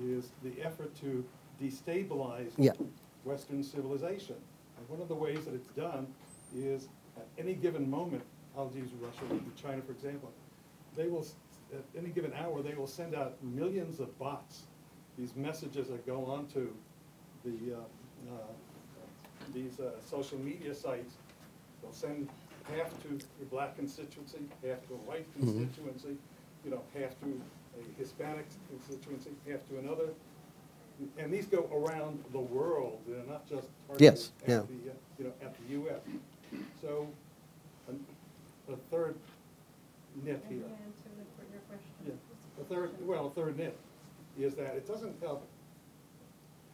is 0.02 0.30
the 0.44 0.62
effort 0.62 0.94
to 1.02 1.24
destabilize 1.62 2.52
Yeah. 2.58 2.74
Western 3.24 3.64
civilization. 3.64 4.36
And 4.78 4.90
one 4.90 5.02
of 5.02 5.08
the 5.08 5.16
ways 5.16 5.46
that 5.46 5.54
it's 5.54 5.70
done 5.70 6.08
is 6.56 6.88
at 7.18 7.26
any 7.38 7.54
given 7.54 7.90
moment, 7.90 8.24
I'll 8.58 8.72
use 8.76 8.90
Russia 9.02 9.24
and 9.30 9.56
China 9.56 9.82
for 9.82 9.92
example, 9.94 10.32
they 10.96 11.08
will, 11.08 11.22
s- 11.22 11.36
at 11.74 11.84
any 11.98 12.10
given 12.10 12.34
hour, 12.34 12.62
they 12.62 12.74
will 12.76 12.88
send 12.88 13.16
out 13.16 13.42
millions 13.44 14.00
of 14.00 14.18
bots, 14.20 14.64
these 15.18 15.36
messages 15.36 15.88
that 15.88 16.06
go 16.06 16.26
onto 16.26 16.70
the, 17.44 17.76
uh, 17.76 17.78
uh, 18.34 18.38
these 19.54 19.80
uh, 19.80 19.92
social 20.10 20.38
media 20.40 20.74
sites. 20.74 21.16
They'll 21.82 21.94
send 21.94 22.30
half 22.76 22.90
to 23.04 23.10
your 23.10 23.48
black 23.52 23.76
constituency, 23.78 24.40
half 24.66 24.86
to 24.88 24.94
a 24.94 24.98
white 24.98 25.26
constituency, 25.34 26.18
you 26.64 26.72
know, 26.72 26.82
half 27.00 27.12
to 27.22 27.42
a 27.80 28.00
Hispanic 28.00 28.46
constituency, 28.70 29.30
half 29.50 29.66
to 29.70 29.78
another. 29.80 30.10
And 31.18 31.32
these 31.32 31.46
go 31.46 31.70
around 31.74 32.24
the 32.32 32.40
world, 32.40 33.02
they're 33.08 33.26
not 33.28 33.48
just 33.48 33.68
Yes, 34.00 34.32
targeted 34.40 34.48
yeah. 34.48 34.56
at 34.60 34.68
the, 34.68 34.90
uh, 34.92 34.94
you 35.20 35.26
know, 35.26 35.34
at 35.42 35.56
the 35.58 35.74
US. 35.82 36.02
So, 36.82 37.08
an- 37.88 38.06
a 38.72 38.76
third 38.90 39.16
nit 40.24 40.42
Can 40.48 40.58
you 40.58 40.64
here. 40.64 40.72
answer 40.72 41.10
the- 41.18 41.54
your 41.54 41.62
question? 41.68 41.92
Yeah, 42.08 42.62
a 42.62 42.66
third, 42.66 43.06
well, 43.06 43.28
a 43.28 43.30
third 43.32 43.58
nit 43.58 43.78
is 44.40 44.56
that 44.56 44.76
it 44.76 44.88
doesn't 44.88 45.16
help 45.22 45.48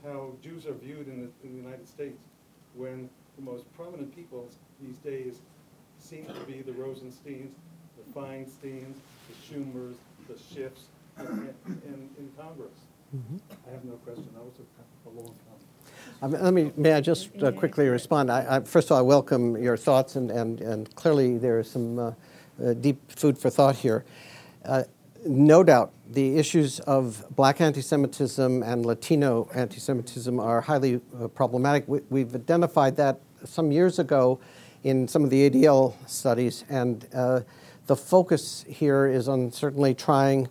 how 0.04 0.32
Jews 0.42 0.66
are 0.66 0.74
viewed 0.74 1.08
in 1.08 1.22
the, 1.22 1.48
in 1.48 1.56
the 1.56 1.62
United 1.62 1.88
States 1.88 2.20
when 2.76 3.10
the 3.38 3.44
most 3.44 3.72
prominent 3.76 4.16
people 4.16 4.50
these 4.82 4.98
days 4.98 5.36
seem 6.00 6.26
to 6.26 6.46
be 6.46 6.62
the 6.62 6.72
Rosensteins, 6.72 7.52
the 7.98 8.20
Feinsteins, 8.20 8.96
the 9.28 9.36
Schumers, 9.46 9.94
the 10.28 10.34
Schiffs, 10.34 10.86
in, 11.20 11.54
in, 11.86 12.10
in 12.18 12.32
Congress. 12.40 12.72
I 13.68 13.72
have 13.72 13.84
no 13.84 13.94
question, 14.06 14.26
that 14.34 14.44
was 14.44 14.54
a, 14.60 15.10
a 15.10 15.12
long 15.12 15.26
comment. 15.26 15.62
Um, 16.22 16.32
Let 16.32 16.54
me, 16.54 16.72
may 16.78 16.94
I 16.94 17.02
just 17.02 17.30
uh, 17.44 17.52
quickly 17.52 17.88
respond? 17.90 18.32
I, 18.32 18.58
I, 18.58 18.60
first 18.62 18.88
of 18.88 18.94
all, 18.94 19.00
I 19.00 19.02
welcome 19.02 19.62
your 19.62 19.76
thoughts, 19.76 20.16
and, 20.16 20.32
and, 20.32 20.62
and 20.62 20.96
clearly 20.96 21.38
there 21.38 21.60
is 21.60 21.70
some 21.70 22.00
uh, 22.00 22.12
uh, 22.64 22.74
deep 22.74 23.12
food 23.12 23.38
for 23.38 23.50
thought 23.50 23.76
here. 23.76 24.06
No 25.26 25.64
doubt, 25.64 25.94
the 26.10 26.38
issues 26.38 26.80
of 26.80 27.24
black 27.36 27.62
anti 27.62 27.82
Semitism 27.82 28.64
and 28.64 28.86
Latino 28.86 29.48
anti 29.54 29.80
Semitism 29.80 30.40
are 30.40 30.62
highly 30.62 31.00
uh, 31.20 31.28
problematic. 31.28 31.84
We, 31.88 32.22
have 32.22 32.34
identified 32.34 32.96
that 32.96 33.20
some 33.46 33.72
years 33.72 34.00
ago 34.00 34.40
in 34.84 35.08
some 35.08 35.24
of 35.24 35.30
the 35.30 35.48
ADL 35.48 35.94
studies, 36.10 36.66
and 36.70 37.08
uh, 37.14 37.42
the 37.86 37.96
focus 37.96 38.66
here 38.68 39.06
is 39.06 39.28
on 39.28 39.52
certainly 39.52 39.94
trying 39.94 40.50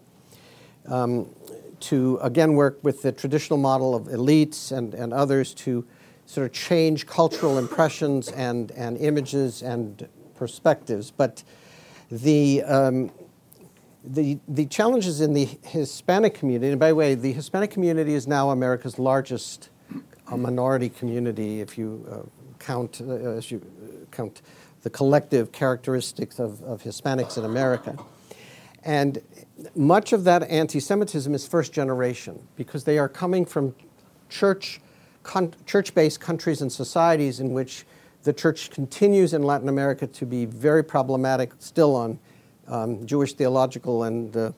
um, 0.87 1.29
to 1.81 2.21
again 2.23 2.55
work 2.55 2.79
with 2.85 3.03
the 3.03 3.11
traditional 3.11 3.59
model 3.59 3.97
of 3.97 4.05
elites 4.05 4.71
and, 4.71 4.95
and 4.95 5.13
others 5.13 5.53
to 5.55 5.85
sort 6.27 6.47
of 6.47 6.53
change 6.53 7.09
cultural 7.09 7.59
impressions 7.59 8.29
and, 8.29 8.71
and 8.73 8.99
images 8.99 9.63
and 9.63 10.09
perspectives. 10.37 11.11
But 11.11 11.43
the, 12.09 12.63
um, 12.63 13.11
the, 14.05 14.39
the 14.49 14.67
challenges 14.67 15.21
in 15.21 15.35
the 15.35 15.49
Hispanic 15.63 16.35
community, 16.35 16.71
and 16.71 16.81
by 16.81 16.89
the 16.89 16.95
way, 16.95 17.15
the 17.15 17.33
Hispanic 17.33 17.71
community 17.71 18.15
is 18.15 18.27
now 18.27 18.51
America's 18.51 18.99
largest 18.99 19.71
uh, 20.29 20.37
minority 20.37 20.89
community 20.89 21.61
if 21.61 21.77
you 21.77 22.07
uh, 22.11 22.19
count, 22.59 23.01
uh, 23.01 23.13
as 23.13 23.51
you 23.51 23.61
count 24.11 24.43
the 24.83 24.91
collective 24.91 25.53
characteristics 25.53 26.39
of, 26.39 26.63
of 26.63 26.83
Hispanics 26.83 27.37
in 27.37 27.45
America. 27.45 27.97
And 28.83 29.21
much 29.75 30.15
of 30.15 30.25
that 30.25 30.45
anti 30.45 30.81
Semitism 30.81 31.35
is 31.35 31.47
first 31.47 31.73
generation 31.73 32.41
because 32.57 32.85
they 32.85 32.99
are 32.99 33.09
coming 33.09 33.45
from 33.45 33.75
church, 34.31 34.81
con- 35.23 35.55
church-based 35.67 36.21
countries 36.21 36.63
and 36.63 36.73
societies 36.73 37.41
in 37.41 37.53
which 37.53 37.85
the 38.23 38.33
church 38.33 38.71
continues 38.71 39.35
in 39.35 39.43
Latin 39.43 39.69
America 39.69 40.07
to 40.07 40.25
be 40.25 40.47
very 40.47 40.83
problematic 40.83 41.53
still 41.59 41.95
on 41.95 42.19
um, 42.71 43.07
Jewish 43.07 43.35
theological 43.35 44.05
and 44.05 44.37
uh, 44.37 44.53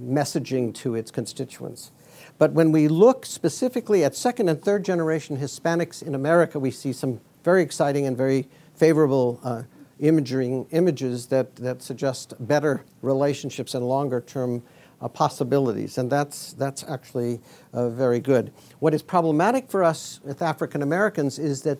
messaging 0.00 0.72
to 0.74 0.94
its 0.94 1.10
constituents. 1.10 1.90
But 2.38 2.52
when 2.52 2.72
we 2.72 2.88
look 2.88 3.26
specifically 3.26 4.04
at 4.04 4.14
second 4.14 4.48
and 4.48 4.60
third 4.60 4.84
generation 4.84 5.36
Hispanics 5.36 6.02
in 6.02 6.14
America, 6.14 6.58
we 6.58 6.70
see 6.70 6.92
some 6.92 7.20
very 7.42 7.62
exciting 7.62 8.06
and 8.06 8.16
very 8.16 8.48
favorable 8.74 9.40
uh, 9.44 9.62
imaging, 10.00 10.66
images 10.70 11.26
that, 11.26 11.54
that 11.56 11.82
suggest 11.82 12.34
better 12.40 12.84
relationships 13.02 13.74
and 13.74 13.86
longer 13.86 14.20
term 14.20 14.62
uh, 15.00 15.08
possibilities. 15.08 15.98
And 15.98 16.10
that's, 16.10 16.52
that's 16.54 16.84
actually 16.84 17.40
uh, 17.72 17.90
very 17.90 18.20
good. 18.20 18.52
What 18.78 18.94
is 18.94 19.02
problematic 19.02 19.70
for 19.70 19.84
us 19.84 20.20
with 20.24 20.42
African 20.42 20.82
Americans 20.82 21.38
is 21.38 21.62
that 21.62 21.78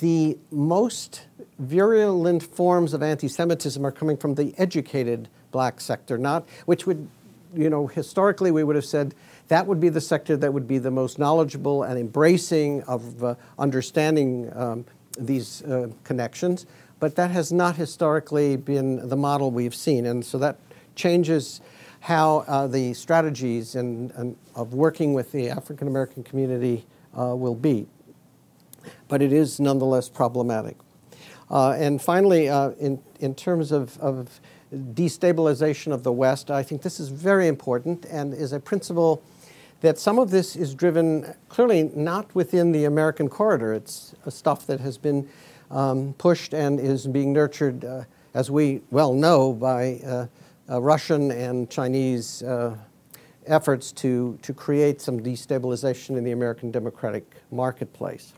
the 0.00 0.36
most 0.50 1.26
virulent 1.58 2.42
forms 2.42 2.92
of 2.92 3.02
anti 3.02 3.28
Semitism 3.28 3.84
are 3.84 3.92
coming 3.92 4.16
from 4.16 4.34
the 4.34 4.54
educated 4.58 5.28
black 5.52 5.80
sector, 5.80 6.18
not, 6.18 6.46
which 6.66 6.86
would, 6.86 7.08
you 7.54 7.70
know, 7.70 7.86
historically 7.86 8.50
we 8.50 8.64
would 8.64 8.76
have 8.76 8.84
said 8.84 9.14
that 9.48 9.66
would 9.66 9.80
be 9.80 9.88
the 9.88 10.00
sector 10.00 10.36
that 10.36 10.52
would 10.52 10.68
be 10.68 10.78
the 10.78 10.90
most 10.90 11.18
knowledgeable 11.18 11.82
and 11.82 11.98
embracing 11.98 12.82
of 12.84 13.24
uh, 13.24 13.34
understanding 13.58 14.50
um, 14.54 14.84
these 15.18 15.62
uh, 15.62 15.88
connections 16.04 16.66
but 17.00 17.16
that 17.16 17.30
has 17.30 17.50
not 17.50 17.76
historically 17.76 18.56
been 18.56 19.08
the 19.08 19.16
model 19.16 19.50
we've 19.50 19.74
seen. 19.74 20.06
And 20.06 20.24
so 20.24 20.38
that 20.38 20.58
changes 20.94 21.60
how 22.00 22.44
uh, 22.46 22.66
the 22.66 22.94
strategies 22.94 23.74
and, 23.74 24.12
and, 24.12 24.36
of 24.54 24.74
working 24.74 25.14
with 25.14 25.32
the 25.32 25.50
African 25.50 25.88
American 25.88 26.22
community 26.22 26.84
uh, 27.18 27.34
will 27.34 27.54
be. 27.54 27.86
But 29.08 29.22
it 29.22 29.32
is 29.32 29.60
nonetheless 29.60 30.08
problematic. 30.08 30.76
Uh, 31.50 31.72
and 31.72 32.00
finally, 32.00 32.48
uh, 32.48 32.70
in, 32.72 33.02
in 33.18 33.34
terms 33.34 33.72
of, 33.72 33.98
of 33.98 34.40
destabilization 34.72 35.92
of 35.92 36.04
the 36.04 36.12
West, 36.12 36.50
I 36.50 36.62
think 36.62 36.82
this 36.82 37.00
is 37.00 37.08
very 37.08 37.48
important 37.48 38.04
and 38.06 38.32
is 38.32 38.52
a 38.52 38.60
principle 38.60 39.22
that 39.80 39.98
some 39.98 40.18
of 40.18 40.30
this 40.30 40.56
is 40.56 40.74
driven 40.74 41.34
clearly 41.48 41.90
not 41.94 42.32
within 42.34 42.70
the 42.70 42.84
American 42.84 43.28
corridor. 43.28 43.72
It's 43.72 44.14
stuff 44.28 44.66
that 44.66 44.80
has 44.80 44.98
been 44.98 45.28
um, 45.70 46.14
pushed 46.18 46.52
and 46.52 46.78
is 46.78 47.06
being 47.06 47.32
nurtured, 47.32 47.84
uh, 47.84 48.04
as 48.34 48.50
we 48.50 48.82
well 48.90 49.14
know, 49.14 49.52
by 49.52 50.00
uh, 50.04 50.26
uh 50.68 50.80
Russian 50.80 51.30
and 51.30 51.70
Chinese 51.70 52.42
uh, 52.42 52.76
efforts 53.46 53.90
to, 53.92 54.38
to 54.42 54.52
create 54.52 55.00
some 55.00 55.20
destabilization 55.20 56.16
in 56.16 56.24
the 56.24 56.32
American 56.32 56.70
democratic 56.70 57.24
marketplace. 57.50 58.34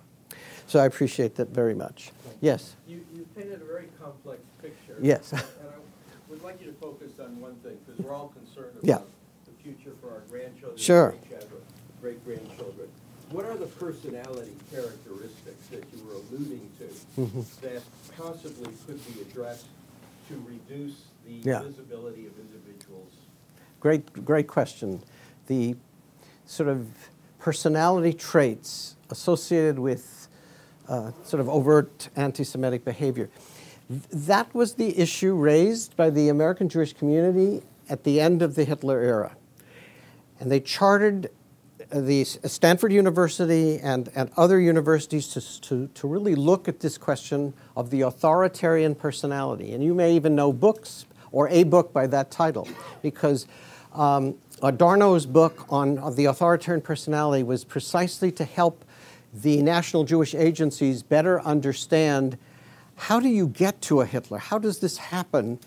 So 0.72 0.80
I 0.80 0.86
appreciate 0.86 1.34
that 1.34 1.50
very 1.50 1.74
much. 1.74 2.12
Yes? 2.40 2.76
You, 2.88 3.04
you 3.14 3.26
painted 3.36 3.60
a 3.60 3.64
very 3.66 3.88
complex 4.00 4.40
picture. 4.62 4.96
Yes. 5.02 5.30
and 5.32 5.42
I 5.42 6.30
would 6.30 6.42
like 6.42 6.62
you 6.62 6.68
to 6.68 6.72
focus 6.78 7.10
on 7.20 7.38
one 7.42 7.56
thing, 7.56 7.76
because 7.84 8.02
we're 8.02 8.14
all 8.14 8.28
concerned 8.28 8.78
about 8.82 8.82
yeah. 8.82 8.98
the 9.44 9.62
future 9.62 9.94
for 10.00 10.12
our 10.12 10.22
grandchildren, 10.30 10.78
sure. 10.78 11.14
great 12.00 12.24
grandchildren. 12.24 12.88
What 13.32 13.44
are 13.44 13.58
the 13.58 13.66
personality 13.66 14.52
characteristics 14.70 15.66
that 15.72 15.84
you 15.94 16.06
were 16.06 16.14
alluding 16.14 16.70
to 16.78 17.20
mm-hmm. 17.20 17.66
that 17.66 17.82
possibly 18.16 18.72
could 18.86 19.14
be 19.14 19.20
addressed 19.20 19.66
to 20.30 20.42
reduce 20.48 21.02
the 21.26 21.34
yeah. 21.50 21.60
visibility 21.64 22.26
of 22.26 22.32
individuals? 22.38 23.12
Great, 23.78 24.24
great 24.24 24.48
question. 24.48 25.02
The 25.48 25.76
sort 26.46 26.70
of 26.70 26.88
personality 27.38 28.14
traits 28.14 28.96
associated 29.10 29.78
with 29.78 30.21
uh, 30.88 31.12
sort 31.24 31.40
of 31.40 31.48
overt 31.48 32.08
anti 32.16 32.44
Semitic 32.44 32.84
behavior. 32.84 33.30
That 34.10 34.54
was 34.54 34.74
the 34.74 34.98
issue 34.98 35.34
raised 35.34 35.96
by 35.96 36.10
the 36.10 36.28
American 36.28 36.68
Jewish 36.68 36.92
community 36.92 37.62
at 37.88 38.04
the 38.04 38.20
end 38.20 38.42
of 38.42 38.54
the 38.54 38.64
Hitler 38.64 39.00
era. 39.00 39.36
And 40.40 40.50
they 40.50 40.60
chartered 40.60 41.30
the 41.90 42.24
Stanford 42.24 42.92
University 42.92 43.78
and, 43.78 44.10
and 44.14 44.30
other 44.36 44.58
universities 44.58 45.28
to, 45.28 45.60
to, 45.60 45.88
to 45.88 46.08
really 46.08 46.34
look 46.34 46.68
at 46.68 46.80
this 46.80 46.96
question 46.96 47.52
of 47.76 47.90
the 47.90 48.02
authoritarian 48.02 48.94
personality. 48.94 49.72
And 49.72 49.84
you 49.84 49.94
may 49.94 50.14
even 50.14 50.34
know 50.34 50.52
books 50.52 51.06
or 51.32 51.48
a 51.48 51.64
book 51.64 51.92
by 51.92 52.06
that 52.08 52.30
title, 52.30 52.68
because 53.02 53.46
um, 53.94 54.36
Adorno's 54.62 55.26
book 55.26 55.66
on, 55.70 55.98
on 55.98 56.14
the 56.14 56.26
authoritarian 56.26 56.82
personality 56.82 57.42
was 57.42 57.64
precisely 57.64 58.30
to 58.32 58.44
help 58.44 58.84
the 59.32 59.62
National 59.62 60.04
Jewish 60.04 60.34
Agencies 60.34 61.02
better 61.02 61.40
understand 61.40 62.36
how 62.96 63.18
do 63.18 63.28
you 63.28 63.48
get 63.48 63.80
to 63.82 64.00
a 64.00 64.06
Hitler? 64.06 64.38
How 64.38 64.58
does 64.58 64.80
this 64.80 64.98
happen? 64.98 65.58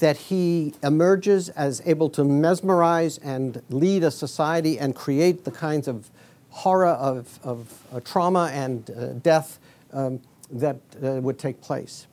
that 0.00 0.16
he 0.16 0.74
emerges 0.82 1.48
as 1.50 1.82
able 1.84 2.08
to 2.10 2.24
mesmerize 2.24 3.18
and 3.18 3.62
lead 3.70 4.04
a 4.04 4.10
society 4.10 4.78
and 4.78 4.94
create 4.94 5.44
the 5.44 5.50
kinds 5.50 5.88
of 5.88 6.10
horror 6.50 6.88
of, 6.88 7.38
of 7.42 7.82
uh, 7.92 8.00
trauma 8.00 8.50
and 8.52 8.90
uh, 8.90 9.06
death 9.14 9.58
um, 9.92 10.20
that 10.50 10.76
uh, 11.02 11.12
would 11.20 11.38
take 11.38 11.60
place. 11.60 12.06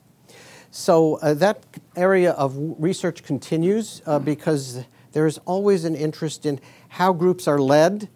So 0.70 1.16
uh, 1.16 1.34
that 1.34 1.62
area 1.94 2.32
of 2.32 2.54
research 2.78 3.22
continues 3.22 4.02
uh, 4.04 4.18
because 4.18 4.84
there 5.12 5.26
is 5.26 5.38
always 5.46 5.84
an 5.84 5.94
interest 5.94 6.44
in 6.44 6.60
how 6.88 7.12
groups 7.12 7.48
are 7.48 7.58
led 7.58 8.08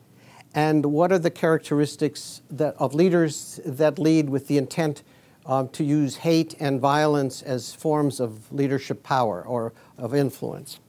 and 0.55 0.87
what 0.87 1.13
are 1.13 1.19
the 1.19 1.31
characteristics 1.31 2.43
that, 2.51 2.75
of 2.79 2.95
leaders 2.95 3.61
that 3.65 3.99
lead 3.99 4.29
with 4.31 4.49
the 4.49 4.59
intent 4.59 5.03
um, 5.47 5.69
to 5.71 5.85
use 5.85 6.17
hate 6.17 6.55
and 6.61 6.81
violence 6.81 7.43
as 7.43 7.75
forms 7.75 8.21
of 8.21 8.53
leadership 8.53 9.03
power 9.03 9.43
or 9.43 9.73
of 9.97 10.15
influence. 10.15 10.81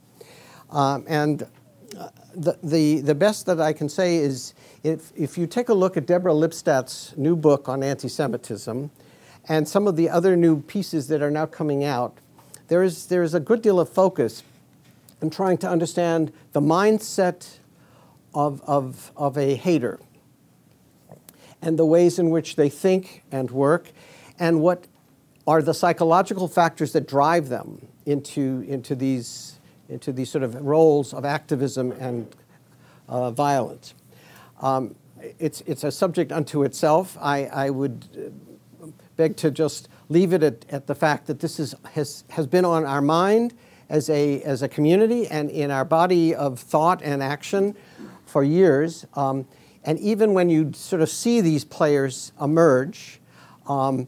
Um, 0.69 1.05
and 1.07 1.43
uh, 1.97 2.09
the, 2.35 2.57
the, 2.63 3.01
the 3.01 3.15
best 3.15 3.45
that 3.45 3.59
I 3.59 3.73
can 3.73 3.89
say 3.89 4.17
is 4.17 4.53
if, 4.83 5.11
if 5.15 5.37
you 5.37 5.47
take 5.47 5.69
a 5.69 5.73
look 5.73 5.97
at 5.97 6.05
Deborah 6.05 6.33
Lipstadt's 6.33 7.15
new 7.17 7.35
book 7.35 7.69
on 7.69 7.83
anti 7.83 8.07
Semitism 8.07 8.89
and 9.47 9.67
some 9.67 9.87
of 9.87 9.95
the 9.95 10.09
other 10.09 10.35
new 10.35 10.61
pieces 10.61 11.07
that 11.07 11.21
are 11.21 11.31
now 11.31 11.45
coming 11.45 11.83
out, 11.83 12.17
there 12.67 12.83
is, 12.83 13.07
there 13.07 13.23
is 13.23 13.33
a 13.33 13.39
good 13.39 13.61
deal 13.61 13.79
of 13.79 13.89
focus 13.89 14.43
in 15.21 15.29
trying 15.29 15.57
to 15.59 15.69
understand 15.69 16.31
the 16.53 16.61
mindset 16.61 17.57
of, 18.33 18.61
of, 18.63 19.11
of 19.15 19.37
a 19.37 19.55
hater 19.55 19.99
and 21.61 21.77
the 21.77 21.85
ways 21.85 22.17
in 22.17 22.29
which 22.29 22.55
they 22.55 22.69
think 22.69 23.23
and 23.31 23.51
work 23.51 23.91
and 24.39 24.61
what 24.61 24.87
are 25.47 25.61
the 25.61 25.73
psychological 25.73 26.47
factors 26.47 26.93
that 26.93 27.07
drive 27.07 27.49
them 27.49 27.87
into, 28.05 28.65
into, 28.67 28.95
these, 28.95 29.59
into 29.89 30.11
these 30.11 30.29
sort 30.29 30.43
of 30.43 30.55
roles 30.55 31.13
of 31.13 31.25
activism 31.25 31.91
and 31.93 32.35
uh, 33.07 33.31
violence. 33.31 33.93
Um, 34.61 34.95
it's, 35.39 35.61
it's 35.61 35.83
a 35.83 35.91
subject 35.91 36.31
unto 36.31 36.63
itself. 36.63 37.17
I, 37.19 37.45
I 37.45 37.69
would 37.69 38.07
uh, 38.81 38.87
beg 39.15 39.35
to 39.37 39.51
just 39.51 39.89
leave 40.09 40.33
it 40.33 40.43
at, 40.43 40.65
at 40.69 40.87
the 40.87 40.95
fact 40.95 41.27
that 41.27 41.39
this 41.39 41.59
is, 41.59 41.75
has, 41.93 42.23
has 42.29 42.47
been 42.47 42.65
on 42.65 42.85
our 42.85 43.01
mind 43.01 43.53
as 43.89 44.09
a, 44.09 44.41
as 44.43 44.61
a 44.61 44.69
community 44.69 45.27
and 45.27 45.49
in 45.49 45.69
our 45.69 45.85
body 45.85 46.33
of 46.33 46.59
thought 46.59 47.01
and 47.03 47.21
action 47.21 47.75
for 48.31 48.43
years. 48.43 49.05
Um, 49.15 49.45
and 49.83 49.99
even 49.99 50.33
when 50.33 50.49
you 50.49 50.71
sort 50.73 51.01
of 51.01 51.09
see 51.09 51.41
these 51.41 51.65
players 51.65 52.31
emerge, 52.39 53.19
um, 53.67 54.07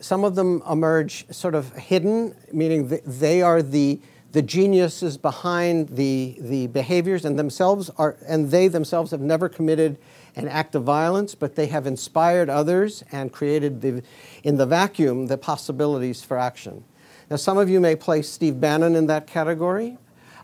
some 0.00 0.24
of 0.24 0.34
them 0.34 0.62
emerge 0.70 1.26
sort 1.32 1.54
of 1.54 1.74
hidden, 1.74 2.34
meaning 2.52 3.00
they 3.04 3.42
are 3.42 3.62
the 3.62 4.00
the 4.32 4.42
geniuses 4.42 5.16
behind 5.16 5.88
the, 5.88 6.36
the 6.38 6.68
behaviors 6.68 7.24
and 7.24 7.36
themselves 7.36 7.90
are 7.98 8.16
and 8.28 8.50
they 8.50 8.68
themselves 8.68 9.10
have 9.10 9.20
never 9.20 9.48
committed 9.48 9.98
an 10.36 10.46
act 10.46 10.76
of 10.76 10.84
violence 10.84 11.34
but 11.34 11.56
they 11.56 11.66
have 11.66 11.84
inspired 11.84 12.48
others 12.48 13.02
and 13.10 13.32
created 13.32 13.80
the, 13.80 14.02
in 14.44 14.56
the 14.56 14.66
vacuum 14.66 15.26
the 15.26 15.36
possibilities 15.36 16.22
for 16.22 16.38
action 16.38 16.84
now 17.28 17.34
some 17.34 17.58
of 17.58 17.68
you 17.68 17.80
may 17.80 17.96
place 17.96 18.28
steve 18.28 18.60
bannon 18.60 18.94
in 18.94 19.08
that 19.08 19.26
category 19.26 19.98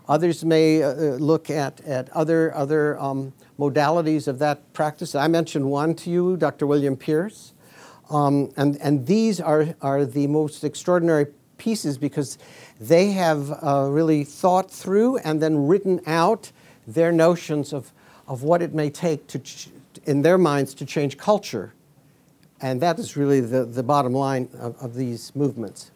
others 0.07 0.45
may 0.45 0.83
uh, 0.83 0.89
uh 0.89 0.93
look 1.17 1.49
at, 1.49 1.81
at 1.81 2.09
other, 2.11 2.53
other 2.55 2.99
um, 2.99 3.33
modalities 3.59 4.27
of 4.27 4.39
that 4.39 4.73
practice 4.73 5.15
i 5.15 5.27
mentioned 5.27 5.65
one 5.69 5.95
to 5.95 6.09
you 6.09 6.37
dr 6.37 6.65
william 6.65 6.95
pierce 6.95 7.53
um, 8.09 8.51
and, 8.55 8.77
and 8.81 9.05
these 9.05 9.41
are, 9.41 9.75
are 9.81 10.05
the 10.05 10.27
most 10.27 10.63
extraordinary 10.63 11.27
pieces 11.57 11.97
because 11.97 12.37
they 12.79 13.11
have 13.11 13.51
uh, 13.63 13.87
really 13.89 14.23
thought 14.23 14.71
through 14.71 15.17
and 15.17 15.41
then 15.41 15.67
written 15.67 15.99
out 16.05 16.51
their 16.85 17.11
notions 17.11 17.73
of, 17.73 17.91
of 18.27 18.43
what 18.43 18.61
it 18.61 18.73
may 18.73 18.89
take 18.89 19.27
to, 19.27 19.39
ch- 19.39 19.69
in 20.05 20.21
their 20.21 20.37
minds, 20.37 20.73
to 20.75 20.85
change 20.85 21.17
culture. 21.17 21.73
And 22.61 22.81
that 22.81 22.97
is 22.97 23.17
really 23.17 23.41
the, 23.41 23.65
the 23.65 23.83
bottom 23.83 24.13
line 24.13 24.49
of, 24.57 24.81
of 24.81 24.95
these 24.95 25.35
movements. 25.35 25.91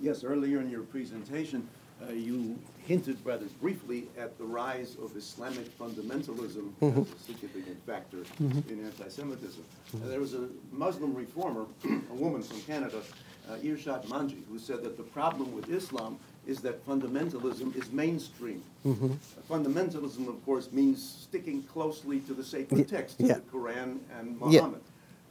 Yes, 0.00 0.24
earlier 0.24 0.60
in 0.60 0.70
your 0.70 0.82
presentation, 0.82 1.68
uh, 2.06 2.12
you 2.12 2.58
hinted 2.86 3.18
rather 3.24 3.46
briefly 3.60 4.08
at 4.18 4.36
the 4.38 4.44
rise 4.44 4.96
of 5.02 5.16
Islamic 5.16 5.66
fundamentalism 5.78 6.72
mm-hmm. 6.80 7.00
as 7.00 7.12
a 7.12 7.18
significant 7.18 7.84
factor 7.84 8.18
mm-hmm. 8.18 8.72
in 8.72 8.84
anti-Semitism. 8.84 9.62
Mm-hmm. 9.62 10.04
Uh, 10.04 10.08
there 10.08 10.20
was 10.20 10.34
a 10.34 10.48
Muslim 10.72 11.14
reformer, 11.14 11.66
a 11.84 12.14
woman 12.14 12.42
from 12.42 12.60
Canada, 12.62 13.02
uh, 13.50 13.56
Irshad 13.56 14.06
Manji, 14.06 14.42
who 14.48 14.58
said 14.58 14.82
that 14.82 14.96
the 14.96 15.02
problem 15.02 15.54
with 15.54 15.70
Islam 15.70 16.18
is 16.46 16.60
that 16.60 16.84
fundamentalism 16.86 17.76
is 17.76 17.90
mainstream. 17.92 18.62
Mm-hmm. 18.86 19.12
Uh, 19.12 19.54
fundamentalism, 19.54 20.28
of 20.28 20.42
course, 20.44 20.72
means 20.72 21.02
sticking 21.02 21.62
closely 21.64 22.20
to 22.20 22.32
the 22.32 22.44
sacred 22.44 22.88
text, 22.88 23.16
yeah. 23.18 23.34
the 23.34 23.40
Quran 23.40 23.98
and 24.18 24.38
Muhammad, 24.38 24.80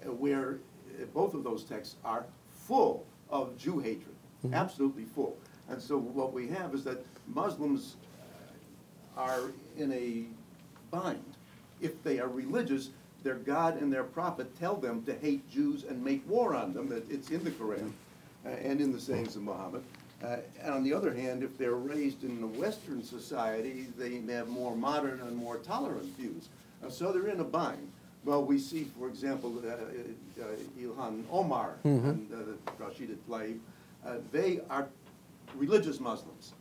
yeah. 0.02 0.10
uh, 0.10 0.14
where 0.14 0.60
uh, 1.00 1.06
both 1.14 1.34
of 1.34 1.44
those 1.44 1.64
texts 1.64 1.96
are 2.06 2.26
full 2.52 3.06
of 3.30 3.58
Jew 3.58 3.80
hatred, 3.80 4.16
mm-hmm. 4.46 4.54
absolutely 4.54 5.06
full. 5.06 5.38
And 5.70 5.82
so 5.82 5.98
what 5.98 6.34
we 6.34 6.48
have 6.48 6.74
is 6.74 6.84
that 6.86 7.06
Muslims 7.28 7.96
are 9.16 9.52
in 9.78 9.92
a 9.92 10.26
bind. 10.92 11.24
If 11.82 12.02
they 12.04 12.20
are 12.20 12.28
religious, 12.28 12.90
their 13.24 13.36
God 13.36 13.82
and 13.82 13.92
their 13.92 14.04
prophet 14.04 14.58
tell 14.58 14.76
them 14.76 15.04
to 15.04 15.14
hate 15.14 15.50
Jews 15.50 15.84
and 15.84 16.04
make 16.04 16.28
war 16.30 16.56
on 16.56 16.74
them. 16.74 16.92
It's 17.10 17.30
in 17.30 17.44
the 17.44 17.52
Quran 17.52 17.92
uh, 18.46 18.50
and 18.50 18.80
in 18.80 18.92
the 18.94 19.00
sayings 19.00 19.36
of 19.36 19.42
Muhammad. 19.44 19.84
Uh, 20.24 20.38
and 20.64 20.74
on 20.74 20.84
the 20.84 20.94
other 20.94 21.14
hand, 21.14 21.44
if 21.44 21.58
they're 21.58 21.76
raised 21.76 22.24
in 22.24 22.42
a 22.42 22.48
Western 22.48 23.04
society, 23.04 23.88
they 23.98 24.22
have 24.34 24.48
more 24.48 24.76
modern 24.76 25.20
and 25.22 25.36
more 25.36 25.58
tolerant 25.58 26.16
views. 26.18 26.50
Uh, 26.84 26.90
so 26.90 27.12
they're 27.12 27.28
in 27.28 27.40
a 27.40 27.44
bind. 27.44 27.92
Well, 28.26 28.44
we 28.44 28.58
see, 28.60 28.88
for 28.98 29.08
example, 29.08 29.62
uh, 29.64 29.72
uh, 30.42 30.46
Ilhan 30.80 31.24
Omar 31.32 31.76
mm-hmm. 31.86 32.10
and 32.10 32.32
uh, 32.34 32.84
Rashida 32.84 33.16
Tlaib, 33.30 33.60
they 34.32 34.62
are 34.70 34.88
religious 35.58 36.00
Muslims. 36.00 36.54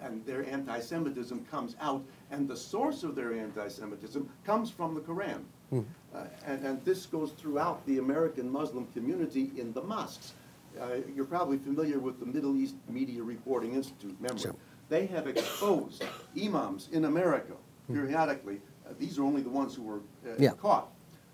And 0.00 0.24
their 0.26 0.46
anti 0.48 0.78
Semitism 0.80 1.46
comes 1.50 1.74
out, 1.80 2.04
and 2.30 2.46
the 2.46 2.56
source 2.56 3.02
of 3.02 3.14
their 3.14 3.32
anti 3.32 3.68
Semitism 3.68 4.28
comes 4.44 4.70
from 4.70 4.94
the 4.94 5.00
Quran. 5.00 5.42
Mm. 5.72 5.84
Uh, 6.14 6.24
and, 6.46 6.64
and, 6.64 6.84
this 6.84 7.06
goes 7.06 7.32
throughout 7.32 7.84
the 7.86 7.98
American 7.98 8.50
Muslim 8.50 8.86
community 8.94 9.50
in 9.56 9.72
the 9.72 9.82
mosques. 9.82 10.32
Uh, 10.80 10.98
you're 11.14 11.24
probably 11.24 11.58
familiar 11.58 11.98
with 11.98 12.20
the 12.20 12.26
Middle 12.26 12.56
East 12.56 12.76
Media 12.88 13.22
Reporting 13.22 13.74
Institute, 13.74 14.20
member. 14.20 14.38
Sure. 14.38 14.54
They 14.88 15.06
have 15.06 15.26
exposed 15.26 16.04
imams 16.40 16.88
in 16.92 17.06
America 17.06 17.54
hmm. 17.86 17.94
periodically. 17.94 18.60
Uh, 18.86 18.92
these 18.98 19.18
are 19.18 19.24
only 19.24 19.42
the 19.42 19.50
ones 19.50 19.74
who 19.74 19.82
were 19.82 20.00
uh, 20.24 20.34
yeah. 20.38 20.50
caught 20.50 20.88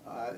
uh, 0.07 0.31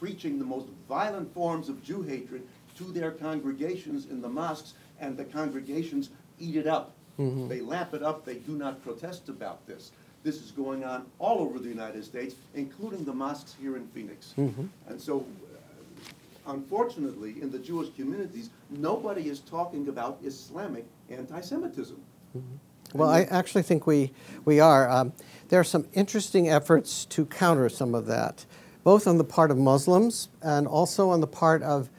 preaching 0.00 0.38
the 0.38 0.44
most 0.44 0.66
violent 0.88 1.32
forms 1.34 1.68
of 1.68 1.82
Jew 1.82 2.02
hatred 2.02 2.46
to 2.76 2.84
their 2.84 3.10
congregations 3.10 4.06
in 4.06 4.20
the 4.20 4.28
mosques, 4.28 4.74
and 5.00 5.16
the 5.16 5.24
congregations 5.24 6.10
eat 6.38 6.56
it 6.56 6.66
up. 6.66 6.92
Mm-hmm. 7.18 7.48
They 7.48 7.60
lap 7.60 7.94
it 7.94 8.02
up. 8.02 8.24
They 8.24 8.36
do 8.36 8.52
not 8.52 8.82
protest 8.82 9.28
about 9.28 9.66
this. 9.66 9.92
This 10.22 10.42
is 10.42 10.50
going 10.50 10.84
on 10.84 11.06
all 11.18 11.38
over 11.38 11.58
the 11.58 11.68
United 11.68 12.04
States, 12.04 12.34
including 12.54 13.04
the 13.04 13.12
mosques 13.12 13.54
here 13.60 13.76
in 13.76 13.86
Phoenix. 13.88 14.34
Mm-hmm. 14.36 14.66
And 14.88 15.00
so, 15.00 15.20
uh, 15.20 16.52
unfortunately, 16.52 17.40
in 17.40 17.50
the 17.50 17.58
Jewish 17.58 17.94
communities, 17.94 18.50
nobody 18.70 19.28
is 19.28 19.40
talking 19.40 19.88
about 19.88 20.18
Islamic 20.24 20.84
anti 21.10 21.40
Semitism. 21.40 22.00
Mm-hmm. 22.36 22.98
Well, 22.98 23.10
I 23.10 23.22
actually 23.22 23.62
think 23.62 23.86
we, 23.86 24.12
we 24.44 24.60
are. 24.60 24.88
Um, 24.88 25.12
there 25.48 25.60
are 25.60 25.64
some 25.64 25.86
interesting 25.92 26.48
efforts 26.48 27.04
to 27.06 27.26
counter 27.26 27.68
some 27.68 27.94
of 27.94 28.06
that, 28.06 28.46
both 28.84 29.06
on 29.06 29.18
the 29.18 29.24
part 29.24 29.50
of 29.50 29.58
Muslims 29.58 30.28
and 30.42 30.66
also 30.66 31.10
on 31.10 31.20
the 31.20 31.26
part 31.26 31.62
of 31.62 31.90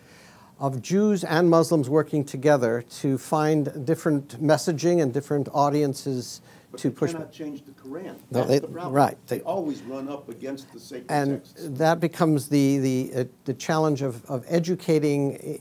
of 0.60 0.82
Jews 0.82 1.24
and 1.24 1.50
Muslims 1.50 1.90
working 1.90 2.24
together 2.24 2.84
to 3.02 3.18
find 3.18 3.86
different 3.86 4.42
messaging 4.42 5.02
and 5.02 5.14
different 5.14 5.50
audiences 5.54 6.42
but 6.72 6.80
to 6.82 6.92
push. 6.92 7.12
cannot 7.12 7.32
change 7.32 7.64
the 7.64 7.72
Quran. 7.72 8.16
No, 8.32 8.44
they, 8.44 8.60
the 8.60 8.68
right. 8.68 9.18
They, 9.28 9.38
they, 9.38 9.44
always 9.44 9.82
run 9.84 10.10
up 10.10 10.30
against 10.30 10.72
the 10.74 10.80
sacred 10.80 11.06
and 11.10 11.44
texts. 11.44 11.68
that 11.78 12.00
becomes 12.00 12.50
the 12.50 12.80
the 12.80 13.12
uh, 13.16 13.24
the 13.46 13.54
challenge 13.54 14.02
of 14.02 14.26
of 14.26 14.44
educating 14.48 15.38
eh, 15.38 15.58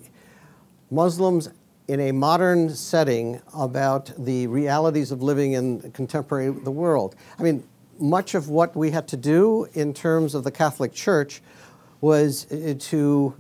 Muslims 0.91 1.51
in 1.89 2.01
a 2.01 2.13
modern 2.13 2.71
setting 2.71 3.41
about 3.55 4.11
the 4.19 4.47
realities 4.49 5.13
of 5.13 5.23
living 5.23 5.53
in 5.53 5.93
contemporary 5.93 6.51
the 6.51 6.71
world. 6.71 7.15
I 7.39 7.43
mean, 7.45 7.63
much 7.99 8.35
of 8.35 8.49
what 8.49 8.75
we 8.75 8.91
had 8.91 9.07
to 9.09 9.17
do 9.17 9.69
in 9.75 9.95
terms 9.95 10.35
of 10.35 10.43
the 10.43 10.51
Catholic 10.51 10.93
Church 10.93 11.43
was 12.01 12.51
uh, 12.51 12.75
to 12.79 13.35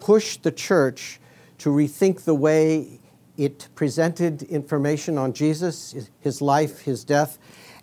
push 0.00 0.36
the 0.36 0.52
church 0.52 1.20
to 1.58 1.70
rethink 1.70 2.22
the 2.22 2.34
way 2.34 3.00
it 3.36 3.68
presented 3.74 4.42
information 4.42 5.16
on 5.16 5.32
Jesus, 5.32 5.94
his 6.20 6.42
life, 6.42 6.80
his 6.80 7.04
death, 7.04 7.38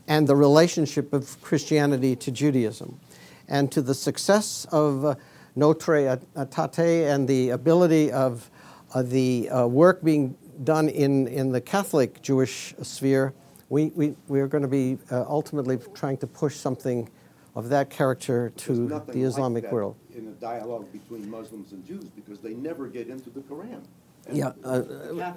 and 0.08 0.28
the 0.28 0.36
relationship 0.36 1.14
of 1.14 1.42
Christianity 1.42 2.16
to 2.18 2.32
Judaism. 2.32 3.00
And 3.48 3.72
to 3.72 3.82
the 3.82 3.94
success 3.94 4.66
of 4.72 5.06
uh, 5.06 5.16
Nostra 5.56 6.20
Aetate 6.36 7.14
and 7.14 7.28
the 7.28 7.52
ability 7.52 8.12
of 8.12 8.50
uh, 8.94 9.02
the 9.04 9.50
uh, 9.50 9.68
work 9.68 10.04
being 10.04 10.38
done 10.64 10.90
in, 10.90 11.28
in 11.28 11.52
the 11.52 11.62
Catholic 11.62 12.22
Jewish 12.22 12.74
sphere, 12.82 13.34
we, 13.70 13.88
we, 13.96 14.16
we 14.28 14.42
are 14.42 14.48
going 14.48 14.64
to 14.64 14.68
be 14.68 14.98
uh, 15.12 15.26
ultimately 15.28 15.80
trying 15.94 16.18
to 16.18 16.28
push 16.28 16.56
something 16.56 17.10
of 17.56 17.70
that 17.70 17.90
character 17.90 18.52
to 18.58 18.88
the 19.08 19.24
Islamic 19.24 19.64
like 19.64 19.74
world. 19.74 19.96
In 20.16 20.28
a 20.28 20.32
dialogue 20.32 20.92
between 20.94 21.30
Muslims 21.30 21.74
and 21.74 21.86
Jews, 21.86 22.06
because 22.16 22.40
they 22.40 22.54
never 22.54 22.88
get 22.88 23.10
into 23.10 23.30
the 23.30 23.42
Quran. 23.42 23.82
And 24.28 24.38
yeah, 24.38 24.52
uh, 24.64 24.82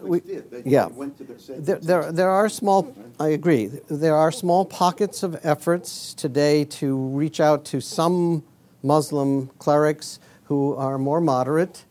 we, 0.03 0.21
did. 0.21 0.51
They, 0.51 0.63
yeah. 0.65 0.87
went 0.87 1.19
to 1.19 1.25
their 1.25 1.59
there, 1.59 1.79
there, 1.79 2.13
there 2.13 2.31
are 2.31 2.49
small. 2.49 2.95
I 3.21 3.29
agree. 3.29 3.67
There 3.89 4.15
are 4.15 4.33
small 4.33 4.65
pockets 4.65 5.23
of 5.23 5.39
efforts 5.45 6.15
today 6.15 6.65
to 6.65 6.97
reach 6.97 7.41
out 7.41 7.65
to 7.67 7.81
some 7.81 8.45
Muslim 8.83 9.49
clerics 9.59 10.21
who 10.45 10.75
are 10.77 10.97
more 10.97 11.21
moderate, 11.21 11.85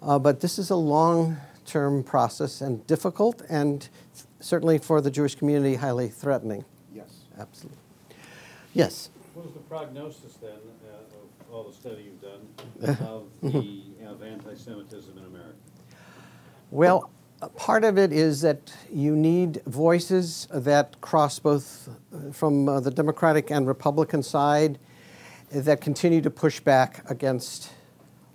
uh, 0.00 0.18
but 0.18 0.40
this 0.40 0.58
is 0.58 0.70
a 0.70 0.76
long-term 0.76 2.04
process 2.04 2.62
and 2.62 2.86
difficult, 2.86 3.42
and 3.50 3.88
certainly 4.38 4.78
for 4.78 5.00
the 5.02 5.10
Jewish 5.10 5.34
community, 5.34 5.74
highly 5.74 6.08
threatening. 6.08 6.64
Yes, 6.94 7.10
absolutely. 7.38 7.78
Yes. 8.72 9.10
What 9.34 9.46
is 9.46 9.52
the 9.52 9.60
prognosis 9.60 10.34
then 10.40 10.50
uh, 10.50 10.94
of 10.94 10.99
all 11.52 11.64
the 11.64 11.72
study 11.72 12.04
you've 12.04 12.20
done 12.20 12.96
of 13.06 13.26
the 13.42 13.82
of 14.06 14.22
anti-Semitism 14.22 15.16
in 15.16 15.24
America? 15.24 15.54
Well, 16.70 17.10
part 17.56 17.84
of 17.84 17.98
it 17.98 18.12
is 18.12 18.40
that 18.42 18.72
you 18.92 19.16
need 19.16 19.62
voices 19.66 20.46
that 20.52 21.00
cross 21.00 21.38
both 21.38 21.88
uh, 21.88 22.32
from 22.32 22.68
uh, 22.68 22.80
the 22.80 22.90
Democratic 22.90 23.50
and 23.50 23.66
Republican 23.66 24.22
side 24.22 24.78
that 25.50 25.80
continue 25.80 26.20
to 26.20 26.30
push 26.30 26.60
back 26.60 27.08
against 27.10 27.72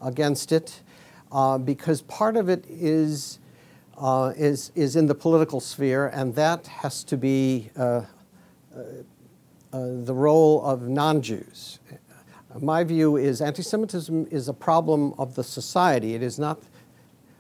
against 0.02 0.52
it, 0.52 0.82
uh, 1.32 1.58
because 1.58 2.02
part 2.04 2.38
of 2.38 2.50
it 2.50 2.66
is. 2.70 3.40
Uh, 3.98 4.34
is 4.36 4.74
is 4.76 4.98
in 4.98 5.06
the 5.06 5.16
political 5.16 5.62
sphere, 5.62 6.08
and 6.08 6.36
that 6.36 6.68
has 6.68 7.02
to 7.02 7.16
be 7.16 7.70
uh, 7.78 8.02
uh, 9.76 10.04
the 10.04 10.14
role 10.14 10.66
of 10.66 10.90
non 10.90 11.22
Jews. 11.22 11.80
My 12.62 12.86
view 12.86 13.18
is 13.18 13.42
anti 13.42 13.62
Semitism 13.62 14.28
is 14.32 14.48
a 14.48 14.54
problem 14.54 15.14
of 15.18 15.36
the 15.36 15.44
society. 15.44 16.16
It 16.16 16.24
is 16.24 16.40
not 16.40 16.62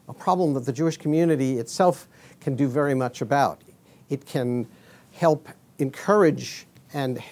a 0.09 0.13
problem 0.13 0.53
that 0.55 0.65
the 0.65 0.73
Jewish 0.73 0.97
community 0.97 1.57
itself 1.57 2.09
can 2.41 2.57
do 2.57 2.67
very 2.67 2.93
much 2.93 3.21
about. 3.21 3.61
It 4.09 4.25
can 4.25 4.67
help 5.13 5.47
encourage 5.79 6.67
and 6.93 7.23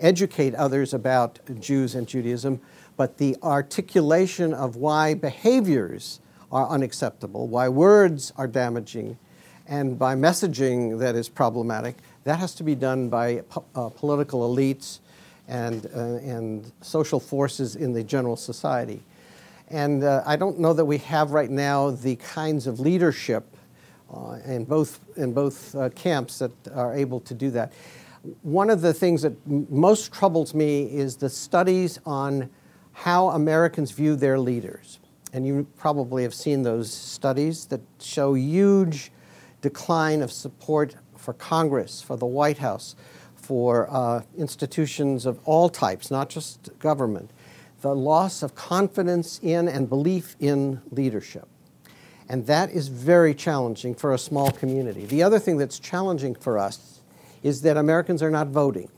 educate 0.00 0.56
others 0.56 0.92
about 0.92 1.38
Jews 1.60 1.94
and 1.94 2.08
Judaism, 2.08 2.60
but 2.96 3.18
the 3.18 3.36
articulation 3.40 4.52
of 4.52 4.74
why 4.74 5.14
behaviors 5.14 6.18
are 6.50 6.68
unacceptable, 6.68 7.46
why 7.46 7.68
words 7.68 8.32
are 8.36 8.48
damaging, 8.48 9.16
and 9.68 9.96
by 9.96 10.16
messaging 10.16 10.98
that 10.98 11.14
is 11.14 11.28
problematic, 11.28 11.98
that 12.24 12.40
has 12.40 12.52
to 12.56 12.64
be 12.64 12.74
done 12.74 13.08
by 13.08 13.44
uh, 13.76 13.90
political 13.90 14.40
elites 14.40 14.98
and, 15.48 15.86
uh, 15.94 16.16
and 16.16 16.70
social 16.82 17.18
forces 17.18 17.74
in 17.76 17.92
the 17.92 18.04
general 18.04 18.36
society. 18.36 19.02
And 19.68 20.04
uh, 20.04 20.22
I 20.24 20.36
don't 20.36 20.58
know 20.58 20.72
that 20.72 20.84
we 20.84 20.98
have 20.98 21.32
right 21.32 21.50
now 21.50 21.90
the 21.90 22.16
kinds 22.16 22.66
of 22.66 22.80
leadership 22.80 23.44
uh, 24.14 24.38
in 24.46 24.64
both, 24.64 25.00
in 25.16 25.32
both 25.32 25.74
uh, 25.74 25.90
camps 25.90 26.38
that 26.38 26.52
are 26.74 26.94
able 26.94 27.20
to 27.20 27.34
do 27.34 27.50
that. 27.50 27.72
One 28.42 28.70
of 28.70 28.80
the 28.80 28.94
things 28.94 29.22
that 29.22 29.32
m- 29.46 29.66
most 29.68 30.12
troubles 30.12 30.54
me 30.54 30.84
is 30.84 31.16
the 31.16 31.28
studies 31.28 31.98
on 32.06 32.48
how 32.92 33.28
Americans 33.30 33.90
view 33.90 34.16
their 34.16 34.38
leaders. 34.38 34.98
And 35.32 35.46
you 35.46 35.66
probably 35.76 36.22
have 36.22 36.34
seen 36.34 36.62
those 36.62 36.92
studies 36.92 37.66
that 37.66 37.80
show 38.00 38.34
huge 38.34 39.12
decline 39.60 40.22
of 40.22 40.32
support 40.32 40.96
for 41.16 41.34
Congress, 41.34 42.00
for 42.00 42.16
the 42.16 42.26
White 42.26 42.58
House, 42.58 42.96
for 43.48 43.88
uh, 43.90 44.20
institutions 44.36 45.24
of 45.24 45.40
all 45.46 45.70
types, 45.70 46.10
not 46.10 46.28
just 46.28 46.68
government, 46.78 47.30
the 47.80 47.94
loss 47.94 48.42
of 48.42 48.54
confidence 48.54 49.40
in 49.42 49.66
and 49.66 49.88
belief 49.88 50.36
in 50.38 50.82
leadership. 50.90 51.48
And 52.28 52.46
that 52.46 52.70
is 52.70 52.88
very 52.88 53.32
challenging 53.32 53.94
for 53.94 54.12
a 54.12 54.18
small 54.18 54.50
community. 54.50 55.06
The 55.06 55.22
other 55.22 55.38
thing 55.38 55.56
that's 55.56 55.78
challenging 55.78 56.34
for 56.34 56.58
us 56.58 57.00
is 57.42 57.62
that 57.62 57.78
Americans 57.78 58.22
are 58.22 58.30
not 58.30 58.48
voting. 58.48 58.90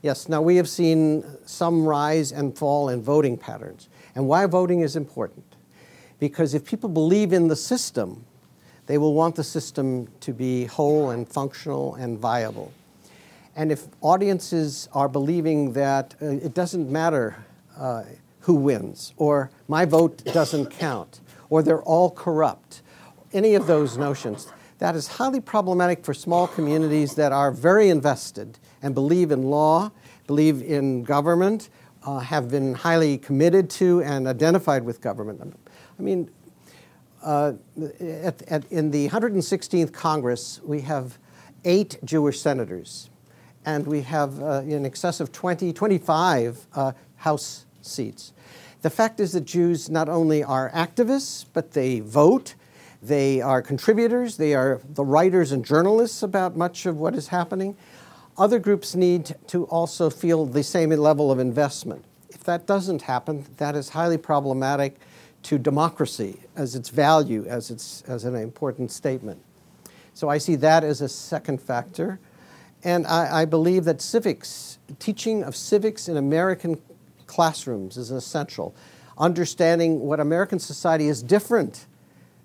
Yes, 0.00 0.26
now 0.26 0.40
we 0.40 0.56
have 0.56 0.70
seen 0.70 1.22
some 1.44 1.84
rise 1.84 2.32
and 2.32 2.56
fall 2.56 2.88
in 2.88 3.02
voting 3.02 3.36
patterns. 3.36 3.90
And 4.14 4.26
why 4.26 4.46
voting 4.46 4.80
is 4.80 4.96
important? 4.96 5.44
Because 6.18 6.54
if 6.54 6.64
people 6.64 6.88
believe 6.88 7.34
in 7.34 7.48
the 7.48 7.56
system, 7.56 8.24
they 8.86 8.96
will 8.96 9.12
want 9.12 9.34
the 9.34 9.44
system 9.44 10.08
to 10.20 10.32
be 10.32 10.64
whole 10.64 11.10
and 11.10 11.28
functional 11.28 11.96
and 11.96 12.18
viable. 12.18 12.72
And 13.54 13.70
if 13.70 13.86
audiences 14.00 14.88
are 14.92 15.08
believing 15.08 15.72
that 15.74 16.14
uh, 16.22 16.26
it 16.26 16.54
doesn't 16.54 16.90
matter 16.90 17.44
uh, 17.76 18.04
who 18.40 18.54
wins, 18.54 19.12
or 19.16 19.50
my 19.68 19.84
vote 19.84 20.24
doesn't 20.24 20.70
count, 20.70 21.20
or 21.50 21.62
they're 21.62 21.82
all 21.82 22.10
corrupt, 22.10 22.82
any 23.32 23.54
of 23.54 23.66
those 23.66 23.96
notions, 23.98 24.50
that 24.78 24.96
is 24.96 25.06
highly 25.06 25.40
problematic 25.40 26.04
for 26.04 26.12
small 26.12 26.48
communities 26.48 27.14
that 27.14 27.30
are 27.30 27.52
very 27.52 27.88
invested 27.88 28.58
and 28.82 28.94
believe 28.94 29.30
in 29.30 29.42
law, 29.42 29.92
believe 30.26 30.62
in 30.62 31.04
government, 31.04 31.68
uh, 32.04 32.18
have 32.18 32.50
been 32.50 32.74
highly 32.74 33.16
committed 33.16 33.70
to 33.70 34.02
and 34.02 34.26
identified 34.26 34.84
with 34.84 35.00
government. 35.00 35.56
I 35.98 36.02
mean, 36.02 36.30
uh, 37.22 37.52
at, 38.00 38.42
at, 38.42 38.64
in 38.72 38.90
the 38.90 39.08
116th 39.08 39.92
Congress, 39.92 40.60
we 40.64 40.80
have 40.80 41.18
eight 41.64 41.98
Jewish 42.04 42.40
senators, 42.40 43.08
and 43.64 43.86
we 43.86 44.02
have 44.02 44.42
uh, 44.42 44.62
in 44.66 44.84
excess 44.84 45.20
of 45.20 45.32
20, 45.32 45.72
25 45.72 46.66
uh, 46.74 46.92
House 47.16 47.66
seats. 47.82 48.32
The 48.82 48.90
fact 48.90 49.20
is 49.20 49.32
that 49.32 49.44
Jews 49.44 49.88
not 49.88 50.08
only 50.08 50.42
are 50.42 50.70
activists, 50.70 51.44
but 51.52 51.72
they 51.72 52.00
vote, 52.00 52.54
they 53.00 53.40
are 53.40 53.62
contributors, 53.62 54.36
they 54.36 54.54
are 54.54 54.80
the 54.84 55.04
writers 55.04 55.52
and 55.52 55.64
journalists 55.64 56.22
about 56.22 56.56
much 56.56 56.86
of 56.86 56.96
what 56.96 57.14
is 57.14 57.28
happening. 57.28 57.76
Other 58.36 58.58
groups 58.58 58.94
need 58.96 59.36
to 59.48 59.64
also 59.66 60.10
feel 60.10 60.46
the 60.46 60.64
same 60.64 60.90
level 60.90 61.30
of 61.30 61.38
investment. 61.38 62.04
If 62.30 62.42
that 62.44 62.66
doesn't 62.66 63.02
happen, 63.02 63.46
that 63.58 63.76
is 63.76 63.90
highly 63.90 64.18
problematic 64.18 64.96
to 65.44 65.58
democracy 65.58 66.40
as 66.56 66.74
its 66.74 66.88
value, 66.88 67.44
as, 67.46 67.70
its, 67.70 68.02
as 68.08 68.24
an 68.24 68.34
important 68.34 68.90
statement. 68.90 69.40
So 70.14 70.28
I 70.28 70.38
see 70.38 70.56
that 70.56 70.82
as 70.84 71.00
a 71.00 71.08
second 71.08 71.60
factor. 71.60 72.18
And 72.84 73.06
I, 73.06 73.42
I 73.42 73.44
believe 73.44 73.84
that 73.84 74.00
civics, 74.00 74.78
teaching 74.98 75.44
of 75.44 75.54
civics 75.54 76.08
in 76.08 76.16
American 76.16 76.80
classrooms 77.26 77.96
is 77.96 78.10
essential. 78.10 78.74
Understanding 79.18 80.00
what 80.00 80.20
American 80.20 80.58
society 80.58 81.08
is 81.08 81.22
different 81.22 81.86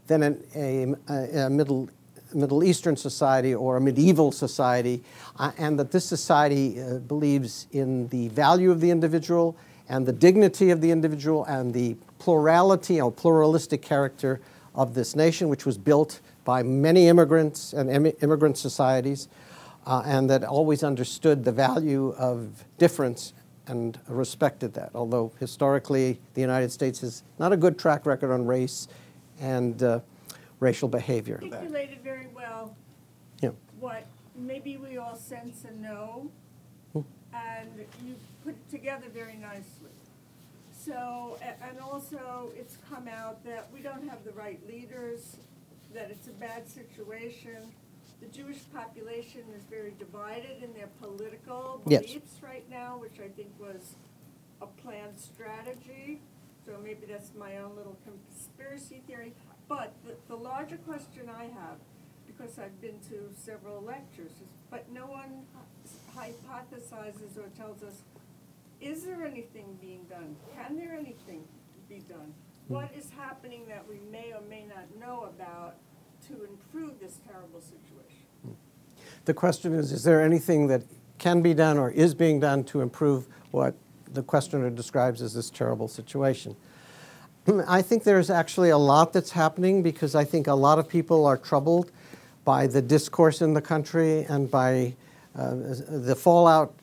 than 0.07 0.23
an, 0.23 0.43
a, 0.55 1.39
a, 1.39 1.49
Middle, 1.49 1.89
Middle 2.33 2.63
Eastern 2.63 2.95
society 2.95 3.53
or 3.53 3.77
a 3.77 3.81
medieval 3.81 4.31
society, 4.31 5.03
uh, 5.37 5.51
and 5.57 5.79
that 5.79 5.91
this 5.91 6.05
society 6.05 6.81
uh, 6.81 6.99
believes 6.99 7.67
in 7.71 8.07
the 8.09 8.27
value 8.29 8.71
of 8.71 8.79
the 8.79 8.91
individual 8.91 9.57
and 9.89 10.05
the 10.05 10.13
dignity 10.13 10.69
of 10.69 10.81
the 10.81 10.91
individual 10.91 11.45
and 11.45 11.73
the 11.73 11.95
plurality 12.19 12.99
or 12.99 13.11
pluralistic 13.11 13.81
character 13.81 14.39
of 14.75 14.93
this 14.93 15.15
nation, 15.15 15.49
which 15.49 15.65
was 15.65 15.77
built 15.77 16.19
by 16.45 16.63
many 16.63 17.07
immigrants 17.07 17.73
and 17.73 17.89
Im- 17.89 18.13
immigrant 18.21 18.57
societies, 18.57 19.27
uh, 19.87 20.03
and 20.05 20.29
that 20.29 20.43
always 20.43 20.83
understood 20.83 21.45
the 21.45 21.51
value 21.51 22.13
of 22.17 22.65
difference 22.77 23.33
and 23.67 23.97
respected 24.07 24.73
that. 24.73 24.91
Although 24.93 25.31
historically, 25.39 26.19
the 26.33 26.41
United 26.41 26.71
States 26.71 26.99
has 26.99 27.23
not 27.39 27.53
a 27.53 27.57
good 27.57 27.79
track 27.79 28.05
record 28.05 28.31
on 28.31 28.45
race 28.45 28.89
and 29.39 29.81
uh, 29.81 30.01
racial 30.59 30.89
behavior. 30.89 31.39
Articulated 31.41 32.01
very 32.03 32.27
well 32.35 32.75
yeah. 33.41 33.51
what 33.79 34.05
maybe 34.35 34.75
we 34.75 34.97
all 34.97 35.15
sense 35.15 35.63
and 35.63 35.81
know, 35.81 36.29
hmm. 36.91 37.01
and 37.33 37.85
you 38.05 38.15
put 38.43 38.55
it 38.55 38.69
together 38.69 39.07
very 39.13 39.35
nicely. 39.35 39.91
So, 40.73 41.37
and 41.43 41.79
also 41.79 42.51
it's 42.57 42.77
come 42.89 43.07
out 43.07 43.43
that 43.45 43.67
we 43.73 43.79
don't 43.79 44.07
have 44.09 44.23
the 44.25 44.31
right 44.31 44.59
leaders, 44.67 45.37
that 45.93 46.11
it's 46.11 46.27
a 46.27 46.31
bad 46.31 46.67
situation. 46.67 47.71
The 48.21 48.27
Jewish 48.27 48.59
population 48.73 49.43
is 49.55 49.63
very 49.69 49.93
divided 49.99 50.63
in 50.63 50.73
their 50.73 50.89
political 51.01 51.81
yes. 51.85 52.01
beliefs 52.01 52.41
right 52.41 52.67
now, 52.69 52.97
which 52.97 53.19
I 53.23 53.27
think 53.29 53.49
was 53.59 53.95
a 54.61 54.65
planned 54.65 55.19
strategy. 55.19 56.21
So 56.65 56.77
maybe 56.83 57.05
that's 57.07 57.31
my 57.37 57.57
own 57.57 57.75
little 57.75 57.97
conspiracy 58.03 59.01
theory. 59.07 59.33
But 59.69 59.93
the, 60.05 60.15
the 60.27 60.35
larger 60.35 60.77
question 60.77 61.29
I 61.29 61.43
have, 61.43 61.77
because 62.25 62.57
I've 62.57 62.81
been 62.81 62.99
to 63.09 63.29
several 63.37 63.81
lectures, 63.81 64.31
is, 64.31 64.49
but 64.69 64.89
no 64.91 65.05
one 65.05 65.45
hypothesizes 66.15 67.37
or 67.37 67.47
tells 67.55 67.83
us 67.83 68.01
is 68.79 69.03
there 69.03 69.25
anything 69.25 69.77
being 69.81 70.03
done? 70.09 70.35
Can 70.55 70.77
there 70.77 70.93
anything 70.93 71.43
be 71.89 71.99
done? 71.99 72.33
Hmm. 72.67 72.73
What 72.73 72.91
is 72.95 73.09
happening 73.17 73.65
that 73.67 73.87
we 73.87 73.99
may 74.11 74.33
or 74.33 74.41
may 74.47 74.65
not 74.65 74.85
know 74.99 75.23
about 75.23 75.75
to 76.27 76.43
improve 76.45 76.99
this 76.99 77.19
terrible 77.27 77.61
situation? 77.61 78.06
The 79.27 79.33
question 79.33 79.73
is 79.73 79.91
Is 79.91 80.03
there 80.03 80.23
anything 80.23 80.67
that 80.67 80.83
can 81.17 81.41
be 81.41 81.53
done 81.53 81.77
or 81.77 81.91
is 81.91 82.15
being 82.15 82.39
done 82.39 82.63
to 82.65 82.79
improve 82.79 83.27
what 83.51 83.75
the 84.13 84.23
questioner 84.23 84.69
describes 84.69 85.21
as 85.21 85.33
this 85.33 85.49
terrible 85.49 85.89
situation? 85.89 86.55
I 87.67 87.81
think 87.81 88.05
there's 88.05 88.29
actually 88.29 88.69
a 88.69 88.77
lot 88.77 89.11
that's 89.11 89.31
happening 89.31 89.83
because 89.83 90.15
I 90.15 90.23
think 90.23 90.47
a 90.47 90.53
lot 90.53 90.79
of 90.79 90.87
people 90.87 91.25
are 91.25 91.37
troubled 91.37 91.91
by 92.45 92.67
the 92.67 92.81
discourse 92.81 93.41
in 93.41 93.53
the 93.53 93.61
country 93.61 94.23
and 94.23 94.49
by 94.49 94.95
uh, 95.35 95.55
the 95.89 96.15
fallout 96.15 96.73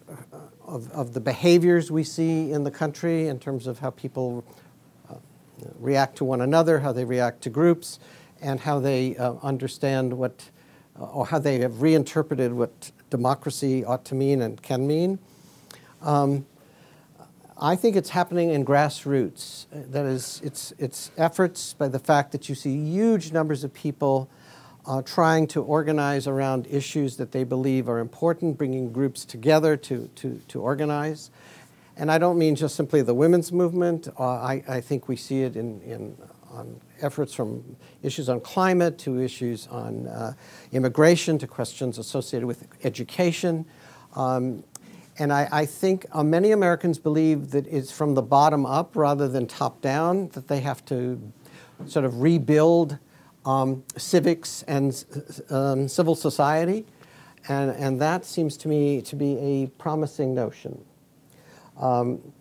of, 0.66 0.90
of 0.92 1.14
the 1.14 1.20
behaviors 1.20 1.90
we 1.90 2.04
see 2.04 2.52
in 2.52 2.62
the 2.62 2.70
country 2.70 3.28
in 3.28 3.38
terms 3.38 3.66
of 3.66 3.78
how 3.78 3.88
people 3.88 4.44
uh, 5.10 5.14
react 5.78 6.16
to 6.16 6.26
one 6.26 6.42
another, 6.42 6.80
how 6.80 6.92
they 6.92 7.06
react 7.06 7.40
to 7.44 7.48
groups, 7.48 7.98
and 8.42 8.60
how 8.60 8.78
they 8.80 9.16
uh, 9.16 9.32
understand 9.42 10.12
what, 10.12 10.50
or 10.98 11.26
how 11.26 11.38
they 11.38 11.58
have 11.58 11.82
reinterpreted 11.82 12.52
what 12.52 12.92
democracy 13.10 13.84
ought 13.84 14.04
to 14.06 14.14
mean 14.14 14.42
and 14.42 14.62
can 14.62 14.86
mean. 14.86 15.18
Um, 16.02 16.46
I 17.60 17.76
think 17.76 17.96
it's 17.96 18.10
happening 18.10 18.50
in 18.50 18.64
grassroots. 18.64 19.66
That 19.72 20.06
is, 20.06 20.40
it's, 20.44 20.72
it's 20.78 21.10
efforts 21.16 21.72
by 21.72 21.88
the 21.88 21.98
fact 21.98 22.32
that 22.32 22.48
you 22.48 22.54
see 22.54 22.76
huge 22.76 23.32
numbers 23.32 23.64
of 23.64 23.72
people 23.72 24.28
uh, 24.86 25.02
trying 25.02 25.46
to 25.48 25.62
organize 25.62 26.26
around 26.26 26.66
issues 26.66 27.16
that 27.16 27.32
they 27.32 27.44
believe 27.44 27.88
are 27.88 28.00
important, 28.00 28.58
bringing 28.58 28.92
groups 28.92 29.24
together 29.24 29.76
to, 29.76 30.10
to, 30.16 30.40
to 30.48 30.60
organize. 30.60 31.30
And 31.96 32.10
I 32.10 32.18
don't 32.18 32.38
mean 32.38 32.56
just 32.56 32.74
simply 32.74 33.02
the 33.02 33.14
women's 33.14 33.52
movement. 33.52 34.08
Uh, 34.18 34.24
I, 34.24 34.64
I 34.68 34.80
think 34.80 35.08
we 35.08 35.16
see 35.16 35.42
it 35.42 35.56
in, 35.56 35.80
in 35.82 36.16
on 36.50 36.80
efforts 37.00 37.34
from 37.34 37.76
issues 38.02 38.28
on 38.28 38.40
climate 38.40 38.98
to 38.98 39.20
issues 39.20 39.66
on 39.68 40.06
uh, 40.06 40.32
immigration 40.72 41.38
to 41.38 41.46
questions 41.46 41.98
associated 41.98 42.46
with 42.46 42.66
education. 42.84 43.66
Um, 44.16 44.64
and 45.18 45.32
I, 45.32 45.48
I 45.52 45.66
think 45.66 46.06
uh, 46.12 46.24
many 46.24 46.50
Americans 46.50 46.98
believe 46.98 47.50
that 47.50 47.66
it's 47.66 47.92
from 47.92 48.14
the 48.14 48.22
bottom 48.22 48.66
up 48.66 48.96
rather 48.96 49.28
than 49.28 49.46
top 49.46 49.80
down, 49.80 50.28
that 50.28 50.48
they 50.48 50.60
have 50.60 50.84
to 50.86 51.20
sort 51.86 52.04
of 52.04 52.20
rebuild 52.20 52.98
um, 53.44 53.84
civics 53.96 54.62
and 54.66 55.04
um, 55.50 55.86
civil 55.86 56.14
society, 56.14 56.86
and, 57.48 57.70
and 57.72 58.00
that 58.00 58.24
seems 58.24 58.56
to 58.56 58.68
me 58.68 59.02
to 59.02 59.16
be 59.16 59.36
a 59.38 59.66
promising 59.78 60.34
notion. 60.34 60.82
Um, 61.78 62.32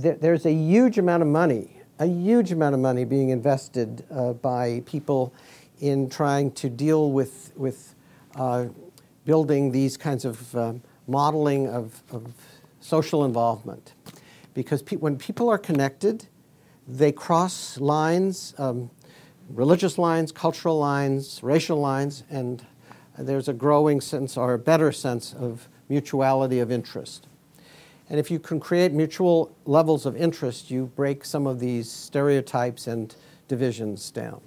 th- 0.00 0.18
there's 0.20 0.46
a 0.46 0.52
huge 0.52 0.98
amount 0.98 1.22
of 1.22 1.28
money 1.28 1.73
a 1.98 2.06
huge 2.06 2.50
amount 2.50 2.74
of 2.74 2.80
money 2.80 3.04
being 3.04 3.28
invested 3.28 4.04
uh, 4.10 4.32
by 4.32 4.82
people 4.84 5.32
in 5.80 6.08
trying 6.08 6.50
to 6.52 6.68
deal 6.68 7.12
with, 7.12 7.52
with 7.56 7.94
uh, 8.36 8.66
building 9.24 9.70
these 9.70 9.96
kinds 9.96 10.24
of 10.24 10.54
uh, 10.56 10.72
modeling 11.06 11.68
of, 11.68 12.02
of, 12.10 12.32
social 12.80 13.24
involvement. 13.24 13.94
Because 14.52 14.82
pe 14.82 14.96
when 14.96 15.16
people 15.16 15.48
are 15.48 15.56
connected, 15.56 16.26
they 16.86 17.10
cross 17.10 17.78
lines, 17.80 18.54
um, 18.58 18.90
religious 19.48 19.96
lines, 19.96 20.30
cultural 20.30 20.78
lines, 20.78 21.42
racial 21.42 21.78
lines, 21.78 22.24
and 22.28 22.66
there's 23.16 23.48
a 23.48 23.54
growing 23.54 24.02
sense 24.02 24.36
or 24.36 24.52
a 24.52 24.58
better 24.58 24.92
sense 24.92 25.32
of 25.32 25.66
mutuality 25.88 26.60
of 26.60 26.70
interest. 26.70 27.26
And 28.14 28.20
if 28.20 28.30
you 28.30 28.38
can 28.38 28.60
create 28.60 28.92
mutual 28.92 29.56
levels 29.64 30.06
of 30.06 30.16
interest, 30.16 30.70
you 30.70 30.86
break 30.94 31.24
some 31.24 31.48
of 31.48 31.58
these 31.58 31.90
stereotypes 31.90 32.86
and 32.86 33.12
divisions 33.48 34.08
down. 34.12 34.40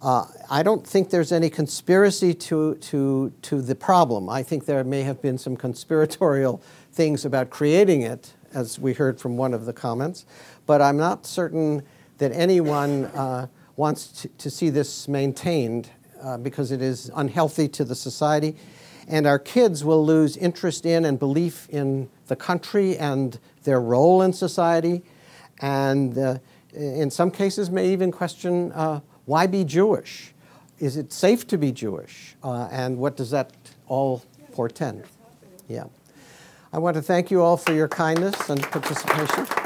Uh, 0.00 0.24
I 0.50 0.62
don't 0.62 0.82
think 0.86 1.10
there's 1.10 1.32
any 1.32 1.50
conspiracy 1.50 2.32
to, 2.32 2.76
to, 2.76 3.30
to 3.42 3.60
the 3.60 3.74
problem. 3.74 4.30
I 4.30 4.42
think 4.42 4.64
there 4.64 4.82
may 4.84 5.02
have 5.02 5.20
been 5.20 5.36
some 5.36 5.54
conspiratorial 5.54 6.62
things 6.94 7.26
about 7.26 7.50
creating 7.50 8.00
it, 8.00 8.32
as 8.54 8.78
we 8.78 8.94
heard 8.94 9.20
from 9.20 9.36
one 9.36 9.52
of 9.52 9.66
the 9.66 9.74
comments, 9.74 10.24
but 10.64 10.80
I'm 10.80 10.96
not 10.96 11.26
certain 11.26 11.82
that 12.16 12.32
anyone 12.32 13.04
uh, 13.04 13.48
wants 13.76 14.22
to, 14.22 14.28
to, 14.28 14.48
see 14.48 14.70
this 14.70 15.08
maintained 15.08 15.90
uh, 16.22 16.38
because 16.38 16.70
it 16.70 16.80
is 16.80 17.10
unhealthy 17.16 17.68
to 17.68 17.84
the 17.84 17.94
society 17.94 18.56
and 19.08 19.26
our 19.26 19.38
kids 19.38 19.84
will 19.84 20.04
lose 20.04 20.36
interest 20.36 20.84
in 20.86 21.04
and 21.04 21.18
belief 21.18 21.68
in 21.70 22.08
the 22.26 22.36
country 22.36 22.96
and 22.96 23.38
their 23.64 23.80
role 23.80 24.22
in 24.22 24.32
society, 24.32 25.02
and 25.60 26.18
uh, 26.18 26.38
in 26.72 27.10
some 27.10 27.30
cases 27.30 27.70
may 27.70 27.90
even 27.90 28.12
question 28.12 28.72
uh, 28.72 29.00
why 29.24 29.46
be 29.46 29.64
Jewish? 29.64 30.32
Is 30.78 30.96
it 30.96 31.12
safe 31.12 31.46
to 31.48 31.58
be 31.58 31.72
Jewish? 31.72 32.36
Uh, 32.42 32.68
and 32.70 32.98
what 32.98 33.16
does 33.16 33.30
that 33.30 33.52
all 33.88 34.22
portend? 34.52 35.04
Yeah. 35.68 35.84
I 36.72 36.78
want 36.78 36.96
to 36.96 37.02
thank 37.02 37.30
you 37.30 37.42
all 37.42 37.56
for 37.56 37.72
your 37.72 37.88
kindness 37.88 38.48
and 38.50 38.62
participation. 38.62 39.65